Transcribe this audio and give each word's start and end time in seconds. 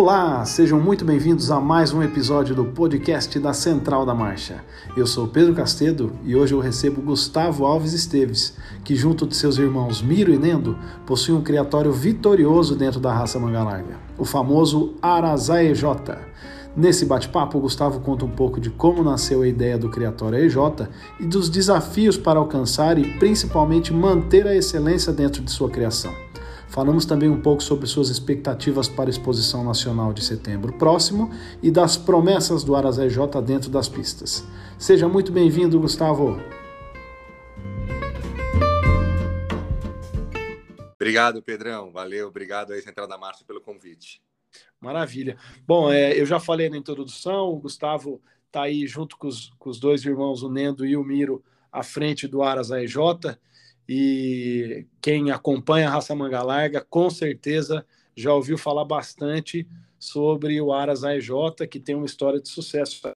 Olá, 0.00 0.46
sejam 0.46 0.80
muito 0.80 1.04
bem-vindos 1.04 1.50
a 1.50 1.60
mais 1.60 1.92
um 1.92 2.02
episódio 2.02 2.54
do 2.54 2.64
podcast 2.64 3.38
da 3.38 3.52
Central 3.52 4.06
da 4.06 4.14
Marcha. 4.14 4.64
Eu 4.96 5.06
sou 5.06 5.28
Pedro 5.28 5.54
Castedo 5.54 6.10
e 6.24 6.34
hoje 6.34 6.54
eu 6.54 6.58
recebo 6.58 7.02
Gustavo 7.02 7.66
Alves 7.66 7.92
Esteves, 7.92 8.56
que 8.82 8.96
junto 8.96 9.26
de 9.26 9.36
seus 9.36 9.58
irmãos 9.58 10.00
Miro 10.00 10.32
e 10.32 10.38
Nendo 10.38 10.78
possui 11.04 11.34
um 11.34 11.42
criatório 11.42 11.92
vitorioso 11.92 12.74
dentro 12.74 12.98
da 12.98 13.12
raça 13.12 13.38
manga 13.38 13.62
larga, 13.62 13.98
o 14.16 14.24
famoso 14.24 14.94
Arazaejota. 15.02 16.18
Nesse 16.74 17.04
bate-papo, 17.04 17.60
Gustavo 17.60 18.00
conta 18.00 18.24
um 18.24 18.30
pouco 18.30 18.58
de 18.58 18.70
como 18.70 19.04
nasceu 19.04 19.42
a 19.42 19.48
ideia 19.48 19.76
do 19.76 19.90
Criatório 19.90 20.38
EJ 20.38 20.56
e 21.20 21.26
dos 21.26 21.50
desafios 21.50 22.16
para 22.16 22.38
alcançar 22.38 22.98
e 22.98 23.18
principalmente 23.18 23.92
manter 23.92 24.46
a 24.46 24.56
excelência 24.56 25.12
dentro 25.12 25.42
de 25.42 25.50
sua 25.50 25.68
criação. 25.68 26.29
Falamos 26.70 27.04
também 27.04 27.28
um 27.28 27.42
pouco 27.42 27.60
sobre 27.60 27.88
suas 27.88 28.10
expectativas 28.10 28.88
para 28.88 29.06
a 29.06 29.10
exposição 29.10 29.64
nacional 29.64 30.12
de 30.12 30.24
setembro 30.24 30.72
próximo 30.72 31.28
e 31.60 31.68
das 31.68 31.96
promessas 31.96 32.62
do 32.62 32.76
Aras 32.76 32.96
J 33.12 33.42
dentro 33.42 33.68
das 33.68 33.88
pistas. 33.88 34.46
Seja 34.78 35.08
muito 35.08 35.32
bem-vindo, 35.32 35.80
Gustavo. 35.80 36.40
Obrigado, 40.94 41.42
Pedrão. 41.42 41.90
Valeu, 41.90 42.28
obrigado 42.28 42.72
aí, 42.72 42.80
Central 42.80 43.08
da 43.08 43.18
Marcha, 43.18 43.44
pelo 43.44 43.60
convite. 43.60 44.22
Maravilha. 44.80 45.36
Bom, 45.66 45.90
é, 45.90 46.18
eu 46.18 46.24
já 46.24 46.38
falei 46.38 46.70
na 46.70 46.76
introdução, 46.76 47.48
o 47.48 47.58
Gustavo 47.58 48.22
está 48.46 48.62
aí 48.62 48.86
junto 48.86 49.16
com 49.16 49.26
os, 49.26 49.50
com 49.58 49.70
os, 49.70 49.80
dois 49.80 50.04
irmãos, 50.04 50.44
o 50.44 50.48
Nendo 50.48 50.86
e 50.86 50.96
o 50.96 51.02
Miro, 51.02 51.42
à 51.72 51.82
frente 51.82 52.28
do 52.28 52.44
Aras 52.44 52.70
AEJ. 52.70 52.94
E 53.92 54.86
quem 55.02 55.32
acompanha 55.32 55.88
a 55.88 55.90
raça 55.90 56.14
manga 56.14 56.40
larga, 56.44 56.80
com 56.80 57.10
certeza 57.10 57.84
já 58.14 58.32
ouviu 58.32 58.56
falar 58.56 58.84
bastante 58.84 59.68
sobre 59.98 60.60
o 60.60 60.72
Aras 60.72 61.02
AEJ, 61.02 61.66
que 61.68 61.80
tem 61.80 61.96
uma 61.96 62.06
história 62.06 62.40
de 62.40 62.48
sucesso. 62.48 63.10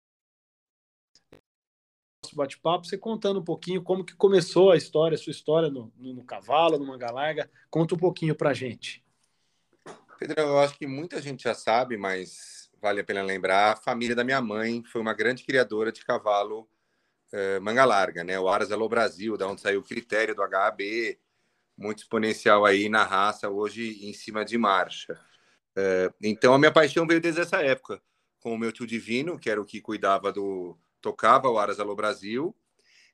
Bate-papo, 2.33 2.87
você 2.87 2.99
contando 2.99 3.39
um 3.39 3.45
pouquinho 3.45 3.85
como 3.85 4.05
que 4.05 4.17
começou 4.17 4.73
a 4.73 4.77
história, 4.77 5.15
a 5.15 5.19
sua 5.19 5.31
história 5.31 5.71
no, 5.71 5.93
no, 5.97 6.13
no 6.13 6.25
cavalo, 6.25 6.77
no 6.77 6.85
manga 6.85 7.09
larga. 7.09 7.49
Conta 7.71 7.95
um 7.95 7.99
pouquinho 7.99 8.35
para 8.35 8.53
gente. 8.53 9.05
Pedro, 10.19 10.41
eu 10.41 10.59
acho 10.59 10.77
que 10.77 10.89
muita 10.89 11.23
gente 11.23 11.45
já 11.45 11.55
sabe, 11.55 11.97
mas 11.97 12.69
vale 12.83 13.01
a 13.01 13.05
pena 13.05 13.23
lembrar. 13.23 13.75
A 13.75 13.77
família 13.77 14.17
da 14.17 14.25
minha 14.25 14.41
mãe 14.41 14.83
foi 14.83 15.01
uma 15.01 15.15
grande 15.15 15.45
criadora 15.45 15.93
de 15.93 16.05
cavalo 16.05 16.69
eh, 17.35 17.59
manga 17.61 17.85
larga, 17.85 18.23
né? 18.23 18.39
O 18.39 18.49
Aras 18.49 18.71
Alô 18.71 18.89
Brasil, 18.89 19.37
da 19.37 19.49
onde 19.49 19.61
saiu 19.61 19.81
o 19.81 19.85
critério 19.85 20.37
do 20.37 20.43
HAB, 20.43 21.19
muito 21.77 21.99
exponencial 21.99 22.65
aí 22.65 22.89
na 22.89 23.03
raça, 23.05 23.51
hoje 23.51 24.07
em 24.07 24.13
cima 24.13 24.45
de 24.45 24.57
marcha. 24.57 25.19
Eh, 25.77 26.13
então 26.23 26.55
a 26.55 26.59
minha 26.59 26.73
paixão 26.73 27.07
veio 27.07 27.21
desde 27.21 27.41
essa 27.41 27.61
época, 27.61 28.01
com 28.41 28.55
o 28.55 28.59
meu 28.59 28.71
tio 28.73 28.87
Divino, 28.87 29.39
que 29.39 29.51
era 29.51 29.61
o 29.61 29.65
que 29.65 29.81
cuidava 29.81 30.33
do. 30.33 30.79
tocava 31.01 31.49
o 31.51 31.59
Aras 31.59 31.81
Alô 31.81 31.97
Brasil. 31.97 32.57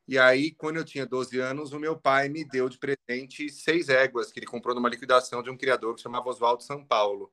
E 0.06 0.18
aí, 0.18 0.50
quando 0.52 0.76
eu 0.76 0.84
tinha 0.84 1.06
12 1.06 1.38
anos, 1.40 1.72
o 1.72 1.78
meu 1.80 1.96
pai 1.96 2.28
me 2.28 2.44
deu 2.44 2.68
de 2.68 2.78
presente 2.78 3.48
seis 3.50 3.88
éguas 3.88 4.32
que 4.32 4.40
ele 4.40 4.46
comprou 4.46 4.74
numa 4.74 4.88
liquidação 4.88 5.42
de 5.42 5.50
um 5.50 5.56
criador 5.56 5.94
que 5.94 6.02
chamava 6.02 6.28
Oswaldo 6.28 6.62
São 6.62 6.84
Paulo. 6.84 7.32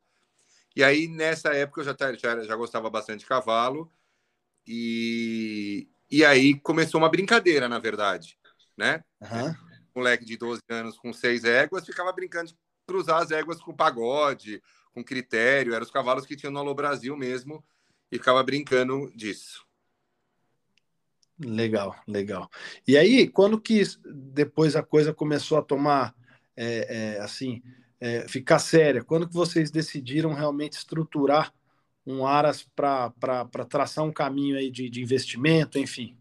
E 0.75 0.83
aí, 0.83 1.07
nessa 1.07 1.53
época, 1.53 1.81
eu 1.81 1.85
já, 1.85 1.95
já, 2.17 2.43
já 2.43 2.55
gostava 2.55 2.89
bastante 2.89 3.21
de 3.21 3.25
cavalo. 3.25 3.91
E, 4.65 5.89
e 6.09 6.23
aí 6.23 6.59
começou 6.59 6.99
uma 6.99 7.09
brincadeira, 7.09 7.67
na 7.67 7.79
verdade, 7.79 8.37
né? 8.77 9.03
Uhum. 9.21 9.49
Um 9.49 9.99
moleque 9.99 10.25
de 10.25 10.37
12 10.37 10.61
anos 10.69 10.97
com 10.97 11.11
seis 11.11 11.43
éguas 11.43 11.85
ficava 11.85 12.11
brincando 12.13 12.49
de 12.49 12.57
cruzar 12.87 13.21
as 13.21 13.31
éguas 13.31 13.61
com 13.61 13.75
pagode, 13.75 14.61
com 14.93 15.03
critério. 15.03 15.73
Eram 15.73 15.83
os 15.83 15.91
cavalos 15.91 16.25
que 16.25 16.35
tinham 16.35 16.51
no 16.51 16.59
Alô 16.59 16.73
Brasil 16.73 17.15
mesmo 17.17 17.63
e 18.11 18.17
ficava 18.17 18.41
brincando 18.43 19.11
disso. 19.15 19.65
Legal, 21.39 21.95
legal. 22.07 22.49
E 22.87 22.97
aí, 22.97 23.27
quando 23.27 23.61
que 23.61 23.83
depois 24.05 24.75
a 24.75 24.81
coisa 24.81 25.13
começou 25.13 25.57
a 25.57 25.61
tomar, 25.61 26.15
é, 26.55 27.15
é, 27.17 27.19
assim, 27.19 27.61
é, 27.99 28.27
ficar 28.27 28.57
séria? 28.57 29.03
Quando 29.03 29.27
que 29.27 29.35
vocês 29.35 29.69
decidiram 29.69 30.33
realmente 30.33 30.73
estruturar 30.73 31.53
um 32.07 32.25
Aras 32.25 32.63
para 32.73 33.65
traçar 33.69 34.05
um 34.05 34.13
caminho 34.13 34.57
aí 34.57 34.71
de, 34.71 34.89
de 34.89 35.03
investimento, 35.03 35.77
enfim? 35.77 36.17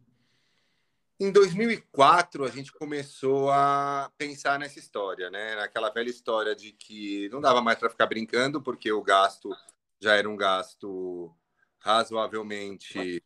Em 1.19 1.30
2004, 1.30 2.44
a 2.44 2.48
gente 2.48 2.72
começou 2.72 3.50
a 3.50 4.10
pensar 4.19 4.58
nessa 4.58 4.80
história, 4.80 5.30
né? 5.30 5.54
Naquela 5.54 5.88
velha 5.88 6.10
história 6.10 6.56
de 6.56 6.72
que 6.72 7.28
não 7.30 7.41
dava 7.41 7.62
mais 7.62 7.78
para 7.78 7.88
ficar 7.88 8.06
brincando, 8.06 8.60
porque 8.60 8.91
o 8.91 9.00
gasto 9.00 9.56
já 10.00 10.16
era 10.16 10.28
um 10.28 10.36
gasto 10.36 11.32
razoavelmente 11.78 13.22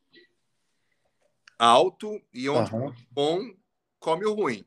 alto 1.58 2.20
e 2.32 2.48
onde 2.48 2.74
uhum. 2.74 2.88
o 2.88 2.94
bom 3.10 3.54
come 3.98 4.26
o 4.26 4.34
ruim, 4.34 4.64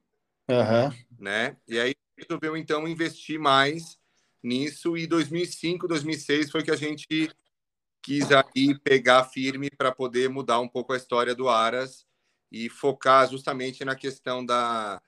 uhum. 0.50 0.92
né? 1.20 1.56
E 1.68 1.80
aí 1.80 1.96
resolveu 2.18 2.58
então 2.58 2.88
investir 2.88 3.40
mais 3.40 4.00
nisso 4.42 4.98
e 4.98 5.08
2005, 5.08 5.88
2006 5.88 6.52
foi 6.52 6.64
que 6.64 6.72
a 6.72 6.75
gente 6.75 7.31
quis 8.03 8.28
aí 8.31 8.78
pegar 8.84 9.24
firme 9.24 9.69
para 9.72 9.91
poder 9.91 10.30
mudar 10.30 10.59
um 10.59 10.68
pouco 10.68 10.91
a 10.91 10.97
história 10.97 11.34
do 11.34 11.47
Aras 11.47 12.06
e 12.52 12.69
focar 12.69 13.28
justamente 13.30 13.86
na 13.86 13.96
questão 13.96 14.46
da, 14.46 15.02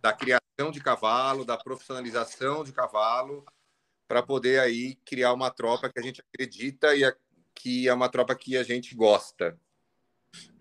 da 0.00 0.12
criação 0.12 0.70
de 0.72 0.80
cavalo, 0.80 1.44
da 1.44 1.56
profissionalização 1.56 2.62
de 2.62 2.72
cavalo, 2.72 3.44
para 4.06 4.22
poder 4.22 4.60
aí 4.60 4.94
criar 5.04 5.32
uma 5.32 5.50
tropa 5.50 5.90
que 5.90 5.98
a 5.98 6.02
gente 6.02 6.22
acredita 6.22 6.94
e 6.94 7.04
a, 7.04 7.14
que 7.54 7.88
é 7.88 7.92
uma 7.92 8.08
tropa 8.08 8.34
que 8.36 8.56
a 8.56 8.62
gente 8.62 8.94
gosta. 8.94 9.58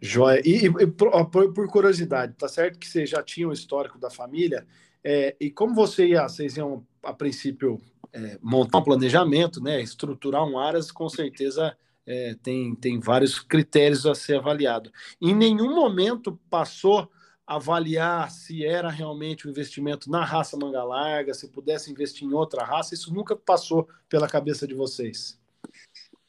Joia. 0.02 0.42
E, 0.44 0.66
e 0.66 0.88
por, 0.88 1.30
por, 1.30 1.68
curiosidade, 1.68 2.34
tá 2.34 2.48
certo 2.48 2.80
que 2.80 2.88
vocês 2.88 3.10
já 3.10 3.22
tinham 3.22 3.52
o 3.52 3.54
histórico 3.54 4.00
da 4.00 4.10
família, 4.10 4.68
é, 5.04 5.36
e 5.40 5.52
como 5.52 5.76
você 5.76 6.08
ia, 6.08 6.28
vocês 6.28 6.58
iam, 6.58 6.86
a 7.08 7.14
princípio, 7.14 7.80
é, 8.12 8.38
montar 8.42 8.80
um 8.80 8.84
planejamento, 8.84 9.64
né, 9.64 9.82
estruturar 9.82 10.44
um 10.44 10.60
Aras, 10.60 10.92
com 10.92 11.08
certeza 11.08 11.74
é, 12.06 12.36
tem, 12.44 12.76
tem 12.76 13.00
vários 13.00 13.40
critérios 13.40 14.06
a 14.06 14.14
ser 14.14 14.40
avaliado. 14.40 14.92
Em 15.22 15.34
nenhum 15.34 15.74
momento 15.74 16.38
passou 16.50 17.10
a 17.48 17.56
avaliar 17.56 18.30
se 18.30 18.66
era 18.66 18.90
realmente 18.90 19.48
um 19.48 19.52
investimento 19.52 20.12
na 20.12 20.26
raça 20.26 20.58
manga 20.58 20.84
larga, 20.84 21.34
se 21.34 21.48
pudesse 21.48 21.90
investir 21.90 22.28
em 22.28 22.34
outra 22.34 22.66
raça, 22.66 22.94
isso 22.94 23.14
nunca 23.14 23.38
passou 23.38 23.88
pela 24.10 24.28
cabeça 24.28 24.68
de 24.68 24.74
vocês. 24.74 25.40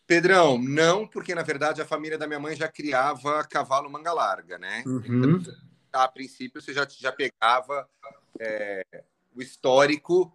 Pedrão, 0.07 0.59
não, 0.63 1.09
porque 1.09 1.35
na 1.35 1.43
verdade 1.43 1.83
a 1.83 1.85
família 1.85 2.17
da 2.17 2.29
minha 2.29 2.39
mãe 2.39 2.55
já 2.55 2.69
criava 2.69 3.43
cavalo 3.43 3.91
manga 3.91 4.13
larga, 4.13 4.59
né? 4.59 4.85
Uhum. 4.87 5.41
Então, 5.41 5.55
a 5.93 6.07
princípio 6.07 6.63
você 6.63 6.73
já, 6.73 6.87
já 6.89 7.11
pegava 7.11 7.89
é, 8.39 9.03
o 9.35 9.43
histórico 9.43 10.33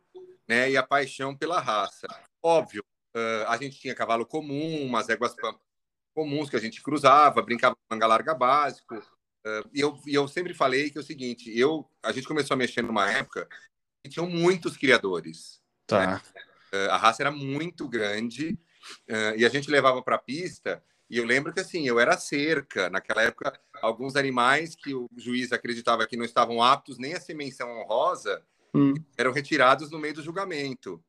né, 0.48 0.70
e 0.72 0.78
a 0.78 0.84
paixão 0.84 1.36
pela 1.36 1.60
raça. 1.60 2.08
Óbvio, 2.42 2.84
uh, 3.16 3.48
a 3.48 3.58
gente 3.58 3.80
tinha 3.80 3.96
cavalo 3.96 4.26
comum, 4.26 4.86
umas 4.86 5.10
éguas 5.10 5.36
comuns 6.14 6.50
que 6.50 6.56
a 6.56 6.60
gente 6.60 6.82
cruzava, 6.82 7.42
brincava 7.42 7.76
com 7.76 7.96
manga 7.96 8.08
larga 8.08 8.34
básico. 8.34 8.96
Uh, 8.96 9.70
e, 9.74 9.80
eu, 9.80 10.00
e 10.06 10.14
eu 10.14 10.28
sempre 10.28 10.54
falei 10.54 10.90
que 10.90 10.98
é 10.98 11.02
o 11.02 11.06
seguinte: 11.06 11.52
eu, 11.58 11.90
a 12.02 12.12
gente 12.12 12.28
começou 12.28 12.56
a 12.56 12.58
mexer 12.58 12.82
numa 12.82 13.10
época 13.12 13.48
que 14.04 14.10
tinham 14.10 14.30
muitos 14.30 14.78
criadores. 14.78 15.62
Tá. 15.88 16.08
Né? 16.08 16.22
Uh, 16.74 16.92
a 16.92 16.98
raça 16.98 17.24
era 17.24 17.32
muito 17.32 17.88
grande 17.88 18.58
e 19.38 19.46
a 19.46 19.50
gente 19.50 19.72
levava 19.72 20.02
para 20.02 20.16
a 20.16 20.20
pista. 20.20 20.84
E 21.10 21.18
eu 21.18 21.26
lembro 21.26 21.54
que 21.54 21.60
assim, 21.60 21.88
eu 21.88 22.00
era 22.00 22.18
cerca. 22.18 22.90
Naquela 22.90 23.22
época, 23.22 23.58
alguns 23.82 24.16
animais 24.16 24.76
que 24.76 24.94
o 24.94 25.08
juiz 25.16 25.54
acreditava 25.54 26.08
que 26.08 26.18
não 26.18 26.26
estavam 26.26 26.62
aptos 26.62 26.98
nem 26.98 27.14
a 27.14 27.22
ser 27.22 27.34
menção 27.34 27.70
honrosa, 27.70 28.44
hum. 28.74 28.94
eram 29.18 29.32
retirados 29.32 29.92
no 29.92 30.00
meio 30.00 30.14
do 30.14 30.24
julgamento, 30.24 31.04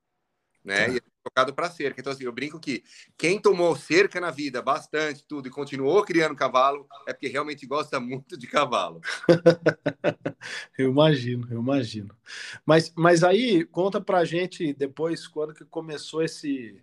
né? 0.65 0.87
É. 0.87 0.97
E 0.97 1.01
trocado 1.25 1.55
para 1.55 1.71
cerca. 1.71 2.01
Então, 2.01 2.13
assim, 2.13 2.25
eu 2.25 2.33
brinco 2.33 2.61
que 2.61 2.85
quem 3.17 3.41
tomou 3.41 3.75
cerca 3.75 4.21
na 4.21 4.31
vida 4.31 4.61
bastante, 4.61 5.25
tudo, 5.27 5.49
e 5.49 5.51
continuou 5.51 6.05
criando 6.05 6.37
cavalo, 6.37 6.87
é 7.07 7.13
porque 7.15 7.29
realmente 7.29 7.67
gosta 7.67 7.99
muito 7.99 8.37
de 8.37 8.47
cavalo. 8.47 9.01
eu 10.79 10.91
imagino, 10.91 11.49
eu 11.51 11.61
imagino. 11.61 12.15
Mas, 12.65 12.93
mas 12.95 13.25
aí, 13.25 13.65
conta 13.65 14.01
pra 14.01 14.25
gente 14.25 14.75
depois, 14.75 15.27
quando 15.27 15.55
que 15.55 15.65
começou 15.65 16.23
esse 16.23 16.83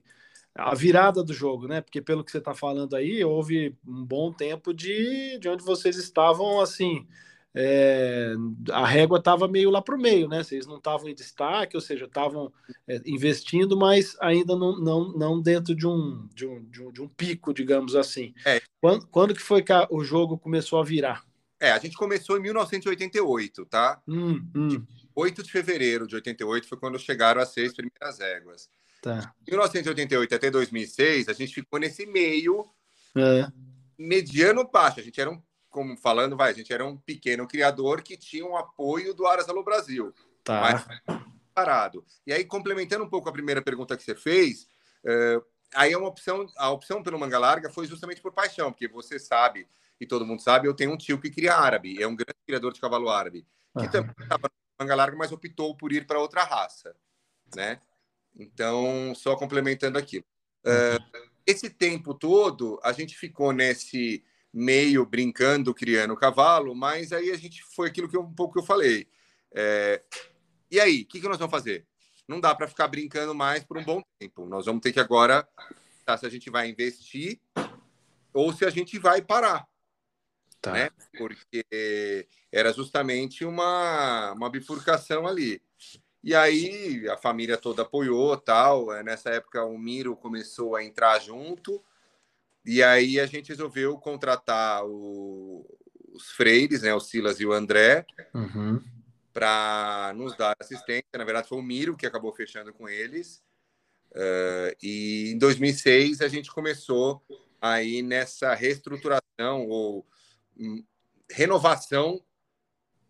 a 0.54 0.76
virada 0.76 1.24
do 1.24 1.34
jogo, 1.34 1.68
né? 1.68 1.80
Porque 1.80 2.02
pelo 2.02 2.26
que 2.26 2.32
você 2.32 2.40
está 2.40 2.54
falando 2.54 2.96
aí, 2.96 3.24
houve 3.24 3.78
um 3.88 4.04
bom 4.04 4.34
tempo 4.34 4.74
de, 4.74 5.38
de 5.40 5.48
onde 5.48 5.64
vocês 5.64 5.96
estavam 5.96 6.60
assim 6.60 7.08
é, 7.54 8.34
a 8.72 8.86
régua 8.86 9.18
estava 9.18 9.48
meio 9.48 9.70
lá 9.70 9.82
para 9.82 9.96
o 9.96 10.00
meio, 10.00 10.28
né? 10.28 10.44
Vocês 10.44 10.66
não 10.66 10.78
estavam 10.78 11.10
em 11.10 11.16
destaque, 11.16 11.76
ou 11.76 11.82
seja, 11.82 12.06
estavam 12.06 12.52
é, 12.88 13.02
investindo, 13.06 13.76
mas 13.76 14.16
ainda 14.22 14.56
não, 14.56 14.80
não, 14.80 15.12
não 15.12 15.42
dentro 15.42 15.76
de 15.76 15.86
um, 15.86 16.28
de, 16.34 16.46
um, 16.46 16.64
de, 16.70 16.82
um, 16.82 16.92
de 16.92 17.02
um 17.02 17.08
pico, 17.10 17.54
digamos 17.54 17.96
assim. 17.96 18.34
É. 18.46 18.62
Quando, 18.80 19.08
quando 19.08 19.34
que 19.34 19.42
foi 19.42 19.62
que 19.62 19.74
a, 19.74 19.88
o 19.92 20.04
jogo 20.04 20.38
começou 20.38 20.80
a 20.80 20.84
virar? 20.84 21.26
É, 21.60 21.72
a 21.72 21.80
gente 21.80 21.96
começou 21.96 22.38
em 22.38 22.42
1988, 22.42 23.66
tá? 23.66 24.02
Hum, 24.08 24.42
hum. 24.56 24.84
8 25.14 25.44
de 25.44 25.52
fevereiro 25.52 26.08
de 26.08 26.16
88 26.16 26.68
foi 26.68 26.78
quando 26.78 26.98
chegaram 26.98 27.42
as 27.42 27.50
seis 27.50 27.74
primeiras 27.74 28.20
éguas. 28.20 28.70
Tá. 29.02 29.34
De 29.42 29.52
1988 29.52 30.36
até 30.36 30.50
2006, 30.50 31.28
a 31.28 31.34
gente 31.34 31.54
ficou 31.54 31.80
nesse 31.80 32.06
meio 32.06 32.66
é. 33.16 33.48
mediano 33.98 34.68
baixo. 34.72 35.00
A 35.00 35.04
gente 35.04 35.20
era 35.20 35.30
um, 35.30 35.42
como 35.72 35.98
falando, 35.98 36.36
vai, 36.36 36.52
a 36.52 36.54
gente 36.54 36.72
era 36.72 36.86
um 36.86 36.98
pequeno 36.98 37.48
criador 37.48 38.04
que 38.04 38.18
tinha 38.18 38.46
um 38.46 38.58
apoio 38.58 39.14
do 39.14 39.26
Aras 39.26 39.50
Alô 39.50 39.64
Brasil. 39.64 40.14
Tá. 40.44 40.60
Mas 40.60 40.86
parado. 41.54 42.06
E 42.28 42.34
aí, 42.34 42.46
complementando 42.46 43.04
um 43.04 43.10
pouco 43.10 43.30
a 43.30 43.34
primeira 43.34 43.62
pergunta 43.62 43.96
que 43.96 44.04
você 44.04 44.16
fez, 44.16 44.68
uh, 45.06 45.44
aí 45.74 45.94
é 45.94 45.98
uma 45.98 46.10
opção, 46.10 46.46
a 46.58 46.70
opção 46.70 47.02
pelo 47.02 47.20
manga 47.20 47.40
larga 47.40 47.70
foi 47.70 47.88
justamente 47.88 48.22
por 48.22 48.34
paixão, 48.34 48.72
porque 48.72 48.88
você 48.88 49.18
sabe, 49.18 49.68
e 50.00 50.06
todo 50.06 50.26
mundo 50.26 50.42
sabe, 50.42 50.68
eu 50.68 50.74
tenho 50.74 50.92
um 50.92 50.98
tio 50.98 51.20
que 51.20 51.30
cria 51.30 51.56
árabe, 51.56 52.02
é 52.02 52.08
um 52.08 52.16
grande 52.16 52.40
criador 52.46 52.74
de 52.74 52.82
cavalo 52.82 53.10
árabe, 53.10 53.46
que 53.78 53.86
uhum. 53.86 53.92
também 53.92 54.16
estava 54.20 54.44
no 54.44 54.86
manga 54.86 54.96
larga, 54.96 55.18
mas 55.18 55.32
optou 55.32 55.76
por 55.76 55.92
ir 55.92 56.06
para 56.06 56.20
outra 56.20 56.44
raça, 56.44 56.96
né? 57.56 57.80
Então, 58.36 59.14
só 59.16 59.36
complementando 59.36 59.98
aqui. 59.98 60.20
Uh, 60.66 61.32
esse 61.46 61.70
tempo 61.70 62.14
todo, 62.14 62.80
a 62.84 62.92
gente 62.92 63.18
ficou 63.18 63.52
nesse 63.52 64.24
meio 64.54 65.06
brincando, 65.06 65.74
criando 65.74 66.16
cavalo, 66.16 66.76
mas 66.76 67.14
aí 67.14 67.32
a 67.32 67.38
gente 67.38 67.64
foi 67.64 67.88
aquilo 67.88 68.10
que 68.10 68.18
eu, 68.18 68.22
um 68.22 68.34
pouco 68.34 68.54
que 68.54 68.60
eu 68.60 68.66
falei. 68.66 69.08
É, 69.54 70.04
e 70.70 70.80
aí, 70.80 71.02
o 71.02 71.06
que, 71.06 71.20
que 71.20 71.28
nós 71.28 71.38
vamos 71.38 71.52
fazer? 71.52 71.86
Não 72.28 72.40
dá 72.40 72.56
para 72.56 72.68
ficar 72.68 72.88
brincando 72.88 73.36
mais 73.36 73.64
por 73.64 73.78
um 73.78 73.84
bom 73.84 74.02
tempo. 74.20 74.46
Nós 74.46 74.66
vamos 74.66 74.82
ter 74.82 74.94
que 74.94 75.00
agora 75.00 75.48
tá, 76.06 76.18
se 76.18 76.26
a 76.26 76.30
gente 76.30 76.50
vai 76.50 76.70
investir 76.70 77.40
ou 78.34 78.54
se 78.54 78.66
a 78.66 78.70
gente 78.70 78.98
vai 78.98 79.22
parar. 79.22 79.68
Tá. 80.62 80.72
Né? 80.72 80.90
Porque 81.18 82.28
era 82.52 82.72
justamente 82.72 83.44
uma, 83.44 84.32
uma 84.34 84.50
bifurcação 84.50 85.28
ali. 85.28 85.62
E 86.24 86.36
aí 86.36 87.10
a 87.10 87.18
família 87.18 87.58
toda 87.58 87.82
apoiou, 87.82 88.38
tal. 88.38 88.94
É, 88.94 89.04
nessa 89.04 89.30
época 89.32 89.66
o 89.66 89.78
Miro 89.78 90.16
começou 90.16 90.76
a 90.76 90.84
entrar 90.84 91.20
junto. 91.20 91.84
E 92.66 92.84
aí 92.84 93.20
a 93.20 93.26
gente 93.26 93.50
resolveu 93.50 93.98
contratar 93.98 94.86
o, 94.86 95.66
os 96.14 96.30
freiros, 96.32 96.82
né, 96.82 96.94
o 96.94 97.00
Silas 97.00 97.40
e 97.40 97.46
o 97.46 97.54
André, 97.54 98.06
uhum. 98.34 98.82
para 99.34 100.14
nos 100.16 100.36
dar 100.38 100.56
assistência. 100.60 101.06
Na 101.16 101.24
verdade 101.24 101.48
foi 101.48 101.58
o 101.58 101.64
Miro 101.64 101.98
que 101.98 102.06
acabou 102.06 102.34
fechando 102.34 102.74
com 102.74 102.88
eles. 102.88 103.44
Uh, 104.12 104.76
e 104.84 105.32
em 105.34 105.38
2006 105.38 106.22
a 106.22 106.28
gente 106.28 106.52
começou 106.52 107.24
aí 107.62 108.02
nessa 108.02 108.54
reestruturação 108.54 109.68
ou 109.68 110.06
um, 110.60 110.84
renovação 111.30 112.22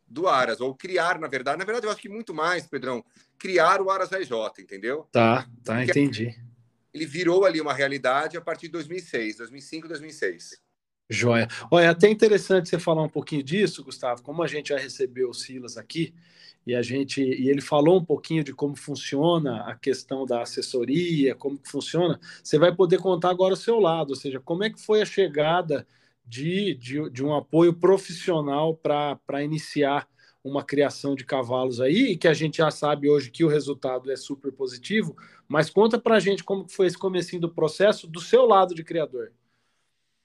do 0.08 0.28
Aras, 0.28 0.60
ou 0.60 0.76
criar, 0.76 1.18
na 1.20 1.28
verdade. 1.28 1.58
Na 1.58 1.64
verdade, 1.64 1.88
eu 1.88 1.92
acho 1.92 2.02
que 2.02 2.10
muito 2.10 2.34
mais, 2.34 2.68
Pedrão, 2.68 3.04
criar 3.38 3.82
o 3.82 3.90
Aras 3.90 4.12
RJ, 4.12 4.36
entendeu? 4.60 5.08
Tá, 5.12 5.48
tá, 5.64 5.78
Porque 5.78 5.92
entendi. 5.92 6.36
Ele 6.94 7.06
virou 7.06 7.46
ali 7.46 7.62
uma 7.62 7.74
realidade 7.74 8.38
a 8.38 8.42
partir 8.42 8.68
de 8.68 8.74
2006, 8.74 9.38
2005, 9.38 9.88
2006. 9.88 10.62
Joia. 11.10 11.48
Olha, 11.70 11.86
é 11.86 11.88
até 11.90 12.10
interessante 12.10 12.70
você 12.70 12.80
falar 12.80 13.04
um 13.04 13.10
pouquinho 13.10 13.44
disso, 13.44 13.84
Gustavo, 13.84 14.24
como 14.24 14.42
a 14.42 14.48
gente 14.48 14.70
já 14.70 14.78
recebeu 14.78 15.30
o 15.30 15.34
Silas 15.34 15.78
aqui, 15.78 16.14
e 16.66 16.74
a 16.74 16.82
gente 16.82 17.22
e 17.22 17.50
ele 17.50 17.60
falou 17.60 18.00
um 18.00 18.06
pouquinho 18.06 18.44
de 18.44 18.54
como 18.54 18.76
funciona 18.76 19.64
a 19.64 19.76
questão 19.76 20.26
da 20.26 20.42
assessoria, 20.42 21.36
como 21.36 21.58
que 21.58 21.70
funciona. 21.70 22.20
Você 22.44 22.58
vai 22.58 22.74
poder 22.74 23.00
contar 23.00 23.30
agora 23.30 23.54
o 23.54 23.58
seu 23.58 23.80
lado, 23.80 24.12
ou 24.12 24.16
seja, 24.16 24.40
como 24.40 24.64
é 24.64 24.70
que 24.70 24.80
foi 24.80 25.02
a 25.02 25.06
chegada 25.06 25.86
de, 26.26 26.76
de, 26.76 27.10
de 27.10 27.24
um 27.24 27.36
apoio 27.36 27.74
profissional 27.74 28.76
para 28.76 29.44
iniciar 29.44 30.08
uma 30.44 30.64
criação 30.64 31.16
de 31.16 31.24
cavalos 31.24 31.80
aí, 31.80 32.18
que 32.18 32.28
a 32.28 32.34
gente 32.34 32.58
já 32.58 32.72
sabe 32.72 33.10
hoje 33.10 33.30
que 33.30 33.44
o 33.44 33.48
resultado 33.48 34.12
é 34.12 34.16
super 34.16 34.52
positivo, 34.52 35.16
mas 35.48 35.70
conta 35.70 36.00
para 36.00 36.16
a 36.16 36.20
gente 36.20 36.44
como 36.44 36.68
foi 36.68 36.88
esse 36.88 36.98
comecinho 36.98 37.42
do 37.42 37.54
processo 37.54 38.08
do 38.08 38.20
seu 38.20 38.46
lado 38.46 38.74
de 38.74 38.84
criador. 38.84 39.32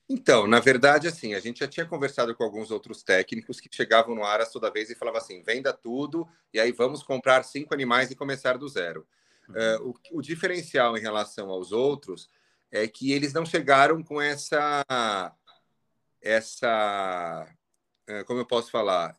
Então, 0.08 0.46
na 0.46 0.60
verdade, 0.60 1.08
assim, 1.08 1.34
a 1.34 1.40
gente 1.40 1.60
já 1.60 1.66
tinha 1.66 1.84
conversado 1.84 2.34
com 2.34 2.44
alguns 2.44 2.70
outros 2.70 3.02
técnicos 3.02 3.58
que 3.58 3.68
chegavam 3.70 4.14
no 4.14 4.24
Aras 4.24 4.52
toda 4.52 4.70
vez 4.70 4.88
e 4.88 4.94
falavam 4.94 5.20
assim, 5.20 5.42
venda 5.42 5.72
tudo 5.72 6.28
e 6.54 6.60
aí 6.60 6.70
vamos 6.70 7.02
comprar 7.02 7.42
cinco 7.42 7.74
animais 7.74 8.10
e 8.10 8.16
começar 8.16 8.56
do 8.56 8.68
zero. 8.68 9.06
Uhum. 9.48 9.54
Uh, 9.54 9.96
o, 10.12 10.18
o 10.18 10.22
diferencial 10.22 10.96
em 10.96 11.00
relação 11.00 11.50
aos 11.50 11.72
outros 11.72 12.30
é 12.70 12.86
que 12.86 13.12
eles 13.12 13.32
não 13.32 13.44
chegaram 13.44 14.02
com 14.02 14.20
essa 14.20 14.84
essa. 16.26 17.46
Eh, 18.06 18.24
como 18.24 18.40
eu 18.40 18.46
posso 18.46 18.70
falar? 18.70 19.16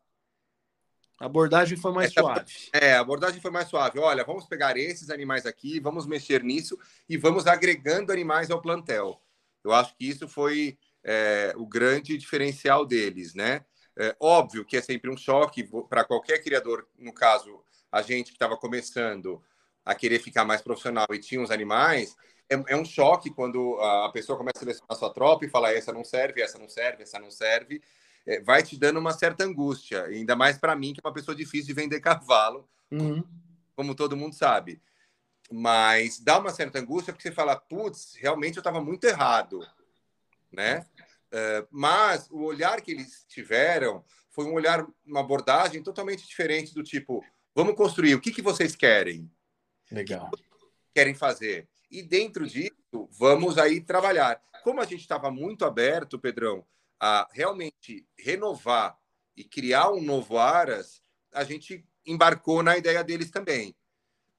A 1.20 1.26
abordagem 1.26 1.78
foi 1.78 1.92
mais 1.92 2.12
essa, 2.12 2.22
suave. 2.22 2.54
É, 2.74 2.94
a 2.94 3.00
abordagem 3.00 3.42
foi 3.42 3.52
mais 3.52 3.68
suave. 3.68 4.00
Olha, 4.00 4.24
vamos 4.24 4.46
pegar 4.46 4.78
esses 4.78 5.10
animais 5.10 5.46
aqui, 5.46 5.80
vamos 5.80 6.06
mexer 6.06 6.44
nisso 6.44 6.78
e 7.10 7.18
vamos 7.18 7.48
agregando 7.48 8.12
animais 8.12 8.52
ao 8.52 8.62
plantel. 8.62 9.22
Eu 9.64 9.74
acho 9.74 9.96
que 9.96 10.08
isso 10.08 10.28
foi 10.28 10.78
é, 11.04 11.54
o 11.58 11.66
grande 11.66 12.18
diferencial 12.18 12.86
deles, 12.86 13.34
né? 13.34 13.66
É, 13.98 14.16
óbvio 14.20 14.64
que 14.64 14.78
é 14.78 14.82
sempre 14.82 15.10
um 15.10 15.18
choque 15.18 15.68
para 15.90 16.04
qualquer 16.04 16.44
criador, 16.44 16.88
no 17.00 17.12
caso, 17.12 17.64
a 17.92 18.02
gente 18.04 18.28
que 18.28 18.36
estava 18.36 18.56
começando 18.56 19.42
a 19.84 19.96
querer 19.96 20.20
ficar 20.20 20.46
mais 20.46 20.62
profissional 20.62 21.08
e 21.12 21.20
tinha 21.20 21.42
os 21.42 21.50
animais, 21.50 22.16
é, 22.50 22.56
é, 22.68 22.76
um 22.76 22.86
choque 22.86 23.30
quando 23.32 23.80
a 23.80 24.12
pessoa 24.12 24.38
começa 24.38 24.58
a 24.58 24.60
selecionar 24.60 24.92
a 24.92 24.96
sua 24.96 25.10
tropa 25.10 25.46
e 25.46 25.50
fala 25.50 25.72
essa 25.72 25.92
não 25.92 26.04
serve, 26.04 26.42
essa 26.42 26.60
não 26.60 26.70
serve, 26.70 27.04
essa 27.04 27.20
não 27.20 27.32
serve. 27.32 27.82
É, 28.28 28.42
vai 28.42 28.62
te 28.62 28.78
dando 28.78 29.00
uma 29.00 29.14
certa 29.14 29.46
angústia, 29.46 30.04
ainda 30.04 30.36
mais 30.36 30.58
para 30.58 30.76
mim, 30.76 30.94
que 30.94 31.00
é 31.02 31.08
uma 31.08 31.14
pessoa 31.14 31.34
difícil 31.34 31.68
de 31.68 31.74
vender 31.74 32.02
cavalo, 32.02 32.70
uhum. 32.92 33.24
como 33.76 33.96
todo 33.96 34.18
mundo 34.18 34.36
sabe. 34.36 34.82
Mas 35.50 36.20
dá 36.20 36.38
uma 36.38 36.52
certa 36.52 36.78
angústia 36.78 37.14
porque 37.14 37.28
você 37.28 37.34
fala, 37.34 37.56
putz, 37.56 38.16
realmente 38.16 38.58
eu 38.58 38.62
estava 38.62 38.82
muito 38.82 39.06
errado, 39.06 39.66
né? 40.52 40.86
Uh, 41.28 41.68
mas 41.72 42.30
o 42.30 42.44
olhar 42.44 42.82
que 42.82 42.92
eles 42.92 43.26
tiveram 43.30 44.04
foi 44.30 44.46
um 44.46 44.54
olhar, 44.54 44.86
uma 45.06 45.22
abordagem 45.22 45.82
totalmente 45.82 46.28
diferente 46.28 46.74
do 46.74 46.84
tipo, 46.84 47.24
vamos 47.56 47.76
construir, 47.76 48.14
o 48.14 48.22
que, 48.22 48.32
que 48.32 48.42
vocês 48.42 48.76
querem? 48.76 49.32
Legal. 49.90 50.30
Que 50.32 50.44
querem 50.94 51.16
fazer? 51.16 51.68
E 51.90 52.04
dentro 52.04 52.46
disso, 52.46 53.10
vamos 53.12 53.58
aí 53.58 53.80
trabalhar. 53.80 54.42
Como 54.64 54.82
a 54.82 54.86
gente 54.86 55.02
estava 55.02 55.32
muito 55.32 55.64
aberto, 55.64 56.20
Pedrão, 56.20 56.66
a 57.00 57.28
realmente 57.32 58.08
renovar 58.18 58.98
e 59.36 59.44
criar 59.44 59.92
um 59.92 60.02
novo 60.02 60.38
Aras, 60.38 61.02
a 61.34 61.44
gente 61.44 61.86
embarcou 62.06 62.64
na 62.64 62.78
ideia 62.78 63.04
deles 63.04 63.30
também. 63.30 63.76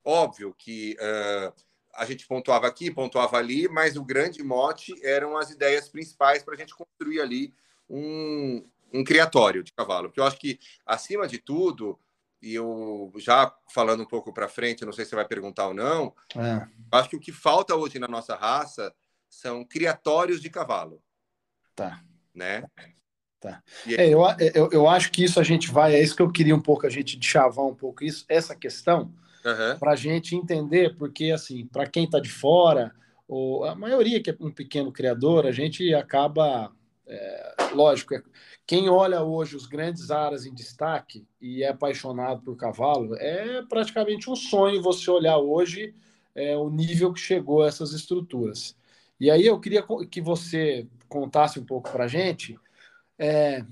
Óbvio 0.04 0.54
que 0.56 0.96
uh, 1.00 1.52
a 1.94 2.04
gente 2.04 2.26
pontuava 2.26 2.66
aqui, 2.66 2.90
pontuava 2.90 3.36
ali, 3.36 3.68
mas 3.68 3.96
o 3.96 4.04
grande 4.04 4.42
mote 4.42 4.94
eram 5.04 5.36
as 5.36 5.50
ideias 5.50 5.88
principais 5.88 6.42
para 6.42 6.54
a 6.54 6.56
gente 6.56 6.74
construir 6.74 7.20
ali 7.20 7.54
um, 7.88 8.64
um 8.92 9.04
criatório 9.04 9.62
de 9.62 9.72
cavalo. 9.72 10.08
Porque 10.08 10.20
eu 10.20 10.24
acho 10.24 10.38
que, 10.38 10.58
acima 10.86 11.28
de 11.28 11.38
tudo, 11.38 11.98
e 12.40 12.54
eu 12.54 13.12
já 13.16 13.54
falando 13.68 14.02
um 14.02 14.06
pouco 14.06 14.32
para 14.32 14.48
frente, 14.48 14.84
não 14.84 14.92
sei 14.92 15.04
se 15.04 15.10
você 15.10 15.16
vai 15.16 15.26
perguntar 15.26 15.68
ou 15.68 15.74
não, 15.74 16.14
é. 16.36 16.66
acho 16.92 17.10
que 17.10 17.16
o 17.16 17.20
que 17.20 17.32
falta 17.32 17.74
hoje 17.74 17.98
na 17.98 18.08
nossa 18.08 18.34
raça 18.34 18.94
são 19.28 19.64
criatórios 19.64 20.40
de 20.40 20.48
cavalo. 20.48 21.02
Tá. 21.74 22.02
Né? 22.38 22.64
Tá. 23.40 23.62
É, 23.87 24.09
eu, 24.09 24.21
eu, 24.54 24.71
eu 24.73 24.88
acho 24.88 25.12
que 25.12 25.23
isso 25.23 25.38
a 25.38 25.42
gente 25.42 25.71
vai, 25.71 25.95
é 25.95 26.02
isso 26.02 26.16
que 26.16 26.23
eu 26.23 26.30
queria 26.30 26.54
um 26.54 26.61
pouco, 26.61 26.87
a 26.87 26.90
gente 26.90 27.18
chavar 27.25 27.64
um 27.64 27.75
pouco 27.75 28.04
isso, 28.04 28.25
essa 28.28 28.54
questão, 28.54 29.12
uhum. 29.45 29.78
para 29.78 29.92
a 29.92 29.97
gente 29.97 30.35
entender, 30.35 30.97
porque 30.97 31.30
assim, 31.30 31.66
para 31.66 31.87
quem 31.87 32.04
está 32.04 32.18
de 32.18 32.30
fora, 32.30 32.92
ou 33.28 33.64
a 33.64 33.75
maioria 33.75 34.21
que 34.23 34.30
é 34.30 34.37
um 34.40 34.50
pequeno 34.50 34.90
criador, 34.90 35.47
a 35.47 35.52
gente 35.52 35.95
acaba 35.95 36.73
é, 37.07 37.54
lógico, 37.75 38.14
é, 38.14 38.23
quem 38.66 38.88
olha 38.88 39.23
hoje 39.23 39.57
os 39.57 39.66
grandes 39.66 40.11
aras 40.11 40.45
em 40.45 40.54
destaque 40.54 41.26
e 41.40 41.62
é 41.62 41.68
apaixonado 41.68 42.42
por 42.42 42.57
cavalo, 42.57 43.14
é 43.16 43.62
praticamente 43.62 44.28
um 44.28 44.37
sonho 44.37 44.83
você 44.83 45.11
olhar 45.11 45.38
hoje 45.38 45.95
é, 46.35 46.57
o 46.57 46.68
nível 46.68 47.12
que 47.12 47.21
chegou 47.21 47.62
a 47.62 47.68
essas 47.68 47.92
estruturas. 47.92 48.76
E 49.18 49.30
aí 49.30 49.47
eu 49.47 49.59
queria 49.59 49.85
que 50.11 50.21
você 50.21 50.87
contasse 51.08 51.58
um 51.58 51.64
pouco 51.64 51.90
para 51.90 52.04
a 52.04 52.08
gente 52.08 52.58
é, 53.18 53.64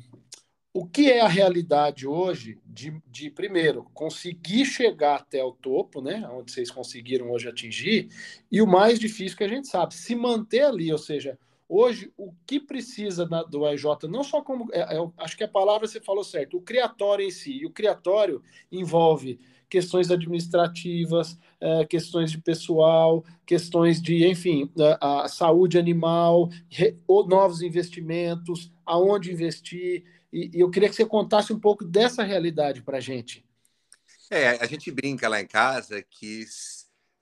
o 0.72 0.86
que 0.86 1.10
é 1.10 1.20
a 1.20 1.28
realidade 1.28 2.06
hoje 2.06 2.58
de, 2.66 3.00
de, 3.06 3.30
primeiro, 3.30 3.84
conseguir 3.94 4.66
chegar 4.66 5.16
até 5.16 5.42
o 5.42 5.52
topo, 5.52 6.02
né, 6.02 6.28
onde 6.30 6.52
vocês 6.52 6.70
conseguiram 6.70 7.30
hoje 7.30 7.48
atingir, 7.48 8.08
e 8.52 8.60
o 8.60 8.66
mais 8.66 8.98
difícil 8.98 9.38
que 9.38 9.44
a 9.44 9.48
gente 9.48 9.68
sabe, 9.68 9.94
se 9.94 10.14
manter 10.14 10.62
ali, 10.62 10.92
ou 10.92 10.98
seja, 10.98 11.38
Hoje, 11.68 12.12
o 12.16 12.32
que 12.46 12.60
precisa 12.60 13.26
da, 13.26 13.42
do 13.42 13.66
AJ, 13.66 14.04
não 14.08 14.22
só 14.22 14.40
como. 14.40 14.72
É, 14.72 14.96
é, 14.96 15.10
acho 15.18 15.36
que 15.36 15.42
a 15.42 15.48
palavra 15.48 15.88
você 15.88 16.00
falou 16.00 16.22
certo, 16.22 16.56
o 16.56 16.62
criatório 16.62 17.26
em 17.26 17.30
si. 17.30 17.58
E 17.58 17.66
o 17.66 17.72
criatório 17.72 18.40
envolve 18.70 19.40
questões 19.68 20.10
administrativas, 20.10 21.38
é, 21.60 21.84
questões 21.84 22.30
de 22.30 22.38
pessoal, 22.38 23.24
questões 23.44 24.00
de, 24.00 24.26
enfim, 24.26 24.70
a, 25.00 25.24
a 25.24 25.28
saúde 25.28 25.78
animal, 25.78 26.50
novos 27.08 27.62
investimentos, 27.62 28.72
aonde 28.84 29.32
investir. 29.32 30.04
E, 30.32 30.50
e 30.54 30.60
eu 30.60 30.70
queria 30.70 30.88
que 30.88 30.94
você 30.94 31.06
contasse 31.06 31.52
um 31.52 31.58
pouco 31.58 31.84
dessa 31.84 32.22
realidade 32.22 32.82
para 32.82 32.98
a 32.98 33.00
gente. 33.00 33.44
É, 34.30 34.50
a 34.62 34.66
gente 34.66 34.90
brinca 34.90 35.28
lá 35.28 35.40
em 35.40 35.46
casa 35.46 36.02
que 36.02 36.44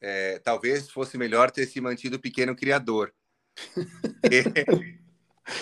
é, 0.00 0.38
talvez 0.38 0.90
fosse 0.90 1.16
melhor 1.16 1.50
ter 1.50 1.66
se 1.66 1.80
mantido 1.80 2.18
pequeno 2.18 2.54
criador. 2.54 3.12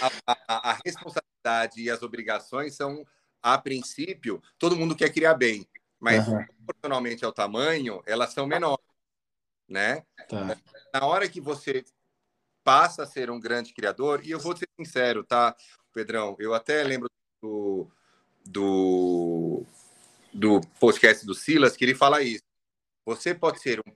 a, 0.00 0.10
a, 0.26 0.70
a, 0.70 0.78
responsabilidade 0.84 1.80
e 1.80 1.90
as 1.90 2.02
obrigações 2.02 2.74
são, 2.74 3.04
a 3.42 3.58
princípio, 3.58 4.42
todo 4.58 4.76
mundo 4.76 4.96
quer 4.96 5.12
criar 5.12 5.34
bem, 5.34 5.66
mas 6.02 6.26
uhum. 6.26 6.44
proporcionalmente 6.66 7.24
ao 7.24 7.32
tamanho, 7.32 8.02
elas 8.04 8.32
são 8.32 8.44
menores, 8.44 8.84
né? 9.68 10.04
Tá. 10.28 10.58
Na 10.92 11.06
hora 11.06 11.28
que 11.28 11.40
você 11.40 11.84
passa 12.64 13.04
a 13.04 13.06
ser 13.06 13.30
um 13.30 13.38
grande 13.38 13.72
criador, 13.72 14.20
e 14.24 14.32
eu 14.32 14.40
vou 14.40 14.56
ser 14.56 14.68
sincero, 14.76 15.22
tá, 15.22 15.56
Pedrão? 15.92 16.34
Eu 16.40 16.54
até 16.54 16.82
lembro 16.82 17.08
do, 17.40 17.88
do, 18.44 19.64
do 20.34 20.60
podcast 20.80 21.24
do 21.24 21.36
Silas 21.36 21.76
que 21.76 21.84
ele 21.84 21.94
fala 21.94 22.20
isso. 22.20 22.42
Você 23.06 23.32
pode 23.32 23.60
ser 23.60 23.78
um 23.78 23.92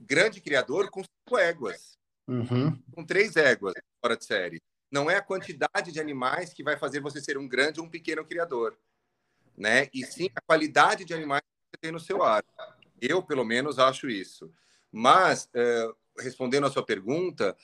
grande 0.00 0.40
criador 0.40 0.90
com 0.90 1.04
cinco 1.04 1.38
éguas, 1.38 1.96
uhum. 2.26 2.76
com 2.92 3.06
três 3.06 3.36
éguas 3.36 3.74
fora 4.00 4.16
de 4.16 4.24
série. 4.24 4.60
Não 4.90 5.08
é 5.08 5.18
a 5.18 5.22
quantidade 5.22 5.92
de 5.92 6.00
animais 6.00 6.52
que 6.52 6.64
vai 6.64 6.76
fazer 6.76 6.98
você 6.98 7.20
ser 7.20 7.38
um 7.38 7.46
grande 7.46 7.78
ou 7.78 7.86
um 7.86 7.88
pequeno 7.90 8.24
criador, 8.24 8.76
né? 9.56 9.88
E 9.92 10.04
sim 10.04 10.28
a 10.34 10.40
qualidade 10.40 11.04
de 11.04 11.14
animais 11.14 11.42
que 11.42 11.76
você 11.76 11.80
tem 11.80 11.92
no 11.92 12.00
seu 12.00 12.22
ar. 12.22 12.44
Eu, 13.00 13.22
pelo 13.22 13.44
menos, 13.44 13.78
acho 13.78 14.08
isso. 14.08 14.52
Mas, 14.90 15.48
uh, 15.54 15.94
respondendo 16.18 16.66
à 16.66 16.70
sua 16.70 16.84
pergunta, 16.84 17.56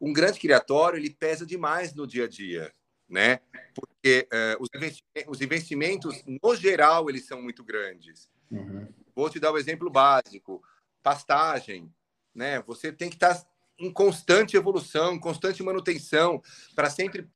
um 0.00 0.12
grande 0.12 0.38
criatório 0.38 0.98
ele 0.98 1.10
pesa 1.10 1.46
demais 1.46 1.94
no 1.94 2.06
dia 2.06 2.24
a 2.24 2.28
dia, 2.28 2.72
né? 3.08 3.40
Porque 3.74 4.28
uh, 4.32 4.62
os, 4.62 4.68
investimentos, 4.74 5.32
os, 5.32 5.40
investimentos, 5.40 6.24
no 6.26 6.54
geral, 6.54 7.08
eles 7.08 7.26
são 7.26 7.40
muito 7.42 7.64
grandes. 7.64 8.28
Uhum. 8.50 8.86
Vou 9.14 9.30
te 9.30 9.40
dar 9.40 9.50
o 9.50 9.54
um 9.54 9.58
exemplo 9.58 9.90
básico: 9.90 10.62
pastagem, 11.02 11.92
né? 12.34 12.62
Você 12.62 12.92
tem 12.92 13.08
que 13.08 13.16
estar 13.16 13.42
em 13.78 13.92
constante 13.92 14.56
evolução, 14.56 15.18
constante 15.18 15.62
manutenção, 15.62 16.42
para 16.74 16.90
sempre. 16.90 17.28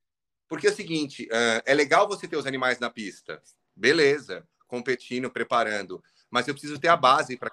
Porque 0.48 0.66
é 0.66 0.70
o 0.70 0.74
seguinte: 0.74 1.24
uh, 1.24 1.62
é 1.64 1.74
legal 1.74 2.06
você 2.06 2.28
ter 2.28 2.36
os 2.36 2.46
animais 2.46 2.78
na 2.78 2.90
pista, 2.90 3.42
beleza, 3.78 4.46
competindo, 4.66 5.30
preparando, 5.30 6.02
mas 6.30 6.46
eu 6.46 6.54
preciso 6.54 6.78
ter 6.78 6.88
a 6.88 6.96
base 6.96 7.36
para 7.36 7.50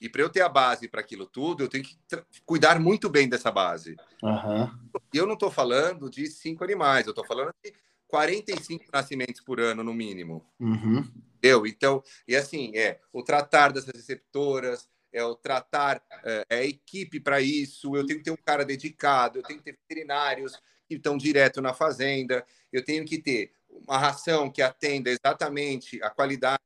e 0.00 0.08
para 0.08 0.22
eu 0.22 0.30
ter 0.30 0.42
a 0.42 0.48
base 0.48 0.86
para 0.86 1.00
aquilo 1.00 1.26
tudo, 1.26 1.64
eu 1.64 1.68
tenho 1.68 1.82
que 1.82 1.98
cuidar 2.46 2.78
muito 2.78 3.08
bem 3.08 3.28
dessa 3.28 3.50
base. 3.50 3.96
Uhum. 4.22 4.70
E 5.12 5.16
eu 5.16 5.26
não 5.26 5.34
estou 5.34 5.50
falando 5.50 6.08
de 6.08 6.28
cinco 6.28 6.62
animais, 6.62 7.06
eu 7.06 7.10
estou 7.10 7.26
falando 7.26 7.52
de 7.64 7.72
45 8.06 8.84
nascimentos 8.92 9.40
por 9.40 9.60
ano, 9.60 9.82
no 9.82 9.92
mínimo. 9.92 10.46
Uhum. 10.60 11.04
Eu, 11.42 11.66
então, 11.66 12.02
e 12.28 12.36
assim, 12.36 12.76
é 12.76 13.00
o 13.12 13.24
tratar 13.24 13.72
dessas 13.72 13.92
receptoras, 13.92 14.88
é 15.12 15.24
o 15.24 15.34
tratar 15.34 16.02
é, 16.24 16.44
é 16.48 16.56
a 16.58 16.64
equipe 16.64 17.18
para 17.18 17.40
isso, 17.40 17.96
eu 17.96 18.06
tenho 18.06 18.18
que 18.18 18.24
ter 18.24 18.30
um 18.30 18.36
cara 18.36 18.64
dedicado, 18.64 19.38
eu 19.38 19.42
tenho 19.42 19.58
que 19.58 19.64
ter 19.64 19.78
veterinários 19.78 20.52
que 20.86 20.94
estão 20.94 21.16
direto 21.16 21.60
na 21.60 21.74
fazenda, 21.74 22.44
eu 22.72 22.84
tenho 22.84 23.04
que 23.04 23.18
ter 23.18 23.52
uma 23.86 23.98
ração 23.98 24.50
que 24.50 24.62
atenda 24.62 25.10
exatamente 25.10 26.02
a 26.02 26.10
qualidade 26.10 26.62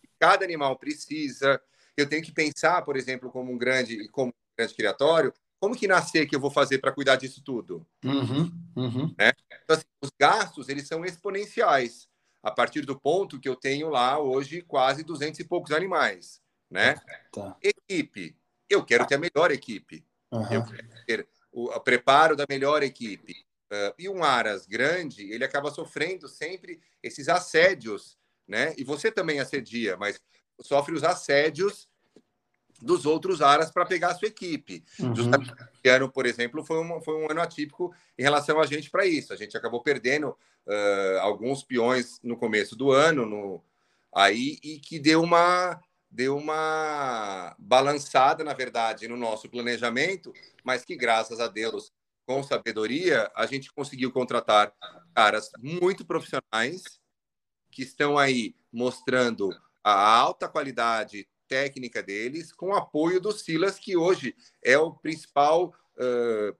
que 0.00 0.08
cada 0.18 0.44
animal 0.44 0.76
precisa 0.76 1.60
eu 1.98 2.08
tenho 2.08 2.22
que 2.22 2.30
pensar, 2.30 2.82
por 2.82 2.96
exemplo, 2.96 3.28
como 3.28 3.52
um 3.52 3.58
grande, 3.58 4.08
como 4.10 4.28
um 4.30 4.56
grande 4.56 4.74
criatório, 4.74 5.34
como 5.58 5.74
que 5.74 5.88
nascer 5.88 6.26
que 6.26 6.36
eu 6.36 6.40
vou 6.40 6.50
fazer 6.50 6.78
para 6.78 6.92
cuidar 6.92 7.16
disso 7.16 7.42
tudo? 7.42 7.84
Uhum, 8.04 8.52
uhum. 8.76 9.14
Né? 9.18 9.32
Então, 9.64 9.76
assim, 9.76 9.84
os 10.00 10.10
gastos 10.18 10.68
eles 10.68 10.86
são 10.86 11.04
exponenciais 11.04 12.08
a 12.40 12.52
partir 12.52 12.82
do 12.82 12.98
ponto 12.98 13.40
que 13.40 13.48
eu 13.48 13.56
tenho 13.56 13.88
lá 13.88 14.16
hoje 14.16 14.62
quase 14.62 15.02
200 15.02 15.40
e 15.40 15.44
poucos 15.44 15.72
animais, 15.72 16.40
né? 16.70 16.94
Tá. 17.32 17.56
Equipe, 17.60 18.36
eu 18.70 18.84
quero 18.84 19.04
ter 19.04 19.16
a 19.16 19.18
melhor 19.18 19.50
equipe, 19.50 20.06
uhum. 20.30 20.52
eu 20.52 20.64
quero 20.64 20.88
ter 21.04 21.28
o, 21.50 21.64
o 21.64 21.80
preparo 21.80 22.36
da 22.36 22.44
melhor 22.48 22.84
equipe. 22.84 23.44
Uh, 23.70 23.94
e 23.98 24.08
um 24.08 24.24
aras 24.24 24.66
grande, 24.66 25.30
ele 25.30 25.44
acaba 25.44 25.70
sofrendo 25.70 26.26
sempre 26.26 26.80
esses 27.02 27.28
assédios, 27.28 28.16
né? 28.46 28.74
E 28.78 28.84
você 28.84 29.12
também 29.12 29.40
assedia, 29.40 29.96
mas 29.96 30.20
sofre 30.60 30.94
os 30.94 31.04
assédios 31.04 31.88
dos 32.80 33.04
outros 33.04 33.42
aras 33.42 33.70
para 33.70 33.84
pegar 33.84 34.08
a 34.08 34.14
sua 34.14 34.28
equipe. 34.28 34.84
Uhum. 35.00 35.14
Justamente 35.14 35.52
esse 35.52 35.94
ano, 35.94 36.10
por 36.10 36.26
exemplo, 36.26 36.64
foi 36.64 36.78
um, 36.78 37.00
foi 37.02 37.14
um 37.16 37.30
ano 37.30 37.40
atípico 37.40 37.94
em 38.16 38.22
relação 38.22 38.60
a 38.60 38.66
gente 38.66 38.90
para 38.90 39.04
isso. 39.04 39.32
A 39.32 39.36
gente 39.36 39.56
acabou 39.56 39.82
perdendo 39.82 40.28
uh, 40.28 41.18
alguns 41.20 41.62
peões 41.62 42.20
no 42.22 42.36
começo 42.36 42.76
do 42.76 42.92
ano, 42.92 43.26
no, 43.26 43.62
aí, 44.14 44.58
e 44.62 44.78
que 44.78 44.98
deu 44.98 45.22
uma, 45.22 45.80
deu 46.10 46.36
uma 46.36 47.54
balançada, 47.58 48.44
na 48.44 48.54
verdade, 48.54 49.08
no 49.08 49.16
nosso 49.16 49.48
planejamento, 49.48 50.32
mas 50.62 50.84
que, 50.84 50.96
graças 50.96 51.40
a 51.40 51.48
Deus, 51.48 51.92
com 52.28 52.42
sabedoria, 52.42 53.32
a 53.34 53.46
gente 53.46 53.72
conseguiu 53.72 54.12
contratar 54.12 54.70
caras 55.14 55.50
muito 55.58 56.04
profissionais 56.04 57.00
que 57.70 57.80
estão 57.80 58.18
aí 58.18 58.54
mostrando 58.70 59.48
a 59.82 60.14
alta 60.14 60.46
qualidade 60.46 61.26
técnica 61.48 62.02
deles, 62.02 62.52
com 62.52 62.66
o 62.66 62.74
apoio 62.74 63.18
do 63.18 63.32
Silas, 63.32 63.78
que 63.78 63.96
hoje 63.96 64.36
é 64.62 64.76
o 64.76 64.92
principal, 64.92 65.74
uh, 65.96 66.54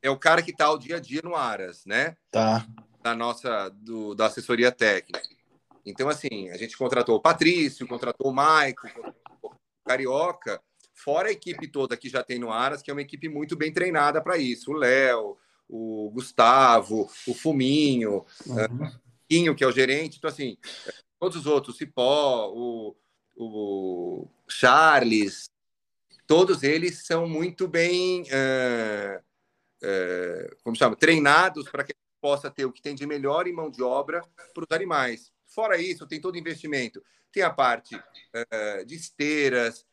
é 0.00 0.08
o 0.08 0.18
cara 0.18 0.40
que 0.40 0.50
está 0.50 0.72
o 0.72 0.78
dia 0.78 0.96
a 0.96 1.00
dia 1.00 1.20
no 1.22 1.36
Aras, 1.36 1.84
né? 1.84 2.16
Tá. 2.30 2.66
Da 3.02 3.14
nossa, 3.14 3.68
do, 3.68 4.14
da 4.14 4.26
assessoria 4.26 4.72
técnica. 4.72 5.28
Então, 5.84 6.08
assim, 6.08 6.48
a 6.48 6.56
gente 6.56 6.74
contratou 6.74 7.16
o 7.16 7.20
Patrício, 7.20 7.86
contratou 7.86 8.30
o 8.30 8.34
Maico, 8.34 8.88
o 9.42 9.50
Carioca, 9.84 10.58
fora 10.96 11.28
a 11.28 11.32
equipe 11.32 11.68
toda 11.68 11.96
que 11.96 12.08
já 12.08 12.22
tem 12.22 12.38
no 12.38 12.50
Aras, 12.50 12.82
que 12.82 12.90
é 12.90 12.94
uma 12.94 13.02
equipe 13.02 13.28
muito 13.28 13.54
bem 13.54 13.72
treinada 13.72 14.20
para 14.20 14.36
isso. 14.36 14.72
O 14.72 14.74
Léo, 14.74 15.36
o 15.68 16.10
Gustavo, 16.10 17.08
o 17.26 17.34
Fuminho, 17.34 18.24
uhum. 18.46 18.86
uh, 18.86 19.00
Quinho, 19.28 19.54
que 19.54 19.62
é 19.62 19.66
o 19.66 19.72
gerente. 19.72 20.16
Então, 20.16 20.30
assim, 20.30 20.56
todos 21.20 21.36
os 21.36 21.46
outros, 21.46 21.76
Cipó, 21.76 22.50
o, 22.54 22.96
o 23.36 24.26
Charles, 24.48 25.50
todos 26.26 26.62
eles 26.62 27.04
são 27.04 27.28
muito 27.28 27.68
bem, 27.68 28.22
uh, 28.22 29.18
uh, 29.82 30.56
como 30.64 30.76
chama, 30.76 30.96
treinados 30.96 31.68
para 31.68 31.84
que 31.84 31.94
possa 32.20 32.50
ter 32.50 32.64
o 32.64 32.72
que 32.72 32.82
tem 32.82 32.94
de 32.94 33.06
melhor 33.06 33.46
em 33.46 33.52
mão 33.52 33.70
de 33.70 33.82
obra 33.82 34.22
para 34.54 34.64
os 34.64 34.74
animais. 34.74 35.30
Fora 35.46 35.76
isso, 35.80 36.06
tem 36.06 36.20
todo 36.20 36.38
investimento. 36.38 37.02
Tem 37.30 37.42
a 37.42 37.50
parte 37.50 37.94
uh, 37.94 38.84
de 38.84 38.94
esteiras, 38.94 39.84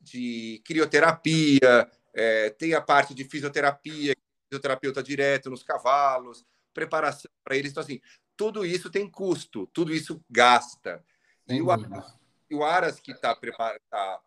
de 0.00 0.62
crioterapia, 0.64 1.90
tem 2.58 2.74
a 2.74 2.80
parte 2.80 3.14
de 3.14 3.24
fisioterapia, 3.24 4.14
fisioterapeuta 4.48 5.02
direto 5.02 5.50
nos 5.50 5.62
cavalos, 5.62 6.44
preparação 6.72 7.30
para 7.44 7.56
eles. 7.56 7.70
Então, 7.70 7.82
assim, 7.82 8.00
tudo 8.36 8.64
isso 8.64 8.90
tem 8.90 9.08
custo, 9.08 9.66
tudo 9.72 9.92
isso 9.92 10.22
gasta. 10.28 11.04
E 11.48 11.60
o, 11.60 11.68
e 12.48 12.54
o, 12.54 12.64
Aras 12.64 13.00
que 13.00 13.12
está 13.12 13.36
tá, 13.90 14.20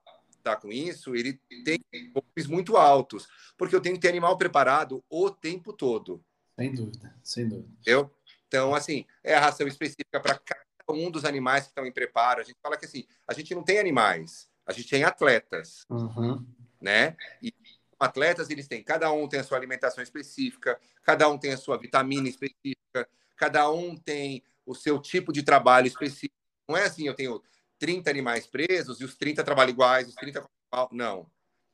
tá 0.43 0.55
com 0.55 0.71
isso, 0.71 1.15
ele 1.15 1.39
tem 1.63 1.79
custos 2.11 2.47
muito 2.47 2.77
altos, 2.77 3.27
porque 3.57 3.75
eu 3.75 3.81
tenho 3.81 3.95
que 3.95 4.01
ter 4.01 4.09
animal 4.09 4.37
preparado 4.37 5.03
o 5.09 5.31
tempo 5.31 5.73
todo. 5.73 6.23
Sem 6.55 6.73
dúvida, 6.73 7.15
sem 7.23 7.47
dúvida. 7.47 7.73
Eu, 7.85 8.13
então, 8.47 8.75
assim, 8.75 9.05
é 9.23 9.33
a 9.33 9.39
ração 9.39 9.67
específica 9.67 10.19
para 10.19 10.37
cada 10.37 10.62
um 10.89 11.09
dos 11.09 11.25
animais 11.25 11.63
que 11.63 11.69
estão 11.69 11.85
em 11.85 11.91
preparo. 11.91 12.41
A 12.41 12.43
gente 12.43 12.57
fala 12.61 12.77
que 12.77 12.85
assim, 12.85 13.05
a 13.27 13.33
gente 13.33 13.53
não 13.55 13.63
tem 13.63 13.79
animais, 13.79 14.49
a 14.65 14.73
gente 14.73 14.89
tem 14.89 15.03
atletas, 15.03 15.85
uhum. 15.89 16.45
né? 16.81 17.15
E 17.41 17.53
atletas 17.99 18.49
eles 18.49 18.67
têm, 18.67 18.83
cada 18.83 19.11
um 19.11 19.27
tem 19.27 19.39
a 19.39 19.43
sua 19.43 19.57
alimentação 19.57 20.03
específica, 20.03 20.79
cada 21.03 21.29
um 21.29 21.37
tem 21.37 21.53
a 21.53 21.57
sua 21.57 21.77
vitamina 21.77 22.27
específica, 22.27 23.07
cada 23.37 23.69
um 23.71 23.95
tem 23.95 24.43
o 24.65 24.75
seu 24.75 24.99
tipo 24.99 25.31
de 25.31 25.43
trabalho 25.43 25.87
específico. 25.87 26.35
Não 26.67 26.77
é 26.77 26.85
assim, 26.85 27.07
eu 27.07 27.13
tenho 27.13 27.41
30 27.79 28.09
animais 28.09 28.47
presos 28.47 28.99
e 28.99 29.03
os 29.03 29.15
30 29.15 29.43
trabalham 29.43 29.71
iguais, 29.71 30.07
os 30.07 30.15
30 30.15 30.43
não. 30.91 31.29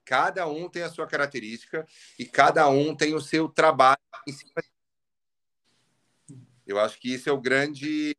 Cada 0.05 0.47
um 0.47 0.67
tem 0.67 0.81
a 0.81 0.89
sua 0.89 1.05
característica 1.05 1.85
e 2.17 2.25
cada 2.25 2.67
um 2.67 2.95
tem 2.95 3.13
o 3.13 3.21
seu 3.21 3.47
trabalho 3.47 3.99
em 4.27 4.31
cima. 4.31 4.51
Eu 6.65 6.79
acho 6.79 6.99
que 6.99 7.13
isso 7.13 7.29
é 7.29 7.31
o 7.31 7.39
grande 7.39 8.15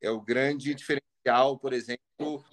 é 0.00 0.10
o 0.10 0.20
grande 0.20 0.74
diferencial, 0.74 1.58
por 1.58 1.72
exemplo, 1.72 2.44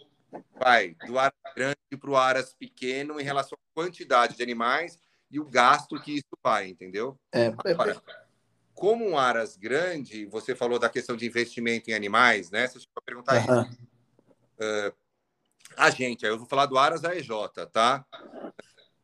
vai 0.60 0.96
do 1.06 1.18
aras 1.18 1.34
grande 1.56 1.78
para 2.00 2.10
o 2.10 2.18
aras 2.18 2.54
pequeno 2.54 3.20
em 3.20 3.24
relação 3.24 3.58
à 3.58 3.82
quantidade 3.82 4.36
de 4.36 4.44
animais 4.44 5.00
e 5.30 5.40
o 5.40 5.46
gasto 5.46 6.00
que 6.02 6.14
isso 6.14 6.38
vai, 6.44 6.68
entendeu? 6.68 7.20
É, 7.32 7.48
Agora, 7.48 7.92
é, 7.92 8.26
como 8.74 9.08
um 9.08 9.18
aras 9.18 9.56
grande, 9.56 10.26
você 10.26 10.56
falou 10.56 10.78
da 10.78 10.90
questão 10.90 11.16
de 11.16 11.26
investimento 11.26 11.90
em 11.90 11.94
animais, 11.94 12.52
né? 12.52 12.68
Você 12.68 12.80
chegou 12.80 12.98
a 12.98 13.02
perguntar 13.02 13.36
uhum. 13.48 13.62
isso. 13.62 13.80
Uh, 14.60 14.96
a 15.78 15.90
gente, 15.90 16.26
eu 16.26 16.38
vou 16.38 16.48
falar 16.48 16.66
do 16.66 16.78
aras 16.78 17.04
AEJ, 17.04 17.30
tá? 17.72 18.06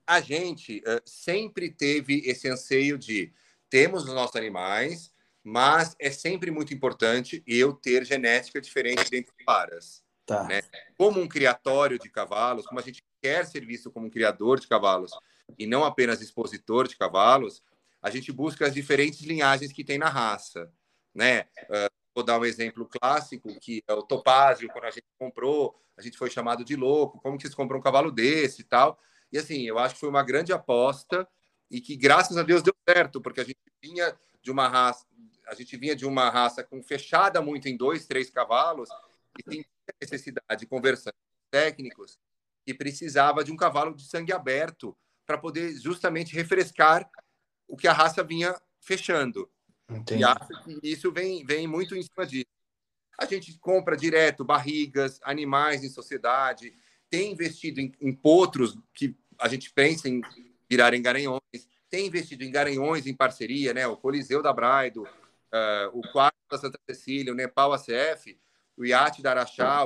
A 0.05 0.19
gente 0.19 0.79
uh, 0.79 1.01
sempre 1.05 1.69
teve 1.71 2.21
esse 2.25 2.47
anseio 2.49 2.97
de 2.97 3.33
temos 3.69 4.03
os 4.03 4.13
nossos 4.13 4.35
animais, 4.35 5.10
mas 5.43 5.95
é 5.99 6.11
sempre 6.11 6.51
muito 6.51 6.73
importante 6.73 7.43
eu 7.47 7.73
ter 7.73 8.05
genética 8.05 8.61
diferente 8.61 9.09
dentro 9.09 9.33
do 9.37 9.49
aras. 9.49 10.03
Tá. 10.25 10.43
Né? 10.43 10.61
Como 10.97 11.19
um 11.19 11.27
criatório 11.27 11.97
de 11.97 12.09
cavalos, 12.09 12.65
como 12.65 12.79
a 12.79 12.83
gente 12.83 13.03
quer 13.21 13.45
ser 13.45 13.65
visto 13.65 13.91
como 13.91 14.07
um 14.07 14.09
criador 14.09 14.59
de 14.59 14.67
cavalos 14.67 15.11
e 15.57 15.65
não 15.65 15.83
apenas 15.83 16.21
expositor 16.21 16.87
de 16.87 16.95
cavalos, 16.95 17.63
a 18.01 18.09
gente 18.09 18.31
busca 18.31 18.65
as 18.65 18.73
diferentes 18.73 19.21
linhagens 19.21 19.71
que 19.71 19.83
tem 19.83 19.97
na 19.97 20.09
raça, 20.09 20.71
né? 21.13 21.41
Uh, 21.63 21.91
vou 22.15 22.23
dar 22.23 22.39
um 22.39 22.45
exemplo 22.45 22.87
clássico, 22.87 23.49
que 23.59 23.83
é 23.87 23.93
o 23.93 24.01
Topázio, 24.01 24.69
quando 24.69 24.85
a 24.85 24.91
gente 24.91 25.05
comprou, 25.19 25.75
a 25.97 26.01
gente 26.01 26.17
foi 26.17 26.29
chamado 26.29 26.63
de 26.63 26.75
louco, 26.75 27.19
como 27.21 27.37
que 27.37 27.43
vocês 27.43 27.55
compram 27.55 27.79
um 27.79 27.81
cavalo 27.81 28.11
desse 28.11 28.61
e 28.61 28.65
tal. 28.65 28.99
E 29.31 29.37
assim, 29.37 29.63
eu 29.63 29.77
acho 29.77 29.95
que 29.95 29.99
foi 29.99 30.09
uma 30.09 30.23
grande 30.23 30.51
aposta 30.51 31.27
e 31.69 31.79
que 31.79 31.95
graças 31.95 32.37
a 32.37 32.43
Deus 32.43 32.63
deu 32.63 32.73
certo, 32.87 33.21
porque 33.21 33.41
a 33.41 33.43
gente 33.43 33.59
vinha 33.81 34.17
de 34.41 34.51
uma 34.51 34.67
raça, 34.67 35.05
a 35.47 35.53
gente 35.53 35.75
vinha 35.77 35.95
de 35.95 36.05
uma 36.05 36.29
raça 36.29 36.63
com 36.63 36.81
fechada 36.81 37.41
muito 37.41 37.67
em 37.67 37.75
dois, 37.75 38.05
três 38.05 38.29
cavalos 38.29 38.89
e 39.37 39.43
tem 39.43 39.65
necessidade, 40.01 40.65
conversando 40.65 41.13
com 41.13 41.49
técnicos, 41.49 42.17
que 42.65 42.73
precisava 42.73 43.43
de 43.43 43.51
um 43.51 43.57
cavalo 43.57 43.95
de 43.95 44.05
sangue 44.05 44.31
aberto 44.31 44.95
para 45.25 45.37
poder 45.37 45.73
justamente 45.79 46.35
refrescar 46.35 47.09
o 47.67 47.75
que 47.75 47.87
a 47.87 47.93
raça 47.93 48.23
vinha 48.23 48.59
fechando. 48.79 49.49
Entendi. 49.89 50.23
E 50.83 50.91
isso 50.91 51.11
vem, 51.11 51.45
vem 51.45 51.67
muito 51.67 51.95
em 51.95 52.01
cima 52.01 52.25
disso. 52.25 52.45
A 53.17 53.25
gente 53.25 53.57
compra 53.59 53.95
direto 53.95 54.43
barrigas, 54.43 55.19
animais 55.23 55.83
em 55.83 55.89
sociedade, 55.89 56.73
tem 57.09 57.31
investido 57.31 57.79
em, 57.81 57.91
em 58.01 58.13
potros 58.13 58.77
que 58.93 59.15
a 59.37 59.47
gente 59.47 59.71
pensa 59.73 60.07
em 60.07 60.21
virarem 60.69 61.01
garanhões, 61.01 61.41
tem 61.89 62.07
investido 62.07 62.43
em 62.43 62.51
garanhões 62.51 63.05
em 63.05 63.13
parceria, 63.13 63.73
né? 63.73 63.85
O 63.85 63.97
Coliseu 63.97 64.41
da 64.41 64.53
Braido, 64.53 65.05
uh, 65.53 65.97
o 65.97 66.01
Quarto 66.11 66.35
da 66.49 66.57
Santa 66.57 66.79
Cecília, 66.89 67.31
o 67.31 67.35
Nepal 67.35 67.73
ACF, 67.73 68.39
o 68.77 68.85
Iate 68.85 69.21
da 69.21 69.31
Araxá, 69.31 69.85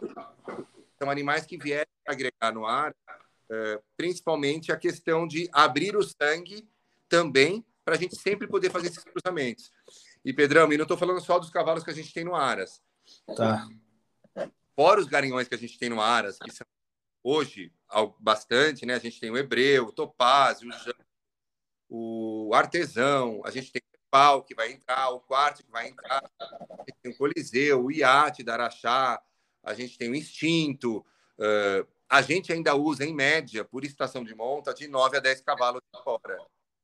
são 0.98 1.10
animais 1.10 1.46
que 1.46 1.58
vieram 1.58 1.90
agregar 2.08 2.54
no 2.54 2.66
ar, 2.66 2.92
uh, 2.92 3.84
principalmente 3.98 4.72
a 4.72 4.78
questão 4.78 5.28
de 5.28 5.50
abrir 5.52 5.96
o 5.96 6.04
sangue 6.04 6.68
também 7.10 7.66
para 7.84 7.96
a 7.96 7.98
gente 7.98 8.20
sempre 8.20 8.48
poder 8.48 8.72
fazer 8.72 8.88
esses 8.88 9.04
cruzamentos. 9.04 9.72
E, 10.24 10.34
Pedrão, 10.34 10.72
e 10.74 10.78
não 10.78 10.84
estou 10.84 10.98
falando 10.98 11.22
só 11.22 11.38
dos 11.38 11.52
cavalos 11.52 11.84
que 11.84 11.92
a 11.92 11.94
gente 11.94 12.12
tem 12.12 12.24
no 12.24 12.36
Aras. 12.36 12.82
Tá. 13.36 13.68
Fora 14.76 15.00
os 15.00 15.08
garanhões 15.08 15.48
que 15.48 15.54
a 15.54 15.58
gente 15.58 15.78
tem 15.78 15.90
no 15.90 16.02
Aras, 16.02 16.40
que 16.40 16.52
são 16.52 16.66
hoje 17.24 17.72
bastante, 18.20 18.86
né? 18.86 18.96
A 18.96 19.00
gente 19.00 19.20
tem 19.20 19.30
o 19.30 19.38
Hebreu, 19.38 19.86
o 19.86 19.92
Topázio, 19.92 20.68
o, 21.88 22.50
o 22.50 22.54
Artesão, 22.56 23.42
a 23.46 23.52
gente 23.52 23.72
tem 23.72 23.82
Pau 24.16 24.44
que 24.44 24.56
vai 24.56 24.72
entrar, 24.72 25.10
o 25.10 25.20
Quarto 25.20 25.62
que 25.62 25.70
vai 25.70 25.90
entrar, 25.90 26.24
a 26.40 26.84
gente 26.88 26.98
tem 27.04 27.12
o 27.12 27.18
Coliseu, 27.18 27.84
o 27.84 27.92
Iate 27.92 28.44
da 28.44 28.54
Araxá, 28.54 29.22
a 29.62 29.74
gente 29.74 29.98
tem 29.98 30.10
o 30.10 30.16
Instinto. 30.16 31.06
Uh, 31.38 31.86
a 32.08 32.22
gente 32.22 32.54
ainda 32.54 32.74
usa, 32.76 33.04
em 33.04 33.14
média, 33.14 33.66
por 33.66 33.84
estação 33.84 34.24
de 34.24 34.34
monta, 34.34 34.74
de 34.74 34.88
9 34.88 35.18
a 35.18 35.20
10 35.20 35.42
cavalos 35.42 35.82
de 35.94 36.02
fora. 36.02 36.38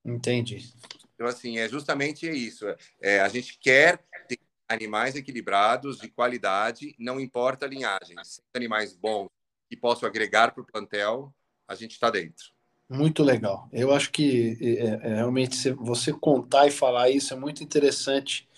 Entendi. 0.04 0.74
Então, 1.16 1.26
assim, 1.26 1.58
é 1.58 1.70
justamente 1.70 2.30
isso. 2.30 2.66
É, 3.00 3.22
a 3.22 3.30
gente 3.30 3.58
quer 3.58 4.04
ter 4.28 4.38
animais 4.68 5.16
equilibrados, 5.16 6.00
de 6.00 6.10
qualidade, 6.10 6.94
não 7.00 7.18
importa 7.18 7.66
a 7.66 7.70
linhagem. 7.70 8.18
Animais 8.54 8.94
bons 8.94 9.30
que 9.70 9.78
possam 9.78 10.10
agregar 10.10 10.52
para 10.52 10.64
o 10.64 10.66
plantel, 10.66 11.34
a 11.66 11.76
gente 11.76 11.92
está 11.92 12.10
dentro. 12.10 12.52
Muito 12.94 13.24
legal. 13.24 13.70
Eu 13.72 13.94
acho 13.94 14.12
que 14.12 14.58
é, 14.60 15.08
é, 15.12 15.16
realmente 15.16 15.72
você 15.72 16.12
contar 16.12 16.68
e 16.68 16.72
falar 16.72 17.10
isso 17.10 17.34
é 17.34 17.38
muito 17.38 17.64
interessante, 17.64 18.50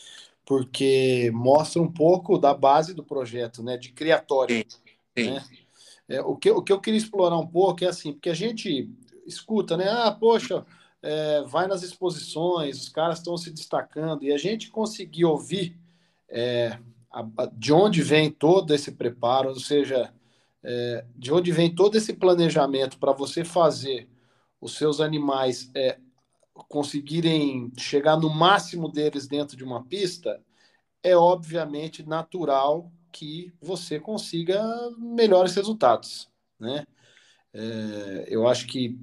porque 0.43 1.29
mostra 1.31 1.79
um 1.79 1.91
pouco 1.91 2.39
da 2.39 2.51
base 2.51 2.95
do 2.95 3.03
projeto, 3.03 3.61
né? 3.61 3.77
De 3.77 3.91
criatório. 3.91 4.55
Sim, 4.55 4.65
sim. 5.15 5.31
Né? 5.31 5.43
É, 6.09 6.21
o, 6.21 6.35
que, 6.35 6.49
o 6.49 6.63
que 6.63 6.73
eu 6.73 6.81
queria 6.81 6.97
explorar 6.97 7.37
um 7.37 7.45
pouco 7.45 7.85
é 7.85 7.87
assim, 7.87 8.11
porque 8.11 8.31
a 8.31 8.33
gente 8.33 8.89
escuta, 9.23 9.77
né? 9.77 9.87
Ah, 9.87 10.11
poxa, 10.11 10.65
é, 11.03 11.43
vai 11.43 11.67
nas 11.67 11.83
exposições, 11.83 12.81
os 12.81 12.89
caras 12.89 13.19
estão 13.19 13.37
se 13.37 13.51
destacando, 13.51 14.23
e 14.23 14.33
a 14.33 14.37
gente 14.37 14.71
conseguir 14.71 15.25
ouvir 15.25 15.77
é, 16.27 16.79
a, 17.11 17.23
de 17.53 17.71
onde 17.71 18.01
vem 18.01 18.31
todo 18.31 18.73
esse 18.73 18.93
preparo, 18.93 19.49
ou 19.49 19.59
seja, 19.59 20.11
é, 20.63 21.05
de 21.15 21.31
onde 21.31 21.51
vem 21.51 21.73
todo 21.73 21.95
esse 21.95 22.13
planejamento 22.13 22.97
para 22.97 23.11
você 23.11 23.45
fazer 23.45 24.11
os 24.63 24.77
seus 24.77 25.01
animais 25.01 25.69
é, 25.75 25.97
conseguirem 26.69 27.71
chegar 27.77 28.15
no 28.15 28.29
máximo 28.29 28.89
deles 28.89 29.27
dentro 29.27 29.57
de 29.57 29.63
uma 29.63 29.83
pista, 29.83 30.41
é 31.03 31.17
obviamente 31.17 32.07
natural 32.07 32.89
que 33.11 33.53
você 33.61 33.99
consiga 33.99 34.63
melhores 34.97 35.53
resultados, 35.53 36.29
né? 36.57 36.85
É, 37.53 38.25
eu 38.29 38.47
acho 38.47 38.65
que 38.65 38.97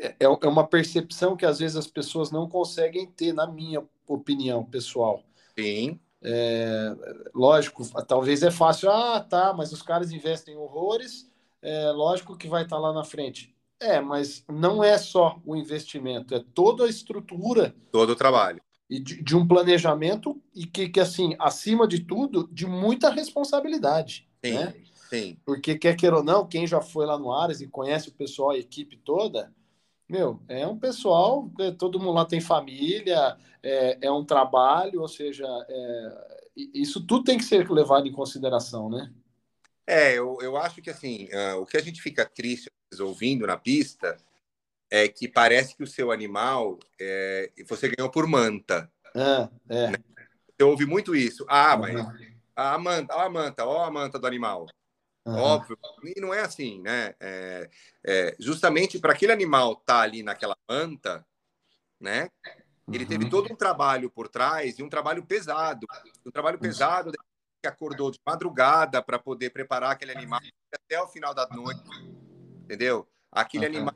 é, 0.00 0.14
é, 0.20 0.28
uma 0.28 0.66
percepção 0.66 1.36
que 1.36 1.44
às 1.44 1.58
vezes 1.58 1.76
as 1.76 1.86
pessoas 1.86 2.30
não 2.30 2.48
conseguem 2.48 3.06
ter, 3.06 3.34
na 3.34 3.46
minha 3.46 3.82
opinião 4.06 4.64
pessoal. 4.64 5.22
Sim. 5.58 6.00
É, 6.22 6.94
lógico, 7.34 7.82
talvez 8.04 8.42
é 8.42 8.50
fácil, 8.50 8.90
ah, 8.90 9.20
tá, 9.20 9.52
mas 9.52 9.72
os 9.72 9.82
caras 9.82 10.12
investem 10.12 10.56
horrores, 10.56 11.30
é, 11.60 11.90
lógico 11.90 12.36
que 12.36 12.48
vai 12.48 12.62
estar 12.62 12.76
tá 12.76 12.82
lá 12.82 12.92
na 12.92 13.04
frente. 13.04 13.54
É, 13.80 13.98
mas 13.98 14.44
não 14.46 14.84
é 14.84 14.98
só 14.98 15.40
o 15.44 15.56
investimento, 15.56 16.34
é 16.34 16.44
toda 16.54 16.84
a 16.84 16.88
estrutura. 16.88 17.74
Todo 17.90 18.10
o 18.10 18.16
trabalho. 18.16 18.60
E 18.88 19.00
de, 19.00 19.22
de 19.22 19.34
um 19.34 19.46
planejamento 19.46 20.40
e 20.54 20.66
que, 20.66 20.88
que, 20.88 21.00
assim, 21.00 21.34
acima 21.38 21.88
de 21.88 22.00
tudo, 22.00 22.46
de 22.52 22.66
muita 22.66 23.08
responsabilidade. 23.08 24.28
Sim. 24.44 24.54
Né? 24.54 24.74
Sim. 25.08 25.38
Porque, 25.44 25.78
quer 25.78 25.96
queira 25.96 26.16
ou 26.16 26.22
não, 26.22 26.46
quem 26.46 26.66
já 26.66 26.80
foi 26.80 27.06
lá 27.06 27.18
no 27.18 27.32
Ares 27.32 27.60
e 27.60 27.68
conhece 27.68 28.10
o 28.10 28.12
pessoal, 28.12 28.50
a 28.50 28.58
equipe 28.58 28.96
toda, 28.98 29.52
meu, 30.08 30.40
é 30.48 30.66
um 30.66 30.76
pessoal, 30.76 31.50
todo 31.78 31.98
mundo 31.98 32.12
lá 32.12 32.24
tem 32.24 32.40
família, 32.40 33.36
é, 33.62 33.98
é 34.02 34.10
um 34.10 34.24
trabalho, 34.24 35.00
ou 35.00 35.08
seja, 35.08 35.46
é, 35.68 36.40
isso 36.74 37.00
tudo 37.06 37.24
tem 37.24 37.38
que 37.38 37.44
ser 37.44 37.70
levado 37.70 38.06
em 38.06 38.12
consideração, 38.12 38.90
né? 38.90 39.12
É, 39.86 40.18
eu, 40.18 40.36
eu 40.42 40.56
acho 40.56 40.82
que 40.82 40.90
assim, 40.90 41.28
uh, 41.32 41.60
o 41.60 41.66
que 41.66 41.76
a 41.76 41.82
gente 41.82 42.02
fica 42.02 42.24
triste 42.24 42.70
ouvindo 42.98 43.46
na 43.46 43.56
pista 43.56 44.16
é 44.90 45.06
que 45.06 45.28
parece 45.28 45.76
que 45.76 45.84
o 45.84 45.86
seu 45.86 46.10
animal 46.10 46.78
é, 47.00 47.52
você 47.68 47.88
ganhou 47.88 48.10
por 48.10 48.26
manta. 48.26 48.90
Ah, 49.14 49.48
é. 49.68 49.90
Né? 49.90 49.98
Eu 50.58 50.70
ouvi 50.70 50.84
muito 50.84 51.14
isso. 51.14 51.46
Ah, 51.48 51.76
mas 51.76 51.94
a 52.56 52.76
manta, 52.78 53.14
ó 53.14 53.20
a 53.20 53.30
manta, 53.30 53.64
ó 53.64 53.84
a 53.84 53.90
manta 53.90 54.18
do 54.18 54.26
animal. 54.26 54.66
Uhum. 55.24 55.36
Óbvio. 55.36 55.78
E 56.04 56.20
não 56.20 56.34
é 56.34 56.40
assim, 56.40 56.80
né? 56.80 57.14
É, 57.20 57.70
é, 58.04 58.36
justamente 58.38 58.98
para 58.98 59.12
aquele 59.12 59.32
animal 59.32 59.72
estar 59.72 59.94
tá 59.94 60.00
ali 60.00 60.22
naquela 60.22 60.56
manta, 60.68 61.24
né? 62.00 62.28
Ele 62.92 63.04
uhum. 63.04 63.08
teve 63.08 63.30
todo 63.30 63.52
um 63.52 63.56
trabalho 63.56 64.10
por 64.10 64.28
trás 64.28 64.78
e 64.78 64.82
um 64.82 64.88
trabalho 64.88 65.24
pesado. 65.24 65.86
Um 66.26 66.30
trabalho 66.30 66.58
pesado 66.58 67.12
que 67.62 67.68
acordou 67.68 68.10
de 68.10 68.18
madrugada 68.26 69.02
para 69.02 69.18
poder 69.18 69.50
preparar 69.50 69.92
aquele 69.92 70.12
animal 70.12 70.40
até 70.72 71.00
o 71.00 71.06
final 71.06 71.32
da 71.34 71.46
noite. 71.48 71.82
Entendeu? 72.70 73.04
Aquele 73.32 73.66
uhum. 73.66 73.74
animal 73.74 73.94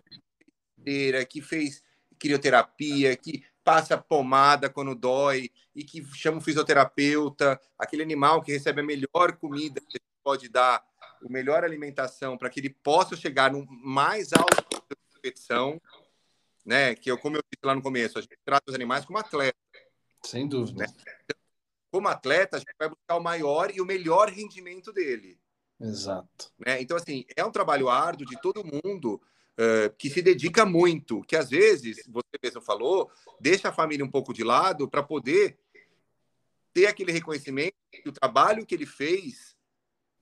que 1.31 1.41
fez 1.41 1.81
crioterapia, 2.19 3.17
que 3.17 3.45
passa 3.63 3.97
pomada 3.97 4.69
quando 4.69 4.97
dói 4.97 5.49
e 5.73 5.85
que 5.85 6.05
chama 6.13 6.39
o 6.39 6.41
fisioterapeuta, 6.41 7.61
aquele 7.79 8.03
animal 8.03 8.43
que 8.43 8.51
recebe 8.51 8.81
a 8.81 8.85
melhor 8.85 9.37
comida 9.39 9.81
que 9.81 10.01
pode 10.25 10.49
dar 10.49 10.85
o 11.23 11.31
melhor 11.31 11.63
alimentação 11.63 12.37
para 12.37 12.51
que 12.51 12.59
ele 12.59 12.71
possa 12.71 13.15
chegar 13.15 13.53
no 13.53 13.65
mais 13.65 14.33
alto 14.33 14.57
da 14.91 14.97
competição, 15.15 15.81
né? 16.67 16.97
Que 16.97 17.13
eu, 17.13 17.17
como 17.17 17.37
eu 17.37 17.43
disse 17.43 17.65
lá 17.65 17.77
no 17.77 17.83
começo, 17.83 18.19
a 18.19 18.23
gente 18.23 18.37
trata 18.45 18.65
os 18.67 18.75
animais 18.75 19.05
como 19.05 19.21
atleta. 19.21 19.57
Sem 20.25 20.49
dúvida. 20.49 20.85
Né? 20.85 20.93
Como 21.93 22.09
atleta, 22.09 22.57
a 22.57 22.59
gente 22.59 22.75
vai 22.77 22.89
buscar 22.89 23.17
o 23.17 23.23
maior 23.23 23.71
e 23.71 23.81
o 23.81 23.87
melhor 23.87 24.29
rendimento 24.29 24.93
dele. 24.93 25.39
Exato. 25.81 26.53
Né? 26.59 26.81
Então, 26.81 26.97
assim, 26.97 27.25
é 27.37 27.45
um 27.45 27.51
trabalho 27.51 27.89
árduo 27.89 28.27
de 28.27 28.41
todo 28.41 28.65
mundo 28.65 29.21
uh, 29.59 29.95
que 29.99 30.09
se 30.09 30.23
dedica 30.23 30.65
muito, 30.65 31.23
que 31.23 31.37
às 31.37 31.51
vezes, 31.51 32.03
você 32.09 32.39
mesmo 32.43 32.61
falou, 32.61 33.11
deixa 33.41 33.69
a 33.69 33.73
família 33.73 34.05
um 34.05 34.11
pouco 34.11 34.33
de 34.33 34.45
lado 34.45 34.89
para 34.89 35.03
poder 35.03 35.59
ter 36.73 36.87
aquele 36.87 37.13
reconhecimento 37.13 37.75
que 37.91 38.09
o 38.09 38.13
trabalho 38.13 38.67
que 38.67 38.75
ele 38.75 38.87
fez 38.87 39.57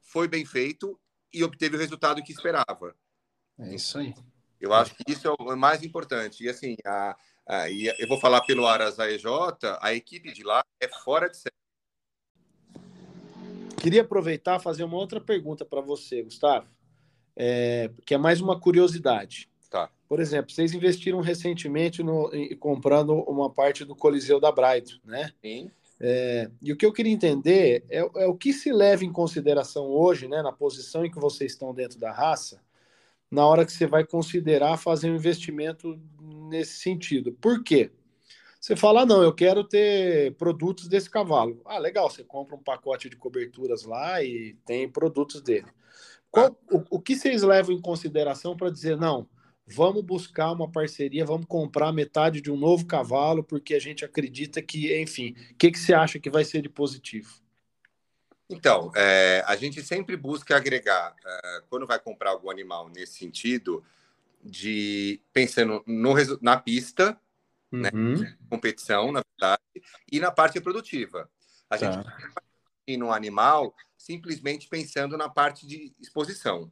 foi 0.03 0.29
bem 0.29 0.45
feito 0.45 0.99
e 1.33 1.43
obteve 1.43 1.77
o 1.77 1.79
resultado 1.79 2.23
que 2.23 2.33
esperava. 2.33 2.95
É 3.59 3.75
isso 3.75 3.99
aí. 3.99 4.15
Eu 4.61 4.73
acho 4.73 4.95
que 4.95 5.11
isso 5.11 5.27
é 5.27 5.31
o 5.31 5.57
mais 5.57 5.83
importante. 5.83 6.45
E 6.45 6.49
assim, 6.49 6.77
a, 6.85 7.17
a, 7.49 7.71
eu 7.71 8.07
vou 8.07 8.21
falar 8.21 8.43
pelo 8.43 8.67
Aras 8.67 9.01
AEJ, 9.01 9.25
a 9.81 9.93
equipe 9.95 10.33
de 10.33 10.45
lá 10.45 10.63
é 10.81 10.87
fora 10.87 11.29
de 11.29 11.37
série. 11.37 11.62
Queria 13.83 14.03
aproveitar 14.03 14.61
e 14.61 14.63
fazer 14.63 14.85
uma 14.85 14.97
outra 14.97 15.21
pergunta 15.21 15.65
para 15.65 15.81
você, 15.81 16.23
Gustavo, 16.23 16.69
é, 17.35 17.91
que 18.07 18.15
é 18.15 18.17
mais 18.17 18.41
uma 18.41 18.57
curiosidade. 18.61 19.51
Tá. 19.69 19.91
Por 20.09 20.21
exemplo, 20.21 20.53
vocês 20.53 20.73
investiram 20.73 21.21
recentemente 21.21 22.01
no, 22.01 22.33
em, 22.33 22.57
comprando 22.57 23.13
uma 23.13 23.51
parte 23.51 23.85
do 23.85 23.97
Coliseu 23.97 24.39
da 24.39 24.53
Bright, 24.53 25.01
né? 25.05 25.33
Sim. 25.43 25.69
É, 25.99 26.49
e 26.63 26.73
o 26.73 26.77
que 26.77 26.87
eu 26.87 26.93
queria 26.93 27.13
entender 27.13 27.85
é, 27.91 27.99
é, 27.99 28.27
o 28.29 28.37
que 28.37 28.53
se 28.53 28.73
leva 28.73 29.05
em 29.05 29.11
consideração 29.11 29.87
hoje, 29.87 30.29
né, 30.29 30.43
na 30.43 30.53
posição 30.53 31.05
em 31.05 31.11
que 31.11 31.19
vocês 31.19 31.51
estão 31.51 31.75
dentro 31.75 31.99
da 31.99 32.13
raça, 32.13 32.63
na 33.29 33.45
hora 33.45 33.67
que 33.67 33.73
você 33.73 33.89
vai 33.89 34.07
considerar 34.07 34.77
fazer 34.77 35.11
um 35.11 35.17
investimento 35.17 36.01
nesse 36.49 36.75
sentido. 36.79 37.33
Por 37.33 37.65
quê? 37.65 37.91
Você 38.63 38.77
fala, 38.77 39.03
ah, 39.03 39.07
não, 39.07 39.25
eu 39.25 39.35
quero 39.35 39.65
ter 39.65 40.37
produtos 40.37 40.87
desse 40.87 41.11
cavalo. 41.11 41.61
Ah, 41.65 41.79
legal, 41.79 42.09
você 42.09 42.23
compra 42.23 42.55
um 42.55 42.63
pacote 42.63 43.11
de 43.11 43.17
coberturas 43.17 43.83
lá 43.83 44.23
e 44.23 44.57
tem 44.65 44.89
produtos 44.89 45.43
dele. 45.43 45.67
Qual, 46.31 46.57
o, 46.71 46.85
o 46.91 47.01
que 47.01 47.17
vocês 47.17 47.43
levam 47.43 47.75
em 47.75 47.81
consideração 47.81 48.57
para 48.57 48.71
dizer, 48.71 48.97
não, 48.97 49.29
vamos 49.67 50.05
buscar 50.05 50.53
uma 50.53 50.71
parceria, 50.71 51.25
vamos 51.25 51.47
comprar 51.47 51.93
metade 51.93 52.41
de 52.41 52.53
um 52.53 52.57
novo 52.57 52.87
cavalo, 52.87 53.43
porque 53.43 53.75
a 53.75 53.81
gente 53.81 54.05
acredita 54.05 54.63
que, 54.63 54.97
enfim, 55.03 55.35
o 55.51 55.57
que, 55.57 55.73
que 55.73 55.79
você 55.81 55.93
acha 55.93 56.21
que 56.21 56.31
vai 56.31 56.45
ser 56.45 56.63
de 56.63 56.69
positivo? 56.69 57.43
Então, 58.49 58.93
é, 58.95 59.43
a 59.45 59.57
gente 59.57 59.83
sempre 59.83 60.17
busca 60.17 60.57
agregar, 60.57 61.17
é, 61.27 61.63
quando 61.69 61.85
vai 61.85 61.99
comprar 61.99 62.31
algum 62.31 62.49
animal 62.49 62.89
nesse 62.95 63.15
sentido, 63.15 63.83
de 64.41 65.21
pensando 65.33 65.83
no, 65.85 66.15
na 66.41 66.57
pista, 66.57 67.19
né, 67.73 67.91
uhum. 67.93 68.37
competição, 68.51 69.11
na 69.11 69.23
verdade, 69.23 69.63
e 70.11 70.21
na 70.21 70.31
parte 70.31 70.61
produtiva. 70.61 71.29
A 71.71 71.79
tá. 71.79 71.91
gente 71.91 72.05
vai 72.05 72.97
no 72.97 73.13
animal 73.13 73.75
simplesmente 73.97 74.69
pensando 74.69 75.17
na 75.17 75.29
parte 75.29 75.67
de 75.67 75.95
exposição, 75.99 76.71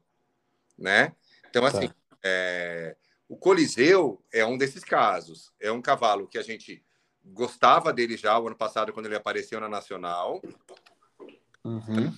né? 0.76 1.14
Então, 1.48 1.64
assim, 1.64 1.88
tá. 1.88 1.94
é, 2.22 2.96
o 3.28 3.36
Coliseu 3.36 4.22
é 4.32 4.44
um 4.44 4.58
desses 4.58 4.84
casos. 4.84 5.52
É 5.60 5.70
um 5.70 5.80
cavalo 5.80 6.26
que 6.26 6.36
a 6.36 6.42
gente 6.42 6.84
gostava 7.24 7.92
dele 7.92 8.16
já 8.16 8.38
o 8.38 8.46
ano 8.46 8.56
passado, 8.56 8.92
quando 8.92 9.06
ele 9.06 9.16
apareceu 9.16 9.60
na 9.60 9.68
Nacional. 9.68 10.42
Uhum. 11.64 12.12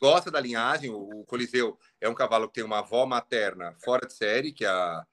Gosta 0.00 0.30
da 0.30 0.40
linhagem. 0.40 0.90
O 0.90 1.24
Coliseu 1.26 1.78
é 2.00 2.08
um 2.08 2.14
cavalo 2.14 2.48
que 2.48 2.54
tem 2.54 2.64
uma 2.64 2.78
avó 2.78 3.04
materna 3.04 3.74
fora 3.84 4.06
de 4.06 4.14
série, 4.14 4.52
que 4.52 4.64
é 4.64 4.68
a 4.68 5.06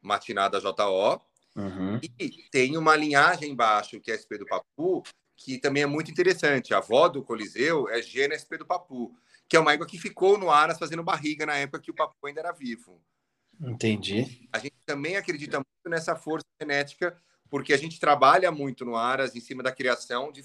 Matinada 0.00 0.60
JO. 0.60 1.20
Uhum. 1.56 1.98
E 2.18 2.28
tem 2.50 2.76
uma 2.76 2.94
linhagem 2.94 3.50
embaixo, 3.50 3.98
que 3.98 4.10
é 4.10 4.14
a 4.14 4.18
SP 4.20 4.36
do 4.36 4.44
Papu, 4.44 5.02
que 5.34 5.58
também 5.58 5.82
é 5.82 5.86
muito 5.86 6.10
interessante. 6.10 6.74
A 6.74 6.78
avó 6.78 7.08
do 7.08 7.22
Coliseu 7.22 7.88
é 7.88 8.02
Gena 8.02 8.36
SP 8.36 8.58
do 8.58 8.66
Papu, 8.66 9.16
que 9.48 9.56
é 9.56 9.60
uma 9.60 9.72
égua 9.72 9.86
que 9.86 9.98
ficou 9.98 10.36
no 10.36 10.50
Aras 10.50 10.78
fazendo 10.78 11.02
barriga 11.02 11.46
na 11.46 11.56
época 11.56 11.80
que 11.80 11.90
o 11.90 11.94
Papu 11.94 12.26
ainda 12.26 12.40
era 12.40 12.52
vivo. 12.52 13.00
Entendi. 13.58 14.46
A 14.52 14.58
gente 14.58 14.76
também 14.84 15.16
acredita 15.16 15.56
muito 15.56 15.88
nessa 15.88 16.14
força 16.14 16.46
genética, 16.60 17.16
porque 17.48 17.72
a 17.72 17.78
gente 17.78 17.98
trabalha 17.98 18.52
muito 18.52 18.84
no 18.84 18.94
Aras 18.94 19.34
em 19.34 19.40
cima 19.40 19.62
da 19.62 19.72
criação 19.72 20.30
de 20.30 20.44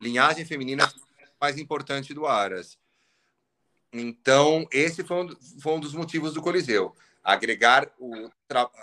linhagem 0.00 0.44
feminina 0.44 0.88
mais 1.40 1.58
importante 1.58 2.14
do 2.14 2.26
Aras. 2.26 2.78
Então, 3.92 4.68
esse 4.70 5.02
foi 5.02 5.24
um, 5.24 5.36
foi 5.60 5.72
um 5.72 5.80
dos 5.80 5.94
motivos 5.94 6.34
do 6.34 6.42
Coliseu 6.42 6.94
agregar, 7.26 7.90
o, 7.98 8.30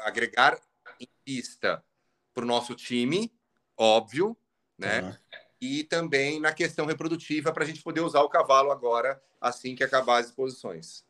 agregar 0.04 0.60
em 1.00 1.08
pista 1.24 1.82
para 2.34 2.44
o 2.44 2.48
nosso 2.48 2.76
time, 2.76 3.32
óbvio, 3.78 4.36
né? 4.78 5.02
Uhum. 5.02 5.14
E 5.62 5.84
também 5.86 6.42
na 6.42 6.52
questão 6.52 6.86
reprodutiva 6.86 7.54
para 7.54 7.64
a 7.64 7.66
gente 7.66 7.82
poder 7.82 8.02
usar 8.02 8.22
o 8.22 8.28
cavalo 8.28 8.70
agora 8.70 9.22
assim 9.40 9.76
que 9.76 9.84
acabar 9.84 10.20
as 10.20 10.28
exposições. 10.28 11.06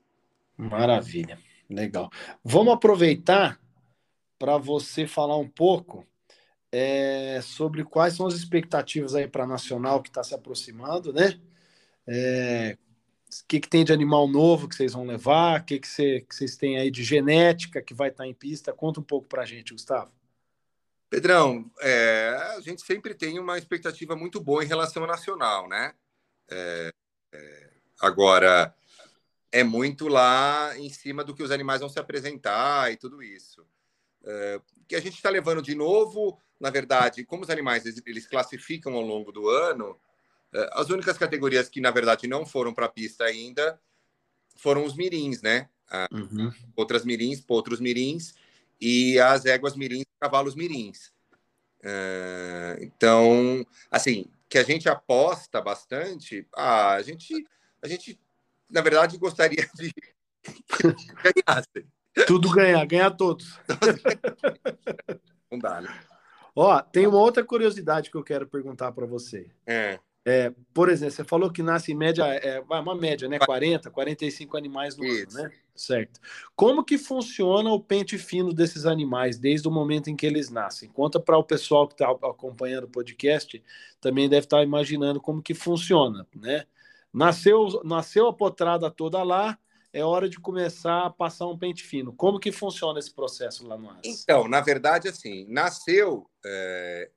Maravilha, 0.56 1.40
legal. 1.68 2.12
Vamos 2.44 2.72
aproveitar 2.72 3.60
para 4.38 4.58
você 4.58 5.08
falar 5.08 5.38
um 5.38 5.50
pouco 5.50 6.06
é, 6.72 7.40
sobre 7.42 7.84
quais 7.84 8.16
são 8.16 8.28
as 8.28 8.36
expectativas 8.36 9.16
aí 9.16 9.28
para 9.28 9.46
a 9.46 9.48
Nacional 9.48 10.04
que 10.04 10.10
está 10.10 10.24
se 10.24 10.36
aproximando, 10.36 11.12
né? 11.12 11.40
É, 12.06 12.78
que, 13.42 13.60
que 13.60 13.70
tem 13.70 13.84
de 13.84 13.94
animal 13.94 14.28
novo 14.28 14.68
que 14.68 14.76
vocês 14.76 14.94
vão 14.94 15.06
levar? 15.06 15.62
O 15.62 15.64
que, 15.64 15.80
que, 15.80 16.22
que 16.22 16.36
vocês 16.36 16.56
têm 16.56 16.78
aí 16.78 16.92
de 16.92 17.04
genética 17.04 17.82
que 17.82 17.94
vai 17.94 18.10
estar 18.10 18.24
tá 18.24 18.28
em 18.28 18.34
pista? 18.34 18.74
Conta 18.74 19.00
um 19.00 19.04
pouco 19.04 19.28
para 19.28 19.44
a 19.44 19.46
gente, 19.46 19.74
Gustavo. 19.74 20.12
Pedrão, 21.10 21.72
é, 21.80 22.56
a 22.58 22.60
gente 22.62 22.82
sempre 22.82 23.14
tem 23.14 23.38
uma 23.38 23.58
expectativa 23.58 24.16
muito 24.16 24.42
boa 24.42 24.64
em 24.64 24.68
relação 24.68 25.04
ao 25.04 25.08
nacional, 25.08 25.68
né? 25.68 25.94
É, 26.50 26.92
é, 27.32 27.70
agora, 28.02 28.76
é 29.52 29.64
muito 29.64 30.08
lá 30.08 30.76
em 30.78 30.90
cima 30.90 31.24
do 31.24 31.36
que 31.36 31.44
os 31.44 31.52
animais 31.52 31.82
vão 31.82 31.90
se 31.90 32.00
apresentar 32.00 32.92
e 32.92 32.98
tudo 32.98 33.22
isso. 33.22 33.64
É, 34.26 34.60
que 34.88 34.96
a 34.96 35.00
gente 35.00 35.16
está 35.16 35.30
levando 35.30 35.62
de 35.62 35.76
novo, 35.76 36.40
na 36.60 36.70
verdade, 36.70 37.24
como 37.24 37.44
os 37.44 37.50
animais 37.50 37.86
eles, 37.86 38.26
classificam 38.26 38.94
ao 38.94 39.02
longo 39.02 39.32
do 39.32 39.50
ano, 39.50 40.00
as 40.74 40.90
únicas 40.90 41.18
categorias 41.18 41.70
que, 41.70 41.82
na 41.82 41.92
verdade, 41.92 42.28
não 42.28 42.46
foram 42.46 42.74
para 42.74 42.86
a 42.86 42.90
pista 42.90 43.24
ainda 43.24 43.80
foram 44.56 44.86
os 44.86 44.96
mirins, 44.96 45.42
né? 45.42 45.70
Uhum. 46.12 46.52
Outras 46.76 47.06
mirins, 47.06 47.44
outros 47.48 47.80
mirins 47.80 48.34
e 48.80 49.20
as 49.20 49.46
éguas 49.46 49.76
mirins, 49.76 50.06
cavalos 50.20 50.56
mirins. 50.56 51.12
Uh, 51.80 52.82
então, 52.82 53.66
assim, 53.92 54.26
que 54.50 54.58
a 54.58 54.64
gente 54.64 54.88
aposta 54.88 55.62
bastante, 55.62 56.48
ah, 56.56 56.94
a 56.94 57.02
gente, 57.02 57.46
a 57.82 57.88
gente, 57.88 58.20
na 58.70 58.82
verdade, 58.82 59.18
gostaria 59.18 59.70
de 59.76 59.94
ganhasse. 61.46 61.86
Tudo 62.28 62.52
ganhar, 62.52 62.86
ganhar 62.86 63.12
todos. 63.12 63.60
Não 65.52 65.60
dá, 65.60 65.82
né? 65.82 65.90
Ó, 66.56 66.80
tem 66.82 67.08
uma 67.08 67.18
outra 67.18 67.44
curiosidade 67.44 68.12
que 68.12 68.16
eu 68.18 68.24
quero 68.24 68.48
perguntar 68.48 68.92
para 68.92 69.06
você. 69.06 69.50
É. 69.66 70.00
É, 70.26 70.54
por 70.74 70.90
exemplo, 70.90 71.14
você 71.14 71.24
falou 71.24 71.52
que 71.52 71.62
nasce 71.62 71.92
em 71.92 71.96
média, 71.96 72.24
é 72.24 72.62
uma 72.62 72.96
média, 72.96 73.28
né? 73.28 73.38
40, 73.40 73.92
45 73.92 74.56
animais 74.56 74.96
no 74.96 75.04
Isso. 75.04 75.38
ano, 75.38 75.50
né? 75.50 75.56
Certo. 75.76 76.20
Como 76.56 76.84
que 76.84 76.98
funciona 76.98 77.70
o 77.72 77.80
pente 77.80 78.18
fino 78.18 78.54
desses 78.54 78.86
animais 78.86 79.38
desde 79.38 79.68
o 79.68 79.72
momento 79.72 80.10
em 80.10 80.16
que 80.16 80.26
eles 80.26 80.50
nascem? 80.50 80.88
Conta 80.90 81.20
para 81.20 81.38
o 81.38 81.44
pessoal 81.44 81.88
que 81.88 81.96
está 81.96 82.10
acompanhando 82.10 82.86
o 82.86 82.90
podcast, 82.90 83.62
também 84.00 84.30
deve 84.30 84.46
estar 84.46 84.58
tá 84.58 84.64
imaginando 84.64 85.20
como 85.20 85.42
que 85.42 85.54
funciona, 85.54 86.26
né? 86.36 86.66
Nasceu, 87.12 87.82
nasceu 87.84 88.28
a 88.28 88.34
potrada 88.34 88.90
toda 88.90 89.22
lá, 89.24 89.58
é 89.92 90.04
hora 90.04 90.30
de 90.30 90.40
começar 90.40 91.06
a 91.06 91.10
passar 91.10 91.48
um 91.48 91.58
pente 91.58 91.84
fino. 91.84 92.14
Como 92.14 92.40
que 92.40 92.52
funciona 92.52 92.98
esse 92.98 93.14
processo 93.14 93.68
lá 93.68 93.78
no 93.78 93.90
AS? 93.90 94.00
Então, 94.04 94.48
na 94.48 94.62
verdade, 94.62 95.08
assim, 95.08 95.46
nasceu, 95.50 96.28
é, 96.46 97.12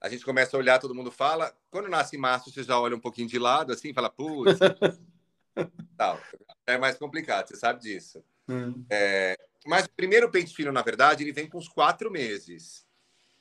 a 0.00 0.08
gente 0.08 0.24
começa 0.24 0.56
a 0.56 0.60
olhar, 0.60 0.78
todo 0.78 0.94
mundo 0.94 1.10
fala. 1.10 1.52
Quando 1.70 1.88
nasce 1.88 2.16
macho, 2.16 2.50
você 2.50 2.62
já 2.62 2.78
olha 2.78 2.96
um 2.96 3.00
pouquinho 3.00 3.28
de 3.28 3.38
lado, 3.38 3.72
assim, 3.72 3.92
fala, 3.92 4.10
putz. 4.10 4.58
tal. 5.96 6.20
É 6.66 6.78
mais 6.78 6.96
complicado, 6.96 7.48
você 7.48 7.56
sabe 7.56 7.80
disso. 7.80 8.22
Hum. 8.48 8.84
É, 8.90 9.36
mas 9.66 9.86
o 9.86 9.90
primeiro 9.90 10.30
pente 10.30 10.54
fino, 10.54 10.70
na 10.72 10.82
verdade, 10.82 11.24
ele 11.24 11.32
vem 11.32 11.48
com 11.48 11.58
uns 11.58 11.68
quatro 11.68 12.10
meses. 12.10 12.86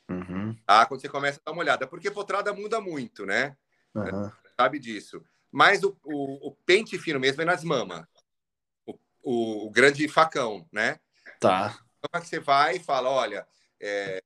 Uhum. 0.09 0.55
Tá? 0.65 0.85
Quando 0.85 1.01
você 1.01 1.09
começa 1.09 1.39
a 1.39 1.45
dar 1.45 1.51
uma 1.51 1.61
olhada. 1.61 1.87
Porque 1.87 2.09
potrada 2.09 2.53
muda 2.53 2.81
muito, 2.81 3.25
né? 3.25 3.55
Uhum. 3.93 4.31
Sabe 4.55 4.79
disso. 4.79 5.23
Mas 5.51 5.83
o, 5.83 5.97
o, 6.03 6.49
o, 6.49 6.51
pente 6.65 6.97
fino 6.97 7.19
mesmo 7.19 7.41
é 7.41 7.45
nas 7.45 7.63
mamas. 7.63 8.05
O, 8.85 9.67
o, 9.67 9.69
grande 9.69 10.07
facão, 10.07 10.67
né? 10.71 10.99
Tá. 11.39 11.79
Então, 11.97 12.19
é 12.19 12.21
que 12.21 12.27
você 12.27 12.39
vai 12.39 12.77
e 12.77 12.83
fala, 12.83 13.09
olha, 13.09 13.47
é, 13.81 14.21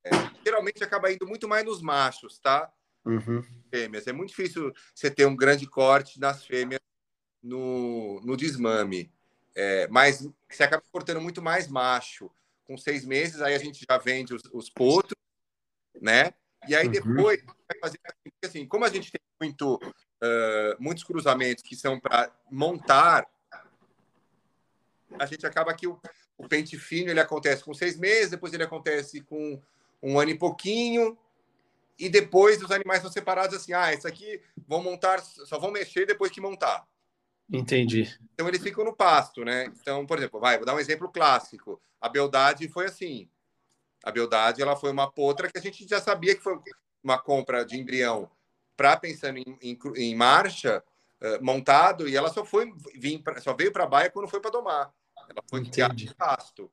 geralmente 0.45 0.83
acaba 0.83 1.11
indo 1.11 1.27
muito 1.27 1.47
mais 1.47 1.65
nos 1.65 1.81
machos, 1.81 2.39
tá? 2.39 2.71
Uhum. 3.05 3.43
Fêmeas. 3.69 4.07
É 4.07 4.13
muito 4.13 4.29
difícil 4.29 4.71
você 4.93 5.09
ter 5.09 5.25
um 5.25 5.35
grande 5.35 5.67
corte 5.67 6.19
nas 6.19 6.45
fêmeas 6.45 6.81
no, 7.41 8.21
no 8.21 8.37
desmame. 8.37 9.11
É, 9.55 9.87
mas 9.89 10.27
você 10.49 10.63
acaba 10.63 10.83
cortando 10.91 11.19
muito 11.19 11.41
mais 11.41 11.67
macho. 11.67 12.31
Com 12.65 12.77
seis 12.77 13.05
meses, 13.05 13.41
aí 13.41 13.53
a 13.53 13.57
gente 13.57 13.85
já 13.89 13.97
vende 13.97 14.33
os, 14.33 14.43
os 14.53 14.69
potros, 14.69 15.17
né? 15.99 16.33
E 16.67 16.75
aí 16.75 16.85
uhum. 16.85 16.91
depois 16.91 17.41
uhum. 17.41 17.53
vai 17.67 17.79
fazer 17.81 17.99
assim, 18.05 18.31
assim, 18.45 18.67
como 18.67 18.85
a 18.85 18.89
gente 18.89 19.11
tem 19.11 19.19
muito, 19.41 19.75
uh, 19.75 20.75
muitos 20.79 21.03
cruzamentos 21.03 21.63
que 21.63 21.75
são 21.75 21.99
para 21.99 22.31
montar, 22.49 23.27
a 25.19 25.25
gente 25.25 25.45
acaba 25.45 25.73
que 25.73 25.87
o, 25.87 25.99
o 26.41 26.47
pente 26.47 26.77
fino 26.77 27.11
ele 27.11 27.19
acontece 27.19 27.63
com 27.63 27.73
seis 27.73 27.97
meses, 27.97 28.31
depois 28.31 28.53
ele 28.53 28.63
acontece 28.63 29.21
com 29.21 29.61
um 30.01 30.19
ano 30.19 30.31
e 30.31 30.37
pouquinho, 30.37 31.17
e 31.97 32.09
depois 32.09 32.61
os 32.61 32.71
animais 32.71 33.01
são 33.01 33.11
separados 33.11 33.55
assim, 33.55 33.73
ah, 33.73 33.93
esse 33.93 34.07
aqui 34.07 34.41
vão 34.67 34.81
montar, 34.81 35.21
só 35.21 35.59
vão 35.59 35.71
mexer 35.71 36.07
depois 36.07 36.31
que 36.31 36.41
montar. 36.41 36.87
Entendi. 37.51 38.17
Então 38.33 38.47
eles 38.47 38.63
ficam 38.63 38.83
no 38.83 38.95
pasto, 38.95 39.45
né? 39.45 39.71
Então, 39.79 40.05
por 40.05 40.17
exemplo, 40.17 40.39
vai, 40.39 40.57
vou 40.57 40.65
dar 40.65 40.73
um 40.73 40.79
exemplo 40.79 41.11
clássico. 41.11 41.79
A 41.99 42.09
Beldade 42.09 42.67
foi 42.69 42.85
assim. 42.85 43.29
A 44.03 44.11
Beldade, 44.11 44.61
ela 44.61 44.75
foi 44.75 44.89
uma 44.89 45.11
potra 45.11 45.51
que 45.51 45.57
a 45.57 45.61
gente 45.61 45.87
já 45.87 46.01
sabia 46.01 46.33
que 46.33 46.41
foi 46.41 46.57
uma 47.03 47.19
compra 47.19 47.63
de 47.63 47.77
embrião 47.77 48.29
para 48.75 48.97
pensando 48.97 49.37
em, 49.37 49.57
em, 49.61 49.77
em 49.97 50.15
marcha, 50.15 50.83
uh, 51.21 51.43
montado, 51.43 52.09
e 52.09 52.15
ela 52.15 52.29
só 52.29 52.43
foi 52.43 52.73
vir 52.95 53.21
pra, 53.21 53.39
só 53.39 53.53
veio 53.53 53.71
para 53.71 53.83
a 53.83 53.87
baia 53.87 54.09
quando 54.09 54.27
foi 54.29 54.39
para 54.39 54.49
domar. 54.49 54.91
Ela 55.31 55.43
foi 55.49 55.65
criada 55.65 55.95
de 55.95 56.13
pasto. 56.13 56.71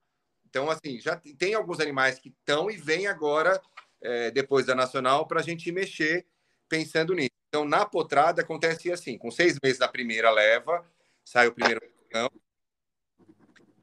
Então, 0.48 0.70
assim, 0.70 1.00
já 1.00 1.16
tem 1.38 1.54
alguns 1.54 1.80
animais 1.80 2.18
que 2.18 2.28
estão 2.28 2.70
e 2.70 2.76
vêm 2.76 3.06
agora 3.06 3.60
é, 4.00 4.30
depois 4.30 4.66
da 4.66 4.74
Nacional 4.74 5.26
para 5.26 5.40
a 5.40 5.42
gente 5.42 5.70
mexer 5.70 6.26
pensando 6.68 7.14
nisso. 7.14 7.30
Então, 7.48 7.64
na 7.64 7.86
potrada 7.86 8.42
acontece 8.42 8.92
assim, 8.92 9.16
com 9.16 9.30
seis 9.30 9.58
meses 9.62 9.78
da 9.78 9.88
primeira 9.88 10.30
leva, 10.30 10.84
sai 11.24 11.46
o 11.46 11.52
primeiro 11.52 11.80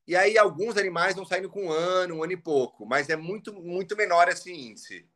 e 0.07 0.15
aí 0.15 0.37
alguns 0.37 0.77
animais 0.77 1.15
vão 1.15 1.25
saindo 1.25 1.49
com 1.49 1.65
um 1.65 1.71
ano, 1.71 2.15
um 2.15 2.23
ano 2.23 2.33
e 2.33 2.37
pouco, 2.37 2.85
mas 2.85 3.09
é 3.09 3.15
muito, 3.15 3.51
muito 3.53 3.95
menor 3.95 4.27
esse 4.27 4.51
índice. 4.51 5.07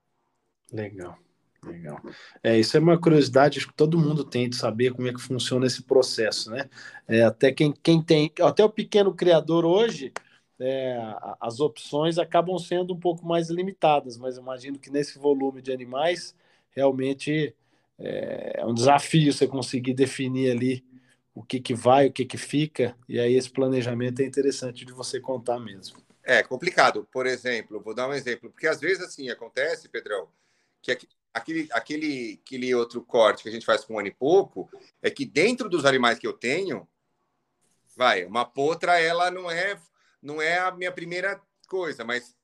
Legal. 0.71 1.17
Legal. 1.63 2.01
É, 2.41 2.57
isso 2.57 2.77
é 2.77 2.79
uma 2.79 2.99
curiosidade 2.99 3.65
que 3.65 3.73
todo 3.73 3.99
mundo 3.99 4.23
tem 4.23 4.49
de 4.49 4.55
saber 4.55 4.93
como 4.93 5.07
é 5.07 5.13
que 5.13 5.21
funciona 5.21 5.65
esse 5.65 5.83
processo, 5.83 6.49
né? 6.51 6.69
É, 7.07 7.23
até 7.23 7.51
quem, 7.51 7.73
quem 7.73 8.01
tem, 8.01 8.31
até 8.41 8.63
o 8.63 8.69
pequeno 8.69 9.13
criador 9.13 9.65
hoje, 9.65 10.13
é, 10.59 10.97
as 11.39 11.59
opções 11.59 12.17
acabam 12.17 12.57
sendo 12.57 12.93
um 12.93 12.99
pouco 12.99 13.25
mais 13.25 13.49
limitadas, 13.49 14.17
mas 14.17 14.37
imagino 14.37 14.79
que 14.79 14.89
nesse 14.89 15.19
volume 15.19 15.61
de 15.61 15.71
animais, 15.71 16.35
realmente 16.71 17.53
é, 17.97 18.61
é 18.61 18.65
um 18.65 18.73
desafio 18.73 19.31
você 19.31 19.47
conseguir 19.47 19.93
definir 19.93 20.51
ali 20.51 20.85
o 21.35 21.43
que, 21.43 21.59
que 21.59 21.73
vai, 21.73 22.07
o 22.07 22.11
que, 22.11 22.25
que 22.25 22.37
fica, 22.37 22.95
e 23.07 23.19
aí 23.19 23.35
esse 23.35 23.49
planejamento 23.49 24.21
é 24.21 24.25
interessante 24.25 24.85
de 24.85 24.93
você 24.93 25.19
contar 25.19 25.59
mesmo. 25.59 25.97
É 26.23 26.43
complicado. 26.43 27.07
Por 27.11 27.25
exemplo, 27.25 27.81
vou 27.81 27.95
dar 27.95 28.07
um 28.07 28.13
exemplo, 28.13 28.49
porque 28.49 28.67
às 28.67 28.79
vezes 28.79 29.03
assim 29.03 29.29
acontece, 29.29 29.89
Pedrão, 29.89 30.27
que 30.81 30.91
aquele, 31.33 31.67
aquele, 31.71 32.41
aquele 32.45 32.75
outro 32.75 33.01
corte 33.01 33.43
que 33.43 33.49
a 33.49 33.51
gente 33.51 33.65
faz 33.65 33.83
com 33.83 33.95
um 33.95 33.99
ano 33.99 34.07
e 34.07 34.13
pouco 34.13 34.69
é 35.01 35.09
que 35.09 35.25
dentro 35.25 35.69
dos 35.69 35.85
animais 35.85 36.19
que 36.19 36.27
eu 36.27 36.33
tenho, 36.33 36.87
vai, 37.95 38.25
uma 38.25 38.45
potra, 38.45 38.99
ela 38.99 39.29
não 39.29 39.49
é, 39.49 39.79
não 40.21 40.41
é 40.41 40.59
a 40.59 40.71
minha 40.71 40.91
primeira 40.91 41.41
coisa, 41.67 42.03
mas 42.03 42.35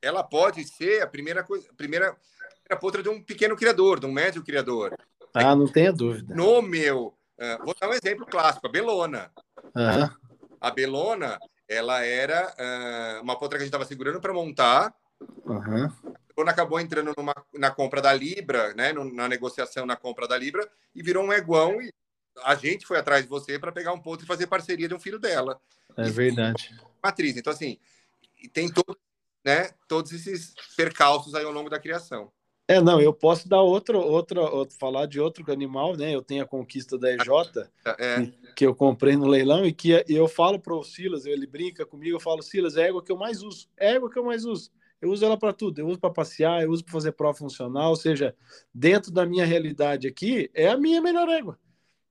ela 0.00 0.22
pode 0.22 0.64
ser 0.64 1.02
a 1.02 1.06
primeira 1.06 1.42
coisa, 1.42 1.68
a 1.70 1.74
primeira, 1.74 2.16
a 2.70 2.76
potra 2.76 3.02
de 3.02 3.08
um 3.08 3.22
pequeno 3.22 3.56
criador, 3.56 4.00
de 4.00 4.06
um 4.06 4.12
médio 4.12 4.44
criador. 4.44 4.96
Ah, 5.32 5.56
não 5.56 5.66
tenha 5.66 5.92
dúvida. 5.92 6.34
No 6.34 6.62
meu 6.62 7.16
Uh, 7.34 7.64
vou 7.64 7.74
dar 7.78 7.88
um 7.88 7.92
exemplo 7.92 8.26
clássico, 8.26 8.66
a 8.66 8.70
Belona. 8.70 9.30
Uhum. 9.74 10.08
A 10.60 10.70
Belona, 10.70 11.38
ela 11.68 12.04
era 12.04 12.54
uh, 12.54 13.22
uma 13.22 13.36
potra 13.38 13.58
que 13.58 13.62
a 13.62 13.66
gente 13.66 13.74
estava 13.74 13.84
segurando 13.84 14.20
para 14.20 14.32
montar. 14.32 14.94
Uhum. 15.44 15.90
Quando 16.34 16.48
acabou 16.48 16.80
entrando 16.80 17.12
numa, 17.16 17.34
na 17.52 17.70
compra 17.70 18.02
da 18.02 18.12
Libra, 18.12 18.74
né, 18.74 18.92
na 18.92 19.28
negociação 19.28 19.86
na 19.86 19.96
compra 19.96 20.26
da 20.26 20.36
Libra, 20.36 20.68
e 20.94 21.02
virou 21.02 21.24
um 21.24 21.32
eguão. 21.32 21.80
E 21.80 21.92
a 22.42 22.54
gente 22.54 22.86
foi 22.86 22.98
atrás 22.98 23.22
de 23.22 23.28
você 23.28 23.58
para 23.58 23.72
pegar 23.72 23.92
um 23.92 24.00
potro 24.00 24.24
e 24.24 24.28
fazer 24.28 24.46
parceria 24.46 24.88
de 24.88 24.94
um 24.94 24.98
filho 24.98 25.18
dela. 25.18 25.60
É 25.96 26.10
verdade. 26.10 26.76
Matriz. 27.02 27.36
Então, 27.36 27.52
assim, 27.52 27.78
tem 28.52 28.68
todo, 28.68 28.98
né, 29.44 29.70
todos 29.86 30.12
esses 30.12 30.54
percalços 30.76 31.34
aí 31.34 31.44
ao 31.44 31.52
longo 31.52 31.70
da 31.70 31.78
criação. 31.78 32.32
É, 32.66 32.80
não, 32.80 32.98
eu 32.98 33.12
posso 33.12 33.46
dar 33.46 33.60
outro, 33.60 33.98
outro, 33.98 34.40
outro, 34.40 34.76
falar 34.78 35.04
de 35.04 35.20
outro 35.20 35.44
animal, 35.52 35.94
né? 35.96 36.14
Eu 36.14 36.22
tenho 36.22 36.42
a 36.42 36.46
conquista 36.46 36.96
da 36.96 37.12
EJ, 37.12 37.28
é. 37.98 38.32
que 38.56 38.64
eu 38.64 38.74
comprei 38.74 39.16
no 39.16 39.26
leilão, 39.26 39.66
e 39.66 39.72
que 39.72 40.02
eu 40.08 40.26
falo 40.26 40.58
para 40.58 40.74
o 40.74 40.82
Silas, 40.82 41.26
ele 41.26 41.46
brinca 41.46 41.84
comigo, 41.84 42.16
eu 42.16 42.20
falo, 42.20 42.42
Silas, 42.42 42.78
é 42.78 42.84
a 42.84 42.86
égua 42.86 43.02
que 43.04 43.12
eu 43.12 43.18
mais 43.18 43.42
uso, 43.42 43.68
é 43.76 43.90
a 43.90 43.94
égua 43.96 44.10
que 44.10 44.18
eu 44.18 44.24
mais 44.24 44.46
uso. 44.46 44.70
Eu 45.04 45.10
uso 45.10 45.22
ela 45.22 45.36
para 45.36 45.52
tudo, 45.52 45.78
eu 45.78 45.86
uso 45.86 45.98
para 45.98 46.08
passear, 46.08 46.62
eu 46.62 46.70
uso 46.70 46.82
para 46.82 46.92
fazer 46.92 47.12
prova 47.12 47.36
funcional, 47.36 47.90
ou 47.90 47.96
seja, 47.96 48.34
dentro 48.72 49.12
da 49.12 49.26
minha 49.26 49.44
realidade 49.44 50.08
aqui, 50.08 50.50
é 50.54 50.68
a 50.68 50.78
minha 50.78 50.98
melhor 51.02 51.28
égua. 51.28 51.60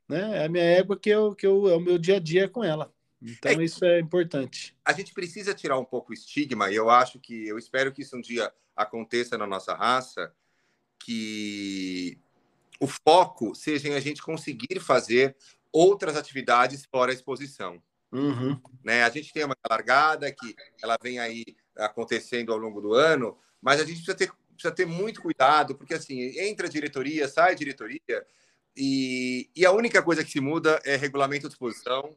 Né? 0.08 0.38
É 0.38 0.45
a 0.45 0.49
minha 0.49 0.63
égua 0.63 0.95
que, 0.95 1.10
eu, 1.10 1.34
que 1.34 1.47
eu, 1.47 1.67
é 1.69 1.75
o 1.75 1.79
meu 1.79 1.97
dia 1.97 2.17
a 2.17 2.19
dia 2.19 2.47
com 2.47 2.63
ela. 2.63 2.93
Então, 3.19 3.51
é, 3.51 3.63
isso 3.63 3.84
é 3.84 3.99
importante. 3.99 4.77
A 4.86 4.93
gente 4.93 5.12
precisa 5.12 5.56
tirar 5.56 5.79
um 5.79 5.84
pouco 5.84 6.12
o 6.12 6.13
estigma, 6.13 6.69
e 6.69 6.75
eu 6.75 6.88
acho 6.88 7.19
que, 7.19 7.47
eu 7.47 7.58
espero 7.58 7.91
que 7.91 8.03
isso 8.03 8.15
um 8.15 8.21
dia 8.21 8.53
aconteça 8.75 9.39
na 9.39 9.47
nossa 9.47 9.73
raça, 9.73 10.32
que 10.99 12.19
o 12.79 12.86
foco 12.86 13.56
seja 13.56 13.89
em 13.89 13.95
a 13.95 13.99
gente 13.99 14.21
conseguir 14.21 14.79
fazer 14.79 15.36
outras 15.71 16.15
atividades 16.15 16.86
fora 16.86 17.12
a 17.12 17.15
exposição. 17.15 17.82
Uhum. 18.12 18.62
Né? 18.84 19.03
A 19.03 19.10
gente 19.10 19.34
tem 19.34 19.43
uma 19.43 19.58
largada 19.67 20.32
que 20.32 20.56
ela 20.79 20.95
vem 21.01 21.17
aí 21.17 21.43
acontecendo 21.78 22.52
ao 22.52 22.58
longo 22.58 22.82
do 22.82 22.94
ano, 22.94 23.38
mas 23.62 23.80
a 23.80 23.86
gente 23.86 24.04
precisa 24.04 24.16
ter, 24.16 24.32
precisa 24.54 24.74
ter 24.74 24.86
muito 24.86 25.22
cuidado, 25.22 25.76
porque 25.76 25.94
assim, 25.94 26.22
entra 26.40 26.70
diretoria, 26.70 27.28
sai 27.28 27.56
diretoria, 27.56 28.26
e, 28.76 29.50
e 29.56 29.66
a 29.66 29.72
única 29.72 30.02
coisa 30.02 30.24
que 30.24 30.32
se 30.32 30.40
muda 30.40 30.80
é 30.84 30.96
regulamento 30.96 31.48
de 31.48 31.54
exposição, 31.54 32.16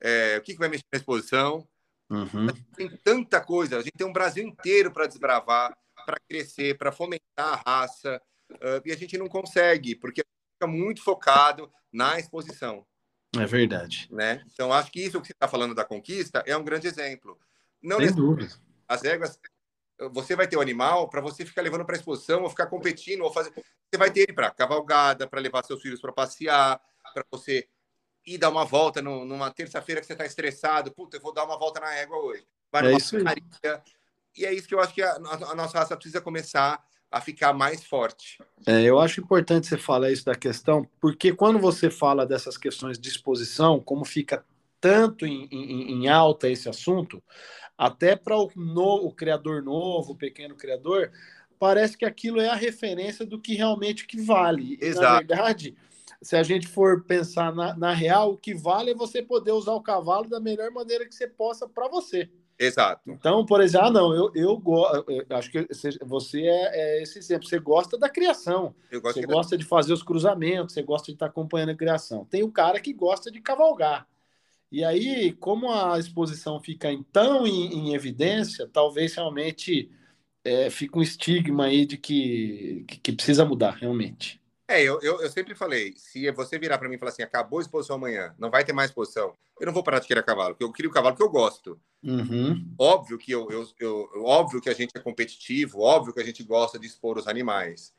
é, 0.00 0.38
o 0.38 0.42
que, 0.42 0.52
que 0.52 0.58
vai 0.58 0.68
mexer 0.68 0.84
na 0.92 0.98
exposição. 0.98 1.66
Uhum. 2.08 2.46
Tem 2.74 2.88
tanta 3.04 3.40
coisa, 3.40 3.78
a 3.78 3.82
gente 3.82 3.96
tem 3.96 4.06
um 4.06 4.12
Brasil 4.12 4.44
inteiro 4.44 4.90
para 4.90 5.06
desbravar, 5.06 5.76
para 6.04 6.18
crescer, 6.28 6.76
para 6.76 6.90
fomentar 6.90 7.22
a 7.36 7.62
raça, 7.64 8.20
uh, 8.50 8.82
e 8.84 8.92
a 8.92 8.96
gente 8.96 9.16
não 9.16 9.28
consegue, 9.28 9.94
porque 9.94 10.22
fica 10.54 10.66
muito 10.66 11.02
focado 11.02 11.70
na 11.92 12.18
exposição. 12.18 12.84
É 13.38 13.46
verdade. 13.46 14.08
Né? 14.10 14.42
Então, 14.52 14.72
acho 14.72 14.90
que 14.90 15.00
isso 15.00 15.20
que 15.20 15.28
você 15.28 15.32
está 15.32 15.46
falando 15.46 15.74
da 15.74 15.84
conquista 15.84 16.42
é 16.46 16.56
um 16.56 16.64
grande 16.64 16.88
exemplo. 16.88 17.38
Não 17.80 17.98
Sem 17.98 18.12
dúvida. 18.12 18.52
As 18.90 19.02
regras, 19.02 19.38
você 20.12 20.34
vai 20.34 20.48
ter 20.48 20.56
o 20.56 20.60
animal 20.60 21.08
para 21.08 21.20
você 21.20 21.46
ficar 21.46 21.62
levando 21.62 21.84
para 21.84 21.94
exposição, 21.94 22.42
ou 22.42 22.50
ficar 22.50 22.66
competindo, 22.66 23.22
ou 23.22 23.32
fazer. 23.32 23.52
Você 23.54 23.96
vai 23.96 24.10
ter 24.10 24.22
ele 24.22 24.32
para 24.32 24.50
cavalgada, 24.50 25.28
para 25.28 25.40
levar 25.40 25.64
seus 25.64 25.80
filhos 25.80 26.00
para 26.00 26.12
passear, 26.12 26.80
para 27.14 27.24
você 27.30 27.68
ir 28.26 28.36
dar 28.36 28.50
uma 28.50 28.64
volta 28.64 29.00
no, 29.00 29.24
numa 29.24 29.48
terça-feira 29.52 30.00
que 30.00 30.08
você 30.08 30.14
está 30.14 30.26
estressado. 30.26 30.92
Puta, 30.92 31.18
eu 31.18 31.20
vou 31.20 31.32
dar 31.32 31.44
uma 31.44 31.56
volta 31.56 31.78
na 31.78 31.94
égua 31.94 32.16
hoje. 32.18 32.44
Vai 32.72 32.92
é 32.92 32.96
isso. 32.96 33.16
E 34.36 34.44
é 34.44 34.52
isso 34.52 34.66
que 34.66 34.74
eu 34.74 34.80
acho 34.80 34.92
que 34.92 35.02
a, 35.02 35.14
a 35.14 35.54
nossa 35.54 35.78
raça 35.78 35.96
precisa 35.96 36.20
começar 36.20 36.84
a 37.12 37.20
ficar 37.20 37.52
mais 37.52 37.84
forte. 37.84 38.38
É, 38.66 38.82
eu 38.82 38.98
acho 38.98 39.20
importante 39.20 39.68
você 39.68 39.76
falar 39.76 40.10
isso 40.10 40.24
da 40.24 40.34
questão, 40.34 40.84
porque 41.00 41.32
quando 41.32 41.60
você 41.60 41.90
fala 41.90 42.26
dessas 42.26 42.56
questões 42.56 42.98
de 42.98 43.08
exposição, 43.08 43.80
como 43.80 44.04
fica 44.04 44.44
tanto 44.80 45.26
em, 45.26 45.46
em, 45.50 45.92
em 45.92 46.08
alta 46.08 46.48
esse 46.48 46.68
assunto, 46.68 47.22
até 47.80 48.14
para 48.14 48.36
o, 48.36 48.50
o 49.06 49.10
criador 49.10 49.62
novo, 49.62 50.12
o 50.12 50.14
pequeno 50.14 50.54
criador, 50.54 51.10
parece 51.58 51.96
que 51.96 52.04
aquilo 52.04 52.38
é 52.38 52.46
a 52.46 52.54
referência 52.54 53.24
do 53.24 53.40
que 53.40 53.54
realmente 53.54 54.06
que 54.06 54.20
vale. 54.20 54.76
Exato. 54.82 55.00
na 55.00 55.16
verdade, 55.16 55.74
se 56.20 56.36
a 56.36 56.42
gente 56.42 56.68
for 56.68 57.02
pensar 57.04 57.54
na, 57.54 57.74
na 57.74 57.94
real, 57.94 58.32
o 58.32 58.36
que 58.36 58.52
vale 58.52 58.90
é 58.90 58.94
você 58.94 59.22
poder 59.22 59.52
usar 59.52 59.72
o 59.72 59.80
cavalo 59.80 60.28
da 60.28 60.38
melhor 60.38 60.70
maneira 60.70 61.06
que 61.06 61.14
você 61.14 61.26
possa 61.26 61.66
para 61.66 61.88
você. 61.88 62.28
Exato. 62.58 63.00
Então, 63.10 63.46
por 63.46 63.62
exemplo, 63.62 63.86
ah, 63.86 63.90
não, 63.90 64.14
eu, 64.14 64.30
eu, 64.34 64.62
eu 65.08 65.36
acho 65.38 65.50
que 65.50 65.66
você 66.04 66.42
é, 66.42 66.98
é, 66.98 67.02
esse 67.02 67.18
exemplo. 67.18 67.48
Você 67.48 67.58
gosta 67.58 67.96
da 67.96 68.10
criação. 68.10 68.74
você 69.02 69.22
gosta 69.22 69.56
de 69.56 69.64
fazer 69.64 69.94
os 69.94 70.02
cruzamentos, 70.02 70.74
você 70.74 70.82
gosta 70.82 71.06
de 71.06 71.12
estar 71.12 71.26
acompanhando 71.26 71.70
a 71.70 71.74
criação. 71.74 72.26
Tem 72.26 72.42
o 72.42 72.52
cara 72.52 72.78
que 72.78 72.92
gosta 72.92 73.30
de 73.30 73.40
cavalgar. 73.40 74.06
E 74.70 74.84
aí, 74.84 75.32
como 75.32 75.72
a 75.72 75.98
exposição 75.98 76.60
fica 76.60 76.88
tão 77.12 77.46
em, 77.46 77.72
em 77.72 77.94
evidência, 77.94 78.68
talvez 78.72 79.14
realmente 79.14 79.90
é, 80.44 80.70
fique 80.70 80.96
um 80.96 81.02
estigma 81.02 81.64
aí 81.64 81.84
de 81.84 81.96
que, 81.96 82.84
que, 82.86 82.98
que 82.98 83.12
precisa 83.12 83.44
mudar, 83.44 83.72
realmente. 83.72 84.40
É, 84.68 84.80
eu, 84.80 85.00
eu, 85.02 85.20
eu, 85.20 85.28
sempre 85.28 85.52
falei, 85.52 85.94
se 85.96 86.30
você 86.30 86.56
virar 86.56 86.78
para 86.78 86.88
mim 86.88 86.94
e 86.94 86.98
falar 86.98 87.10
assim, 87.10 87.24
acabou 87.24 87.58
a 87.58 87.62
exposição 87.62 87.96
amanhã, 87.96 88.32
não 88.38 88.50
vai 88.50 88.64
ter 88.64 88.72
mais 88.72 88.90
exposição, 88.90 89.34
eu 89.58 89.66
não 89.66 89.72
vou 89.72 89.82
parar 89.82 89.98
de 89.98 90.06
criar 90.06 90.22
cavalo, 90.22 90.54
porque 90.54 90.62
eu 90.62 90.70
crio 90.70 90.88
o 90.88 90.92
cavalo 90.92 91.16
que 91.16 91.22
eu 91.22 91.28
gosto. 91.28 91.80
Uhum. 92.04 92.72
Óbvio 92.78 93.18
que 93.18 93.32
eu, 93.32 93.50
eu, 93.50 93.66
eu, 93.80 94.24
óbvio 94.24 94.60
que 94.60 94.70
a 94.70 94.72
gente 94.72 94.92
é 94.94 95.00
competitivo, 95.00 95.80
óbvio 95.80 96.14
que 96.14 96.20
a 96.20 96.24
gente 96.24 96.44
gosta 96.44 96.78
de 96.78 96.86
expor 96.86 97.18
os 97.18 97.26
animais, 97.26 97.92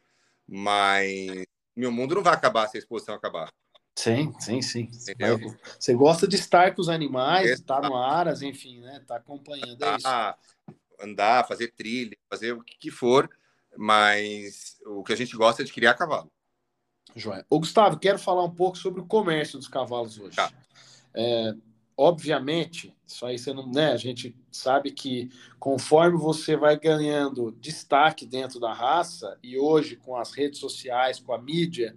mas 0.48 1.44
meu 1.76 1.92
mundo 1.92 2.16
não 2.16 2.24
vai 2.24 2.34
acabar 2.34 2.68
se 2.68 2.78
a 2.78 2.80
exposição 2.80 3.16
acabar. 3.16 3.50
Sim, 3.96 4.34
sim, 4.40 4.62
sim. 4.62 4.90
Entendeu? 4.92 5.56
Você 5.80 5.94
gosta 5.94 6.28
de 6.28 6.36
estar 6.36 6.74
com 6.74 6.82
os 6.82 6.90
animais, 6.90 7.52
estar 7.52 7.82
no 7.82 7.96
aras, 7.96 8.42
enfim, 8.42 8.80
né? 8.80 9.04
Tá 9.06 9.18
acompanhando, 9.18 9.84
é 9.84 9.98
isso. 9.98 10.08
Andar, 11.00 11.48
fazer 11.48 11.74
trilha, 11.74 12.16
fazer 12.30 12.54
o 12.54 12.64
que 12.64 12.92
for, 12.92 13.30
mas 13.78 14.78
o 14.86 15.04
que 15.04 15.14
a 15.14 15.16
gente 15.16 15.36
gosta 15.36 15.62
é 15.62 15.66
de 15.66 15.74
criar 15.74 15.96
cavalo. 15.96 16.32
Joia. 17.16 17.46
Ô, 17.50 17.60
Gustavo, 17.60 18.00
quero 18.00 18.18
falar 18.18 18.44
um 18.44 18.54
pouco 18.54 18.78
sobre 18.78 19.02
o 19.02 19.06
comércio 19.06 19.58
dos 19.58 19.68
cavalos 19.68 20.18
hoje. 20.20 20.36
Tá. 20.36 20.52
É, 21.14 21.54
obviamente, 21.98 22.96
isso 23.06 23.26
aí 23.26 23.38
você 23.38 23.54
não, 23.54 23.70
né? 23.70 23.92
A 23.92 23.98
gente 23.98 24.36
sabe 24.52 24.92
que 24.92 25.30
conforme 25.60 26.18
você 26.18 26.56
vai 26.56 26.80
ganhando 26.80 27.52
destaque 27.60 28.26
dentro 28.26 28.60
da 28.60 28.74
raça, 28.74 29.38
e 29.44 29.58
hoje 29.58 29.96
com 29.98 30.16
as 30.16 30.32
redes 30.32 30.60
sociais, 30.60 31.20
com 31.20 31.34
a 31.34 31.42
mídia, 31.42 31.96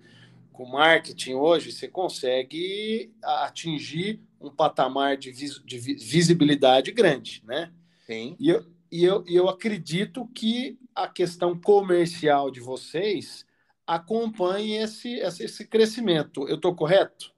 com 0.54 0.62
o 0.62 0.70
marketing 0.70 1.34
hoje, 1.34 1.72
você 1.72 1.88
consegue 1.88 3.12
atingir 3.22 4.22
um 4.40 4.48
patamar 4.48 5.16
de, 5.16 5.32
vis, 5.32 5.60
de 5.64 5.78
visibilidade 5.78 6.92
grande, 6.92 7.42
né? 7.44 7.72
Sim. 8.06 8.36
E 8.38 8.50
eu, 8.50 8.64
e, 8.90 9.04
eu, 9.04 9.24
e 9.26 9.34
eu 9.34 9.48
acredito 9.48 10.26
que 10.28 10.78
a 10.94 11.08
questão 11.08 11.58
comercial 11.60 12.52
de 12.52 12.60
vocês 12.60 13.44
acompanhe 13.84 14.76
esse, 14.76 15.16
esse 15.16 15.66
crescimento. 15.66 16.48
Eu 16.48 16.54
estou 16.54 16.72
correto? 16.72 17.34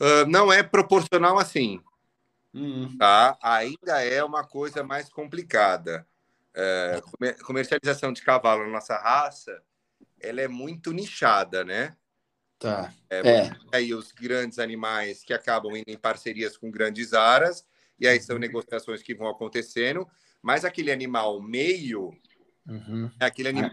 Uh, 0.00 0.24
não 0.26 0.50
é 0.50 0.62
proporcional 0.62 1.38
assim. 1.38 1.82
Uhum. 2.54 2.96
Tá? 2.96 3.38
Ainda 3.42 4.02
é 4.02 4.24
uma 4.24 4.42
coisa 4.42 4.82
mais 4.82 5.10
complicada. 5.10 6.06
é, 6.54 7.02
comercialização 7.44 8.10
de 8.10 8.22
cavalo 8.22 8.64
na 8.64 8.70
nossa 8.70 8.96
raça, 8.96 9.62
ela 10.22 10.40
é 10.40 10.48
muito 10.48 10.92
nichada, 10.92 11.64
né? 11.64 11.96
Tá. 12.58 12.92
É, 13.10 13.28
é. 13.28 13.50
Aí 13.72 13.92
os 13.92 14.12
grandes 14.12 14.58
animais 14.58 15.24
que 15.24 15.32
acabam 15.32 15.76
indo 15.76 15.88
em 15.88 15.98
parcerias 15.98 16.56
com 16.56 16.70
grandes 16.70 17.12
aras, 17.12 17.66
e 17.98 18.06
aí 18.06 18.20
são 18.20 18.36
uhum. 18.36 18.40
negociações 18.40 19.02
que 19.02 19.14
vão 19.14 19.28
acontecendo, 19.28 20.08
mas 20.40 20.64
aquele 20.64 20.92
animal 20.92 21.40
meio, 21.42 22.16
uhum. 22.66 23.10
é 23.20 23.24
aquele 23.24 23.48
animal 23.48 23.72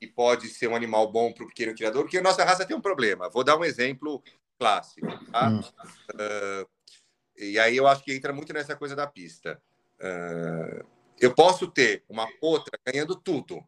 que 0.00 0.06
pode 0.06 0.48
ser 0.48 0.68
um 0.68 0.76
animal 0.76 1.10
bom 1.10 1.32
para 1.32 1.44
o 1.44 1.48
pequeno 1.48 1.74
criador, 1.74 2.02
porque 2.02 2.18
a 2.18 2.22
nossa 2.22 2.44
raça 2.44 2.64
tem 2.64 2.76
um 2.76 2.80
problema. 2.80 3.28
Vou 3.28 3.42
dar 3.42 3.58
um 3.58 3.64
exemplo 3.64 4.22
clássico. 4.58 5.06
Tá? 5.30 5.48
Uhum. 5.48 5.60
Uh, 5.60 6.68
e 7.36 7.58
aí 7.58 7.76
eu 7.76 7.86
acho 7.86 8.04
que 8.04 8.14
entra 8.14 8.32
muito 8.32 8.52
nessa 8.52 8.76
coisa 8.76 8.94
da 8.94 9.06
pista. 9.06 9.60
Uh, 10.00 10.86
eu 11.20 11.34
posso 11.34 11.66
ter 11.66 12.04
uma 12.08 12.26
potra 12.38 12.78
ganhando 12.86 13.16
tudo, 13.16 13.62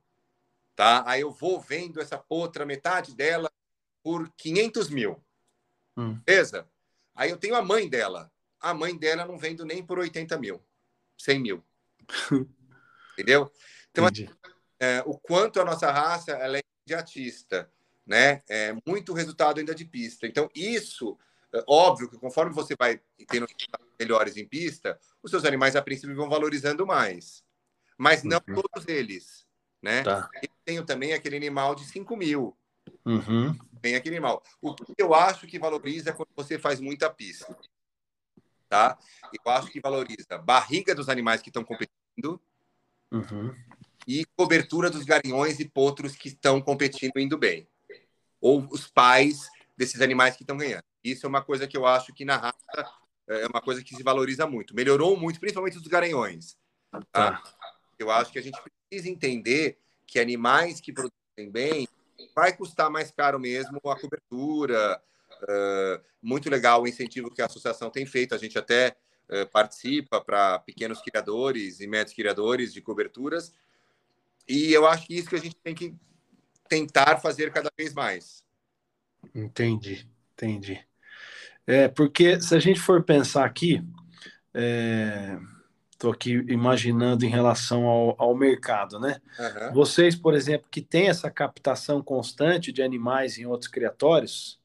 tá? 0.80 1.04
Aí 1.06 1.20
eu 1.20 1.30
vou 1.30 1.60
vendo 1.60 2.00
essa 2.00 2.16
potra, 2.16 2.64
metade 2.64 3.14
dela, 3.14 3.52
por 4.02 4.32
500 4.34 4.88
mil. 4.88 5.22
Hum. 5.94 6.14
Beleza? 6.24 6.66
Aí 7.14 7.28
eu 7.28 7.36
tenho 7.36 7.54
a 7.54 7.60
mãe 7.60 7.86
dela. 7.86 8.32
A 8.58 8.72
mãe 8.72 8.96
dela 8.96 9.26
não 9.26 9.36
vendo 9.36 9.66
nem 9.66 9.84
por 9.84 9.98
80 9.98 10.38
mil, 10.38 10.64
100 11.18 11.38
mil. 11.38 11.64
Entendeu? 13.12 13.52
Então, 13.90 14.06
é, 14.78 15.02
o 15.04 15.18
quanto 15.18 15.60
a 15.60 15.66
nossa 15.66 15.92
raça 15.92 16.30
ela 16.30 16.56
é 16.56 16.62
imediatista, 16.86 17.70
né? 18.06 18.42
É 18.48 18.74
muito 18.86 19.12
resultado 19.12 19.58
ainda 19.58 19.74
de 19.74 19.84
pista. 19.84 20.26
Então, 20.26 20.48
isso, 20.54 21.18
é 21.52 21.62
óbvio 21.66 22.08
que 22.08 22.16
conforme 22.16 22.54
você 22.54 22.74
vai 22.74 23.02
tendo 23.28 23.46
melhores 23.98 24.38
em 24.38 24.48
pista, 24.48 24.98
os 25.22 25.30
seus 25.30 25.44
animais, 25.44 25.76
a 25.76 25.82
princípio, 25.82 26.16
vão 26.16 26.30
valorizando 26.30 26.86
mais. 26.86 27.44
Mas 27.98 28.24
não 28.24 28.40
uhum. 28.48 28.62
todos 28.62 28.88
eles, 28.88 29.46
né? 29.82 30.02
Tá. 30.02 30.30
Eu 30.42 30.49
tenho 30.70 30.84
também 30.84 31.12
aquele 31.12 31.36
animal 31.36 31.74
de 31.74 31.84
5 31.84 32.16
mil. 32.16 32.56
Uhum. 33.04 33.58
Tem 33.82 33.96
aquele 33.96 34.16
animal. 34.16 34.42
O 34.62 34.72
que 34.74 34.94
eu 34.96 35.12
acho 35.12 35.46
que 35.46 35.58
valoriza 35.58 36.10
é 36.10 36.12
quando 36.12 36.28
você 36.36 36.58
faz 36.58 36.78
muita 36.78 37.10
pista. 37.10 37.56
Tá? 38.68 38.96
Eu 39.32 39.52
acho 39.52 39.68
que 39.68 39.80
valoriza 39.80 40.38
barriga 40.38 40.94
dos 40.94 41.08
animais 41.08 41.42
que 41.42 41.48
estão 41.48 41.64
competindo 41.64 42.40
uhum. 43.10 43.52
e 44.06 44.24
cobertura 44.36 44.88
dos 44.88 45.04
garinhões 45.04 45.58
e 45.58 45.68
potros 45.68 46.14
que 46.14 46.28
estão 46.28 46.60
competindo 46.60 47.18
indo 47.18 47.36
bem. 47.36 47.66
Ou 48.40 48.68
os 48.70 48.86
pais 48.86 49.48
desses 49.76 50.00
animais 50.00 50.36
que 50.36 50.44
estão 50.44 50.56
ganhando. 50.56 50.84
Isso 51.02 51.26
é 51.26 51.28
uma 51.28 51.42
coisa 51.42 51.66
que 51.66 51.76
eu 51.76 51.84
acho 51.84 52.12
que 52.14 52.24
na 52.24 52.36
raça 52.36 52.92
é 53.26 53.46
uma 53.48 53.60
coisa 53.60 53.82
que 53.82 53.96
se 53.96 54.04
valoriza 54.04 54.46
muito. 54.46 54.74
Melhorou 54.74 55.16
muito, 55.16 55.40
principalmente 55.40 55.78
os 55.78 55.86
garanhões. 55.88 56.56
Tá? 56.92 57.00
tá. 57.10 57.42
Eu 57.98 58.10
acho 58.10 58.30
que 58.30 58.38
a 58.38 58.42
gente 58.42 58.58
precisa 58.88 59.08
entender 59.08 59.80
que 60.10 60.18
animais 60.18 60.80
que 60.80 60.92
produzem 60.92 61.50
bem 61.50 61.88
vai 62.34 62.54
custar 62.54 62.90
mais 62.90 63.12
caro 63.12 63.38
mesmo 63.38 63.80
a 63.84 63.98
cobertura. 63.98 65.00
Uh, 65.42 66.02
muito 66.20 66.50
legal 66.50 66.82
o 66.82 66.88
incentivo 66.88 67.30
que 67.30 67.40
a 67.40 67.46
associação 67.46 67.90
tem 67.90 68.04
feito. 68.04 68.34
A 68.34 68.38
gente 68.38 68.58
até 68.58 68.96
uh, 69.28 69.46
participa 69.50 70.20
para 70.20 70.58
pequenos 70.58 71.00
criadores 71.00 71.80
e 71.80 71.86
médios 71.86 72.14
criadores 72.14 72.74
de 72.74 72.80
coberturas. 72.80 73.54
E 74.48 74.72
eu 74.72 74.84
acho 74.84 75.06
que 75.06 75.14
isso 75.14 75.28
que 75.28 75.36
a 75.36 75.40
gente 75.40 75.56
tem 75.62 75.74
que 75.74 75.94
tentar 76.68 77.20
fazer 77.20 77.52
cada 77.52 77.70
vez 77.76 77.94
mais. 77.94 78.44
Entendi, 79.32 80.08
entendi. 80.32 80.84
É, 81.66 81.86
porque 81.86 82.40
se 82.40 82.54
a 82.54 82.58
gente 82.58 82.80
for 82.80 83.04
pensar 83.04 83.44
aqui, 83.44 83.80
estou 86.00 86.10
aqui 86.12 86.32
imaginando 86.48 87.26
em 87.26 87.28
relação 87.28 87.84
ao, 87.84 88.14
ao 88.18 88.34
mercado, 88.34 88.98
né? 88.98 89.20
Uhum. 89.38 89.74
Vocês, 89.74 90.16
por 90.16 90.34
exemplo, 90.34 90.66
que 90.70 90.80
têm 90.80 91.08
essa 91.08 91.30
captação 91.30 92.02
constante 92.02 92.72
de 92.72 92.82
animais 92.82 93.38
em 93.38 93.44
outros 93.44 93.68
criatórios, 93.68 94.58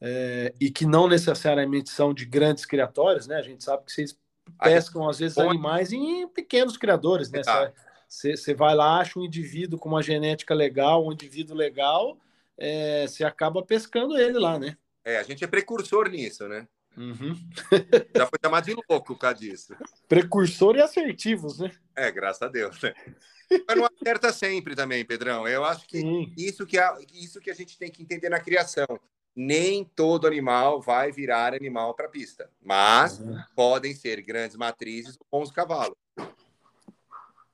é, 0.00 0.54
e 0.60 0.70
que 0.70 0.86
não 0.86 1.08
necessariamente 1.08 1.90
são 1.90 2.14
de 2.14 2.24
grandes 2.24 2.64
criatórios, 2.64 3.26
né? 3.26 3.36
A 3.36 3.42
gente 3.42 3.64
sabe 3.64 3.84
que 3.84 3.92
vocês 3.92 4.16
pescam, 4.62 5.08
às 5.08 5.18
vezes, 5.18 5.36
animais 5.38 5.92
em 5.92 6.28
pequenos 6.28 6.76
criadores, 6.76 7.30
né? 7.30 7.42
Você 8.08 8.54
vai 8.54 8.74
lá, 8.74 9.00
acha 9.00 9.18
um 9.18 9.24
indivíduo 9.24 9.78
com 9.78 9.88
uma 9.88 10.02
genética 10.02 10.54
legal, 10.54 11.04
um 11.04 11.12
indivíduo 11.12 11.56
legal, 11.56 12.18
você 13.06 13.24
é, 13.24 13.26
acaba 13.26 13.62
pescando 13.64 14.16
ele 14.16 14.38
lá, 14.38 14.58
né? 14.58 14.76
É, 15.04 15.18
a 15.18 15.22
gente 15.24 15.42
é 15.42 15.46
precursor 15.48 16.08
nisso, 16.08 16.46
né? 16.46 16.68
Uhum. 16.96 17.34
Já 18.16 18.26
foi 18.26 18.38
chamado 18.42 18.64
de 18.64 18.74
louco 18.74 19.14
por 19.14 19.18
causa 19.18 19.38
disso. 19.38 19.74
Precursor 20.08 20.76
e 20.76 20.82
assertivos, 20.82 21.58
né? 21.58 21.70
É, 21.96 22.10
graças 22.10 22.42
a 22.42 22.48
Deus, 22.48 22.80
né? 22.82 22.94
Mas 23.66 23.76
não 23.76 23.86
acerta 23.86 24.32
sempre 24.32 24.74
também, 24.74 25.04
Pedrão. 25.04 25.46
Eu 25.46 25.64
acho 25.64 25.86
que 25.86 26.02
isso 26.36 26.66
que, 26.66 26.78
a, 26.78 26.98
isso 27.12 27.40
que 27.40 27.50
a 27.50 27.54
gente 27.54 27.78
tem 27.78 27.90
que 27.90 28.02
entender 28.02 28.28
na 28.28 28.40
criação. 28.40 28.86
Nem 29.34 29.84
todo 29.84 30.26
animal 30.26 30.80
vai 30.80 31.10
virar 31.10 31.54
animal 31.54 31.94
para 31.94 32.08
pista, 32.08 32.50
mas 32.60 33.18
uhum. 33.18 33.42
podem 33.56 33.94
ser 33.94 34.20
grandes 34.20 34.56
matrizes 34.56 35.16
ou 35.18 35.40
bons 35.40 35.50
cavalos. 35.50 35.96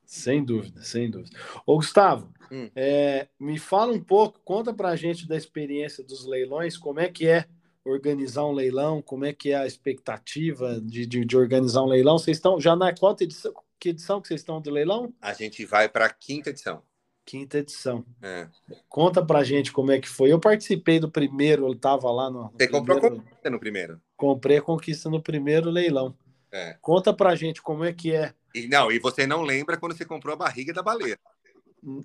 Sem 0.03 0.43
dúvida, 0.43 0.83
sem 0.83 1.09
dúvida. 1.09 1.37
Ô, 1.65 1.75
Gustavo, 1.75 2.33
hum. 2.51 2.69
é, 2.75 3.29
me 3.39 3.59
fala 3.59 3.93
um 3.93 4.03
pouco, 4.03 4.41
conta 4.43 4.73
pra 4.73 4.95
gente 4.95 5.27
da 5.27 5.37
experiência 5.37 6.03
dos 6.03 6.25
leilões, 6.25 6.75
como 6.75 6.99
é 6.99 7.07
que 7.07 7.27
é 7.27 7.45
organizar 7.85 8.45
um 8.45 8.51
leilão, 8.51 9.01
como 9.01 9.25
é 9.25 9.33
que 9.33 9.51
é 9.51 9.55
a 9.55 9.65
expectativa 9.65 10.79
de, 10.81 11.05
de, 11.05 11.25
de 11.25 11.37
organizar 11.37 11.83
um 11.83 11.87
leilão. 11.87 12.17
Vocês 12.17 12.37
estão 12.37 12.59
já 12.59 12.75
na 12.75 12.95
qual 12.95 13.15
edição? 13.19 13.53
Que 13.79 13.89
edição 13.89 14.21
que 14.21 14.27
vocês 14.27 14.41
estão 14.41 14.61
do 14.61 14.69
leilão? 14.69 15.13
A 15.21 15.33
gente 15.33 15.65
vai 15.65 15.87
para 15.87 16.05
a 16.05 16.09
quinta 16.09 16.49
edição. 16.49 16.83
Quinta 17.25 17.59
edição. 17.59 18.05
É. 18.21 18.47
Conta 18.87 19.25
pra 19.25 19.43
gente 19.43 19.71
como 19.71 19.91
é 19.91 19.99
que 19.99 20.09
foi. 20.09 20.31
Eu 20.31 20.39
participei 20.39 20.99
do 20.99 21.09
primeiro, 21.09 21.67
eu 21.67 21.73
estava 21.73 22.11
lá 22.11 22.29
no. 22.29 22.51
Você 22.51 22.67
comprou 22.67 22.97
a 22.97 23.01
conquista 23.01 23.49
no 23.49 23.59
primeiro? 23.59 24.01
Comprei 24.17 24.57
a 24.57 24.61
conquista 24.61 25.09
no 25.09 25.21
primeiro 25.21 25.69
leilão. 25.69 26.15
É. 26.51 26.75
Conta 26.81 27.13
pra 27.13 27.35
gente 27.35 27.61
como 27.61 27.85
é 27.85 27.93
que 27.93 28.13
é 28.13 28.33
e, 28.53 28.67
não, 28.67 28.91
e 28.91 28.99
você 28.99 29.27
não 29.27 29.43
lembra 29.43 29.77
quando 29.77 29.95
você 29.95 30.05
comprou 30.05 30.33
a 30.33 30.37
barriga 30.37 30.73
da 30.73 30.81
baleia. 30.81 31.19